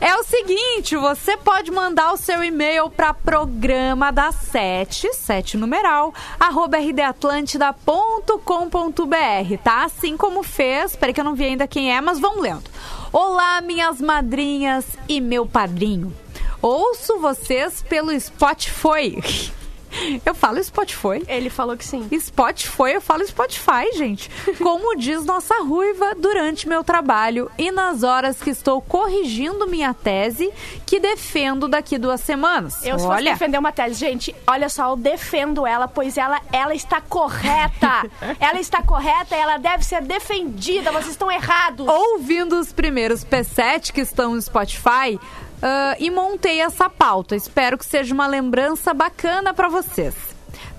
É 0.00 0.16
o 0.16 0.24
seguinte, 0.24 0.96
você 0.96 1.36
pode 1.36 1.70
mandar 1.70 2.12
o 2.12 2.16
seu 2.16 2.42
e-mail 2.42 2.90
para 2.90 3.14
programa 3.14 4.10
da 4.10 4.32
7, 4.32 5.14
7 5.14 5.56
numeral, 5.56 6.12
arroba 6.40 6.78
rdatlântida.com.br, 6.78 9.56
tá? 9.62 9.84
Assim 9.84 10.16
como 10.16 10.42
fez, 10.42 10.96
peraí 10.96 11.14
que 11.14 11.20
eu 11.20 11.24
não 11.24 11.34
vi 11.34 11.44
ainda 11.44 11.68
quem 11.68 11.94
é, 11.94 12.00
mas 12.00 12.18
vamos 12.18 12.42
lendo. 12.42 12.64
Olá, 13.12 13.60
minhas 13.60 14.00
madrinhas 14.00 14.84
e 15.08 15.20
meu 15.20 15.46
padrinho. 15.46 16.12
Ouço 16.60 17.20
vocês 17.20 17.84
pelo 17.88 18.18
Spotify. 18.18 19.52
Eu 20.24 20.34
falo 20.34 20.62
Spotify. 20.62 21.22
Ele 21.26 21.50
falou 21.50 21.76
que 21.76 21.84
sim. 21.84 22.08
Spotify, 22.18 22.92
eu 22.94 23.00
falo 23.00 23.26
Spotify, 23.26 23.92
gente. 23.94 24.30
Como 24.58 24.96
diz 24.96 25.24
nossa 25.24 25.62
ruiva, 25.62 26.14
durante 26.14 26.68
meu 26.68 26.84
trabalho 26.84 27.50
e 27.58 27.70
nas 27.70 28.02
horas 28.02 28.40
que 28.40 28.50
estou 28.50 28.80
corrigindo 28.80 29.66
minha 29.66 29.94
tese, 29.94 30.52
que 30.86 31.00
defendo 31.00 31.68
daqui 31.68 31.98
duas 31.98 32.20
semanas. 32.20 32.84
Eu, 32.84 32.98
se 32.98 33.06
fosse 33.06 33.24
defender 33.24 33.58
uma 33.58 33.72
tese, 33.72 33.94
gente, 33.94 34.34
olha 34.46 34.68
só, 34.68 34.90
eu 34.90 34.96
defendo 34.96 35.66
ela, 35.66 35.88
pois 35.88 36.16
ela, 36.16 36.40
ela 36.52 36.74
está 36.74 37.00
correta. 37.00 38.10
ela 38.40 38.60
está 38.60 38.82
correta, 38.82 39.34
ela 39.34 39.58
deve 39.58 39.84
ser 39.84 40.02
defendida, 40.02 40.92
vocês 40.92 41.10
estão 41.12 41.30
errados. 41.30 41.86
ouvindo 41.86 42.58
os 42.58 42.72
primeiros 42.72 43.24
P7 43.24 43.92
que 43.92 44.00
estão 44.00 44.34
no 44.34 44.42
Spotify, 44.42 45.18
ah, 45.62 45.96
e 45.98 46.10
montei 46.10 46.60
essa 46.60 46.90
pauta. 46.90 47.36
Espero 47.36 47.78
que 47.78 47.86
seja 47.86 48.12
uma 48.12 48.26
lembrança 48.26 48.92
bacana 48.92 49.54
pra 49.54 49.68
vocês. 49.68 50.14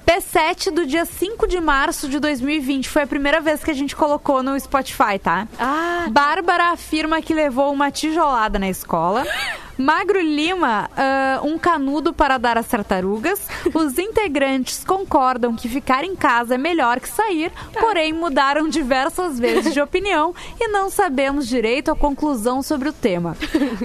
P7 0.06 0.70
do 0.70 0.86
dia 0.86 1.06
5 1.06 1.48
de 1.48 1.62
março 1.62 2.10
de 2.10 2.20
2020 2.20 2.90
foi 2.90 3.04
a 3.04 3.08
primeira 3.08 3.40
vez 3.40 3.64
que 3.64 3.72
a 3.72 3.74
gente 3.74 3.96
colocou 3.96 4.44
no 4.44 4.60
Spotify, 4.60 5.18
tá? 5.22 5.48
Ah, 5.58 6.08
Bárbara 6.12 6.72
afirma 6.72 7.22
que 7.22 7.34
levou 7.34 7.72
uma 7.72 7.90
tijolada 7.90 8.60
na 8.60 8.70
escola. 8.70 9.26
Magro 9.78 10.20
Lima, 10.22 10.90
ah, 10.96 11.40
um 11.44 11.58
canudo 11.58 12.14
para 12.14 12.38
dar 12.38 12.58
às 12.58 12.68
tartarugas. 12.68 13.42
Os 13.74 13.98
integrantes 13.98 14.84
concordam 14.84 15.56
que 15.56 15.68
ficar 15.68 16.04
em 16.04 16.16
casa 16.16 16.56
é 16.56 16.58
melhor 16.58 17.00
que 17.00 17.10
sair, 17.10 17.52
porém 17.80 18.14
mudaram 18.14 18.68
diversas 18.68 19.40
vezes 19.40 19.74
de 19.74 19.82
opinião 19.82 20.34
e 20.60 20.68
não 20.68 20.90
sabemos 20.90 21.48
direito 21.48 21.92
a 21.92 21.96
conclusão 21.96 22.62
sobre 22.62 22.90
o 22.90 22.94
tema. 22.94 23.36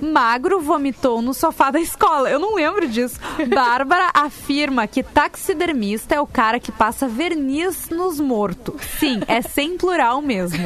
Magro 0.03 0.61
vomitou 0.61 1.23
no 1.23 1.33
sofá 1.33 1.71
da 1.71 1.81
escola. 1.81 2.29
Eu 2.31 2.39
não 2.39 2.55
lembro 2.55 2.87
disso. 2.89 3.19
Bárbara 3.49 4.11
afirma 4.15 4.87
que 4.87 5.03
taxidermista 5.03 6.15
é 6.15 6.21
o 6.21 6.27
cara 6.27 6.61
que 6.61 6.71
passa 6.73 7.09
verniz 7.09 7.89
nos 7.91 8.21
mortos. 8.21 8.75
Sim, 8.99 9.21
é 9.27 9.41
sem 9.43 9.77
plural 9.77 10.21
mesmo. 10.21 10.59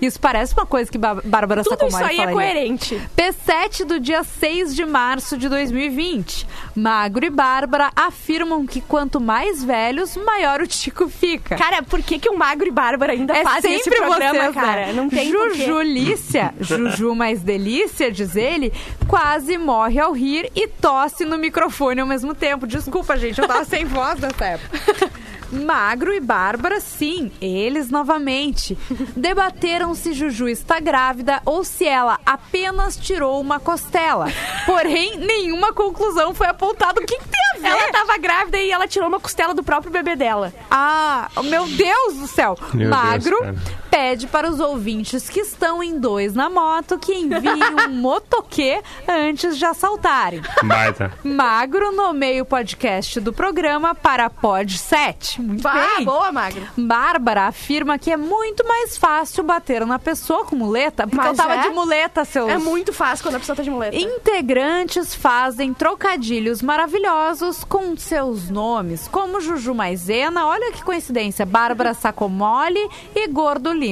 Isso 0.00 0.18
parece 0.20 0.54
uma 0.54 0.66
coisa 0.66 0.90
que 0.90 0.98
Bá- 0.98 1.14
Bárbara 1.24 1.62
tudo 1.62 1.74
isso 1.86 1.90
Sacomori 1.90 2.04
aí 2.04 2.14
é 2.14 2.16
falaria. 2.28 2.34
coerente. 2.34 3.02
P7 3.16 3.84
do 3.84 3.98
dia 4.00 4.22
6 4.22 4.69
de 4.74 4.84
março 4.84 5.36
de 5.36 5.48
2020. 5.48 6.46
Magro 6.74 7.24
e 7.24 7.30
Bárbara 7.30 7.90
afirmam 7.94 8.66
que 8.66 8.80
quanto 8.80 9.20
mais 9.20 9.62
velhos, 9.62 10.16
maior 10.16 10.60
o 10.60 10.66
Tico 10.66 11.08
fica. 11.08 11.56
Cara, 11.56 11.82
por 11.82 12.02
que, 12.02 12.18
que 12.18 12.28
o 12.28 12.36
Magro 12.36 12.68
e 12.68 12.70
Bárbara 12.70 13.12
ainda 13.12 13.36
é 13.36 13.42
fazem 13.42 13.74
esse 13.74 13.90
programa, 13.90 14.38
vocês, 14.38 14.54
cara? 14.54 14.92
Não 14.92 15.08
tem. 15.08 15.30
Jujulícia, 15.30 16.54
Juju 16.60 17.14
mais 17.14 17.42
delícia, 17.42 18.10
diz 18.10 18.36
ele, 18.36 18.72
quase 19.06 19.56
morre 19.58 19.98
ao 19.98 20.12
rir 20.12 20.50
e 20.54 20.66
tosse 20.66 21.24
no 21.24 21.38
microfone 21.38 22.00
ao 22.00 22.06
mesmo 22.06 22.34
tempo. 22.34 22.66
Desculpa, 22.66 23.16
gente, 23.16 23.40
eu 23.40 23.46
tava 23.46 23.64
sem 23.64 23.84
voz 23.84 24.18
nessa 24.20 24.44
época. 24.44 24.80
Magro 25.52 26.12
e 26.12 26.20
Bárbara, 26.20 26.80
sim, 26.80 27.30
eles 27.40 27.90
novamente. 27.90 28.76
Debateram 29.16 29.94
se 29.94 30.12
Juju 30.12 30.48
está 30.48 30.80
grávida 30.80 31.40
ou 31.44 31.64
se 31.64 31.86
ela 31.86 32.18
apenas 32.24 32.96
tirou 32.96 33.40
uma 33.40 33.58
costela. 33.58 34.26
Porém, 34.66 35.16
nenhuma 35.18 35.72
conclusão 35.72 36.34
foi 36.34 36.46
apontada. 36.46 37.00
O 37.00 37.06
que, 37.06 37.18
que 37.18 37.28
tem 37.28 37.40
a 37.54 37.58
ver? 37.60 37.68
Ela 37.68 37.92
tava 37.92 38.18
grávida 38.18 38.58
e 38.58 38.70
ela 38.70 38.86
tirou 38.86 39.08
uma 39.08 39.20
costela 39.20 39.54
do 39.54 39.62
próprio 39.62 39.92
bebê 39.92 40.16
dela. 40.16 40.52
Ah, 40.70 41.28
meu 41.44 41.66
Deus 41.66 42.14
do 42.16 42.26
céu. 42.26 42.56
Meu 42.72 42.88
Magro 42.88 43.36
Deus. 43.42 43.58
Pede 43.90 44.26
para 44.26 44.48
os 44.48 44.60
ouvintes 44.60 45.28
que 45.28 45.40
estão 45.40 45.82
em 45.82 45.98
dois 45.98 46.34
na 46.34 46.48
moto 46.48 46.98
que 46.98 47.12
enviem 47.12 47.62
um 47.88 47.88
motoquê 48.00 48.80
antes 49.08 49.58
de 49.58 49.64
assaltarem. 49.64 50.40
Baita. 50.62 51.12
Magro 51.24 51.90
nomeia 51.92 52.42
o 52.42 52.46
podcast 52.46 53.18
do 53.20 53.32
programa 53.32 53.94
para 53.94 54.30
Pod 54.30 54.78
7. 54.78 55.40
Muito 55.42 55.66
Ah, 55.66 55.94
bem. 55.96 56.04
boa, 56.04 56.30
Magro. 56.30 56.66
Bárbara 56.76 57.46
afirma 57.48 57.98
que 57.98 58.10
é 58.12 58.16
muito 58.16 58.66
mais 58.66 58.96
fácil 58.96 59.42
bater 59.42 59.84
na 59.84 59.98
pessoa 59.98 60.44
com 60.44 60.54
muleta, 60.54 61.06
porque 61.06 61.16
Mas 61.16 61.38
eu 61.38 61.44
tava 61.44 61.54
é? 61.56 61.62
de 61.62 61.70
muleta, 61.70 62.24
seus... 62.24 62.48
É 62.48 62.58
muito 62.58 62.92
fácil 62.92 63.24
quando 63.24 63.36
a 63.36 63.38
pessoa 63.40 63.56
tá 63.56 63.62
de 63.62 63.70
muleta. 63.70 63.96
Integrantes 63.96 65.14
fazem 65.14 65.74
trocadilhos 65.74 66.62
maravilhosos 66.62 67.64
com 67.64 67.96
seus 67.96 68.48
nomes, 68.50 69.08
como 69.08 69.40
Juju 69.40 69.74
Maisena, 69.74 70.46
olha 70.46 70.70
que 70.72 70.82
coincidência, 70.84 71.44
Bárbara 71.44 71.92
Sacomole 71.94 72.80
e 73.14 73.26
Gordo 73.28 73.72
Lima. 73.72 73.89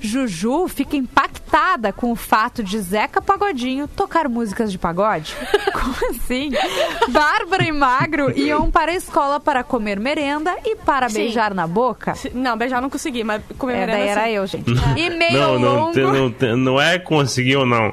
Juju 0.00 0.68
fica 0.68 0.96
impactada 0.96 1.92
com 1.92 2.10
o 2.12 2.16
fato 2.16 2.62
de 2.62 2.78
Zeca 2.80 3.20
Pagodinho 3.22 3.86
tocar 3.88 4.28
músicas 4.28 4.70
de 4.72 4.78
pagode. 4.78 5.34
Como 5.72 5.94
assim? 6.10 6.50
Bárbara 7.08 7.64
e 7.64 7.72
Magro 7.72 8.30
iam 8.36 8.70
para 8.70 8.92
a 8.92 8.94
escola 8.94 9.38
para 9.40 9.62
comer 9.62 9.98
merenda 10.00 10.54
e 10.64 10.76
para 10.76 11.08
Sim. 11.08 11.16
beijar 11.18 11.54
na 11.54 11.66
boca. 11.66 12.14
Não, 12.32 12.56
beijar 12.56 12.80
não 12.80 12.90
consegui, 12.90 13.22
mas 13.24 13.42
comer 13.58 13.74
É, 13.74 13.76
merenda 13.86 13.98
daí 13.98 14.08
era 14.08 14.30
eu, 14.30 14.46
gente. 14.46 14.64
E 14.96 15.10
meio 15.10 15.32
Não, 15.38 15.58
não, 15.58 15.74
longo. 15.86 15.98
não, 16.40 16.56
não 16.56 16.80
é 16.80 16.98
conseguir 16.98 17.56
ou 17.56 17.66
não. 17.66 17.92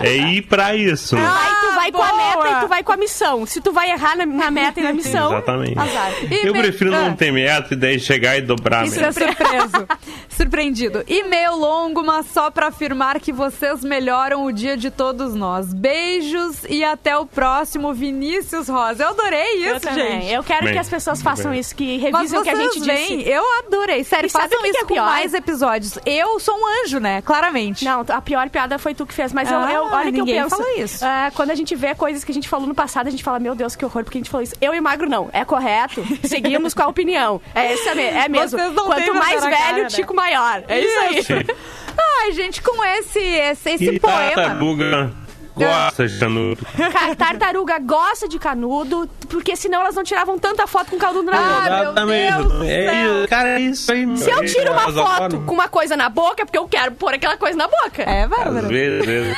É 0.00 0.14
ir 0.16 0.42
pra 0.42 0.74
isso. 0.74 1.16
Aí 1.16 1.22
tu 1.60 1.74
vai 1.74 1.92
com 1.92 2.02
a 2.02 2.08
boa! 2.08 2.16
meta 2.44 2.48
e 2.56 2.60
tu 2.60 2.68
vai 2.68 2.82
com 2.82 2.92
a 2.92 2.96
missão. 2.96 3.46
Se 3.46 3.60
tu 3.60 3.72
vai 3.72 3.90
errar 3.90 4.16
na, 4.16 4.26
na 4.26 4.50
meta 4.50 4.80
e 4.80 4.82
na 4.82 4.92
missão, 4.92 5.32
Exatamente. 5.32 5.78
azar. 5.78 6.12
E 6.30 6.46
Eu 6.46 6.52
me- 6.52 6.60
prefiro 6.62 6.94
Ah. 6.94 7.00
não 7.08 7.14
ter 7.16 7.32
meta 7.32 7.74
e 7.74 7.76
daí 7.76 7.98
chegar 7.98 8.36
e 8.36 8.42
dobrar 8.42 8.84
Isso 8.86 9.00
mesmo. 9.00 9.22
é 9.24 9.26
surpreso. 9.26 9.88
Surpreendido. 10.72 11.04
E-mail 11.06 11.56
longo, 11.56 12.02
mas 12.04 12.26
só 12.26 12.50
pra 12.50 12.68
afirmar 12.68 13.20
que 13.20 13.32
vocês 13.32 13.84
melhoram 13.84 14.44
o 14.44 14.52
dia 14.52 14.76
de 14.76 14.90
todos 14.90 15.34
nós. 15.34 15.72
Beijos 15.72 16.64
e 16.68 16.82
até 16.84 17.16
o 17.16 17.26
próximo, 17.26 17.92
Vinícius 17.92 18.68
Rosa. 18.68 19.04
Eu 19.04 19.08
adorei 19.10 19.56
isso, 19.58 19.68
Eu 19.74 19.80
também. 19.80 20.20
gente. 20.22 20.32
Eu 20.32 20.42
quero 20.42 20.64
Bem, 20.64 20.72
que 20.72 20.78
as 20.78 20.88
pessoas 20.88 21.20
façam 21.22 21.50
bem. 21.50 21.60
isso, 21.60 21.74
que 21.76 21.98
Mas 22.10 22.12
revisem 22.32 22.38
o 22.38 22.42
que 22.42 22.50
a 22.50 22.54
gente 22.56 22.80
veem, 22.80 23.18
disse. 23.18 23.30
eu 23.30 23.44
adorei. 23.58 24.02
Sério, 24.04 24.26
E 24.26 24.30
façam 24.30 24.48
que 24.48 24.58
que 24.58 24.68
isso 24.68 24.78
é 24.78 24.80
com 24.82 24.94
pior? 24.94 25.04
mais 25.06 25.34
episódios. 25.34 25.98
Eu 26.06 26.40
sou 26.40 26.54
um 26.56 26.66
anjo, 26.82 26.98
né? 26.98 27.20
Claramente. 27.22 27.84
Não, 27.84 28.04
a 28.08 28.20
pior 28.20 28.48
piada 28.50 28.78
foi 28.78 28.94
tu 28.94 29.06
que 29.06 29.14
fez, 29.14 29.32
mas 29.32 29.50
eu, 29.50 29.58
Ah, 29.58 29.72
eu- 29.72 29.84
olha 29.84 30.12
que 30.12 30.20
eu 30.20 30.24
penso. 30.26 30.50
falou 30.50 30.68
isso. 30.78 31.04
ah, 31.04 31.30
quando 31.34 31.50
a 31.50 31.54
gente 31.54 31.74
vê 31.74 31.94
coisas 31.94 32.24
que 32.24 32.30
a 32.30 32.34
gente 32.34 32.48
falou 32.48 32.66
no 32.66 32.74
passado, 32.74 33.06
a 33.06 33.10
gente 33.10 33.22
fala, 33.22 33.38
meu 33.38 33.54
Deus, 33.54 33.76
que 33.76 33.84
horror, 33.84 34.04
porque 34.04 34.18
a 34.18 34.20
gente 34.20 34.30
falou 34.30 34.42
isso. 34.42 34.54
Eu 34.60 34.74
e 34.74 34.80
o 34.80 34.82
Magro 34.82 35.08
não, 35.08 35.28
é 35.32 35.44
correto. 35.44 36.02
Seguimos 36.24 36.72
com 36.74 36.82
a 36.82 36.86
opinião. 36.88 37.40
É, 37.54 37.72
esse 37.74 37.88
é, 37.88 38.24
é 38.24 38.28
mesmo. 38.28 38.58
Vocês 38.58 38.72
não 38.74 38.90
têm 38.90 39.04
Quanto 39.06 39.14
mais 39.18 39.44
velho, 39.44 39.56
cara, 39.56 39.78
né? 39.78 39.84
Tico 39.86 40.14
maior. 40.14 40.61
É 40.68 40.80
isso 40.80 40.98
aí. 41.00 41.22
Sim. 41.22 41.34
Ai, 42.22 42.32
gente, 42.32 42.62
com 42.62 42.84
esse, 42.84 43.18
esse, 43.18 43.70
esse 43.70 44.00
poema. 44.00 44.34
tartaruga 44.34 45.12
gosta 45.56 46.06
de 46.06 46.18
canudo. 46.18 46.66
Ca- 46.92 47.14
Tartaruga 47.14 47.78
gosta 47.78 48.28
de 48.28 48.38
canudo, 48.38 49.08
porque 49.28 49.54
senão 49.56 49.80
elas 49.80 49.94
não 49.94 50.02
tiravam 50.04 50.38
tanta 50.38 50.66
foto 50.66 50.90
com 50.90 50.98
canudo 50.98 51.24
na 51.30 51.32
boca. 51.32 51.44
Ah, 51.44 51.70
meu 51.70 51.82
Exatamente. 51.82 52.70
É 52.70 53.04
isso, 53.20 53.28
cara, 53.28 53.48
é 53.48 53.60
isso 53.60 53.92
aí. 53.92 54.06
meu. 54.06 54.16
Se 54.16 54.30
eu 54.30 54.44
tiro 54.44 54.72
uma 54.72 54.92
foto 54.92 55.40
com 55.40 55.54
uma 55.54 55.68
coisa 55.68 55.96
na 55.96 56.08
boca, 56.08 56.42
é 56.42 56.44
porque 56.44 56.58
eu 56.58 56.68
quero 56.68 56.92
pôr 56.92 57.14
aquela 57.14 57.36
coisa 57.36 57.56
na 57.56 57.68
boca. 57.68 58.02
É, 58.02 58.22
Às 58.24 58.30
Bárbara. 58.30 58.68
vezes, 58.68 59.00
às 59.00 59.06
vezes. 59.06 59.36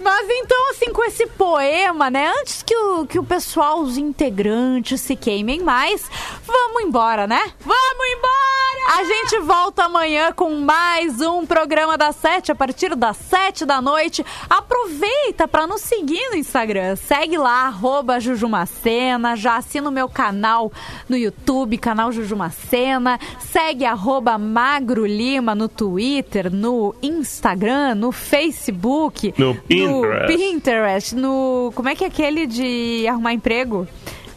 Mas 0.00 0.26
então, 0.30 0.70
assim, 0.70 0.92
com 0.92 1.04
esse 1.04 1.26
poema, 1.26 2.10
né? 2.10 2.32
Antes 2.40 2.62
que 2.62 2.74
o, 2.76 3.06
que 3.06 3.18
o 3.18 3.24
pessoal, 3.24 3.80
os 3.80 3.96
integrantes, 3.98 5.00
se 5.00 5.16
queimem 5.16 5.60
mais, 5.60 6.08
vamos 6.46 6.82
embora, 6.82 7.26
né? 7.26 7.40
Vamos 7.60 8.06
embora! 8.16 8.70
A 8.98 9.04
gente 9.04 9.38
volta 9.40 9.84
amanhã 9.84 10.32
com 10.32 10.50
mais 10.60 11.20
um 11.20 11.44
programa 11.46 11.96
das 11.98 12.16
sete, 12.16 12.50
a 12.50 12.54
partir 12.54 12.94
das 12.96 13.16
sete 13.16 13.64
da 13.66 13.80
noite. 13.80 14.24
Aproveita 14.48 15.39
para 15.46 15.66
nos 15.66 15.80
seguir 15.80 16.30
no 16.30 16.36
Instagram. 16.36 16.96
Segue 16.96 17.36
lá, 17.36 17.66
arroba 17.66 18.20
Jujumacena. 18.20 19.36
Já 19.36 19.56
assina 19.56 19.88
o 19.88 19.92
meu 19.92 20.08
canal 20.08 20.72
no 21.08 21.16
YouTube, 21.16 21.78
canal 21.78 22.12
Jujumacena. 22.12 23.18
Segue 23.38 23.84
arroba 23.84 24.38
Magro 24.38 25.06
Lima 25.06 25.54
no 25.54 25.68
Twitter, 25.68 26.52
no 26.52 26.94
Instagram, 27.02 27.94
no 27.94 28.12
Facebook. 28.12 29.34
No 29.38 29.54
Pinterest. 29.54 30.36
Pinterest, 30.36 31.14
no. 31.14 31.72
Como 31.74 31.88
é 31.88 31.94
que 31.94 32.04
é 32.04 32.06
aquele 32.08 32.46
de 32.46 33.06
arrumar 33.08 33.32
emprego? 33.32 33.86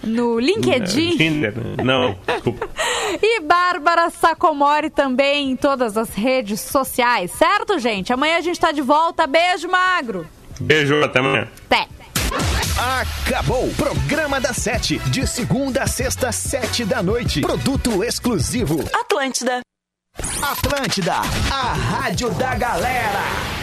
No 0.03 0.37
LinkedIn. 0.37 1.17
Tinder. 1.17 1.53
Não, 1.83 2.17
desculpa. 2.27 2.69
E 3.21 3.39
Bárbara 3.41 4.09
Sacomori 4.09 4.89
também 4.89 5.51
em 5.51 5.55
todas 5.55 5.95
as 5.97 6.09
redes 6.09 6.59
sociais, 6.59 7.31
certo, 7.31 7.77
gente? 7.77 8.11
Amanhã 8.11 8.37
a 8.37 8.41
gente 8.41 8.59
tá 8.59 8.71
de 8.71 8.81
volta. 8.81 9.27
Beijo, 9.27 9.69
magro. 9.69 10.27
Beijo, 10.59 11.03
até 11.03 11.19
amanhã. 11.19 11.47
Até. 11.69 11.87
Acabou! 12.77 13.69
Programa 13.75 14.39
da 14.41 14.53
Sete, 14.53 14.97
de 15.09 15.25
segunda 15.27 15.83
a 15.83 15.87
sexta, 15.87 16.31
sete 16.31 16.83
da 16.83 17.03
noite. 17.03 17.41
Produto 17.41 18.03
exclusivo. 18.03 18.83
Atlântida. 18.93 19.61
Atlântida, 20.41 21.15
a 21.51 21.73
rádio 21.73 22.29
da 22.31 22.55
galera. 22.55 23.62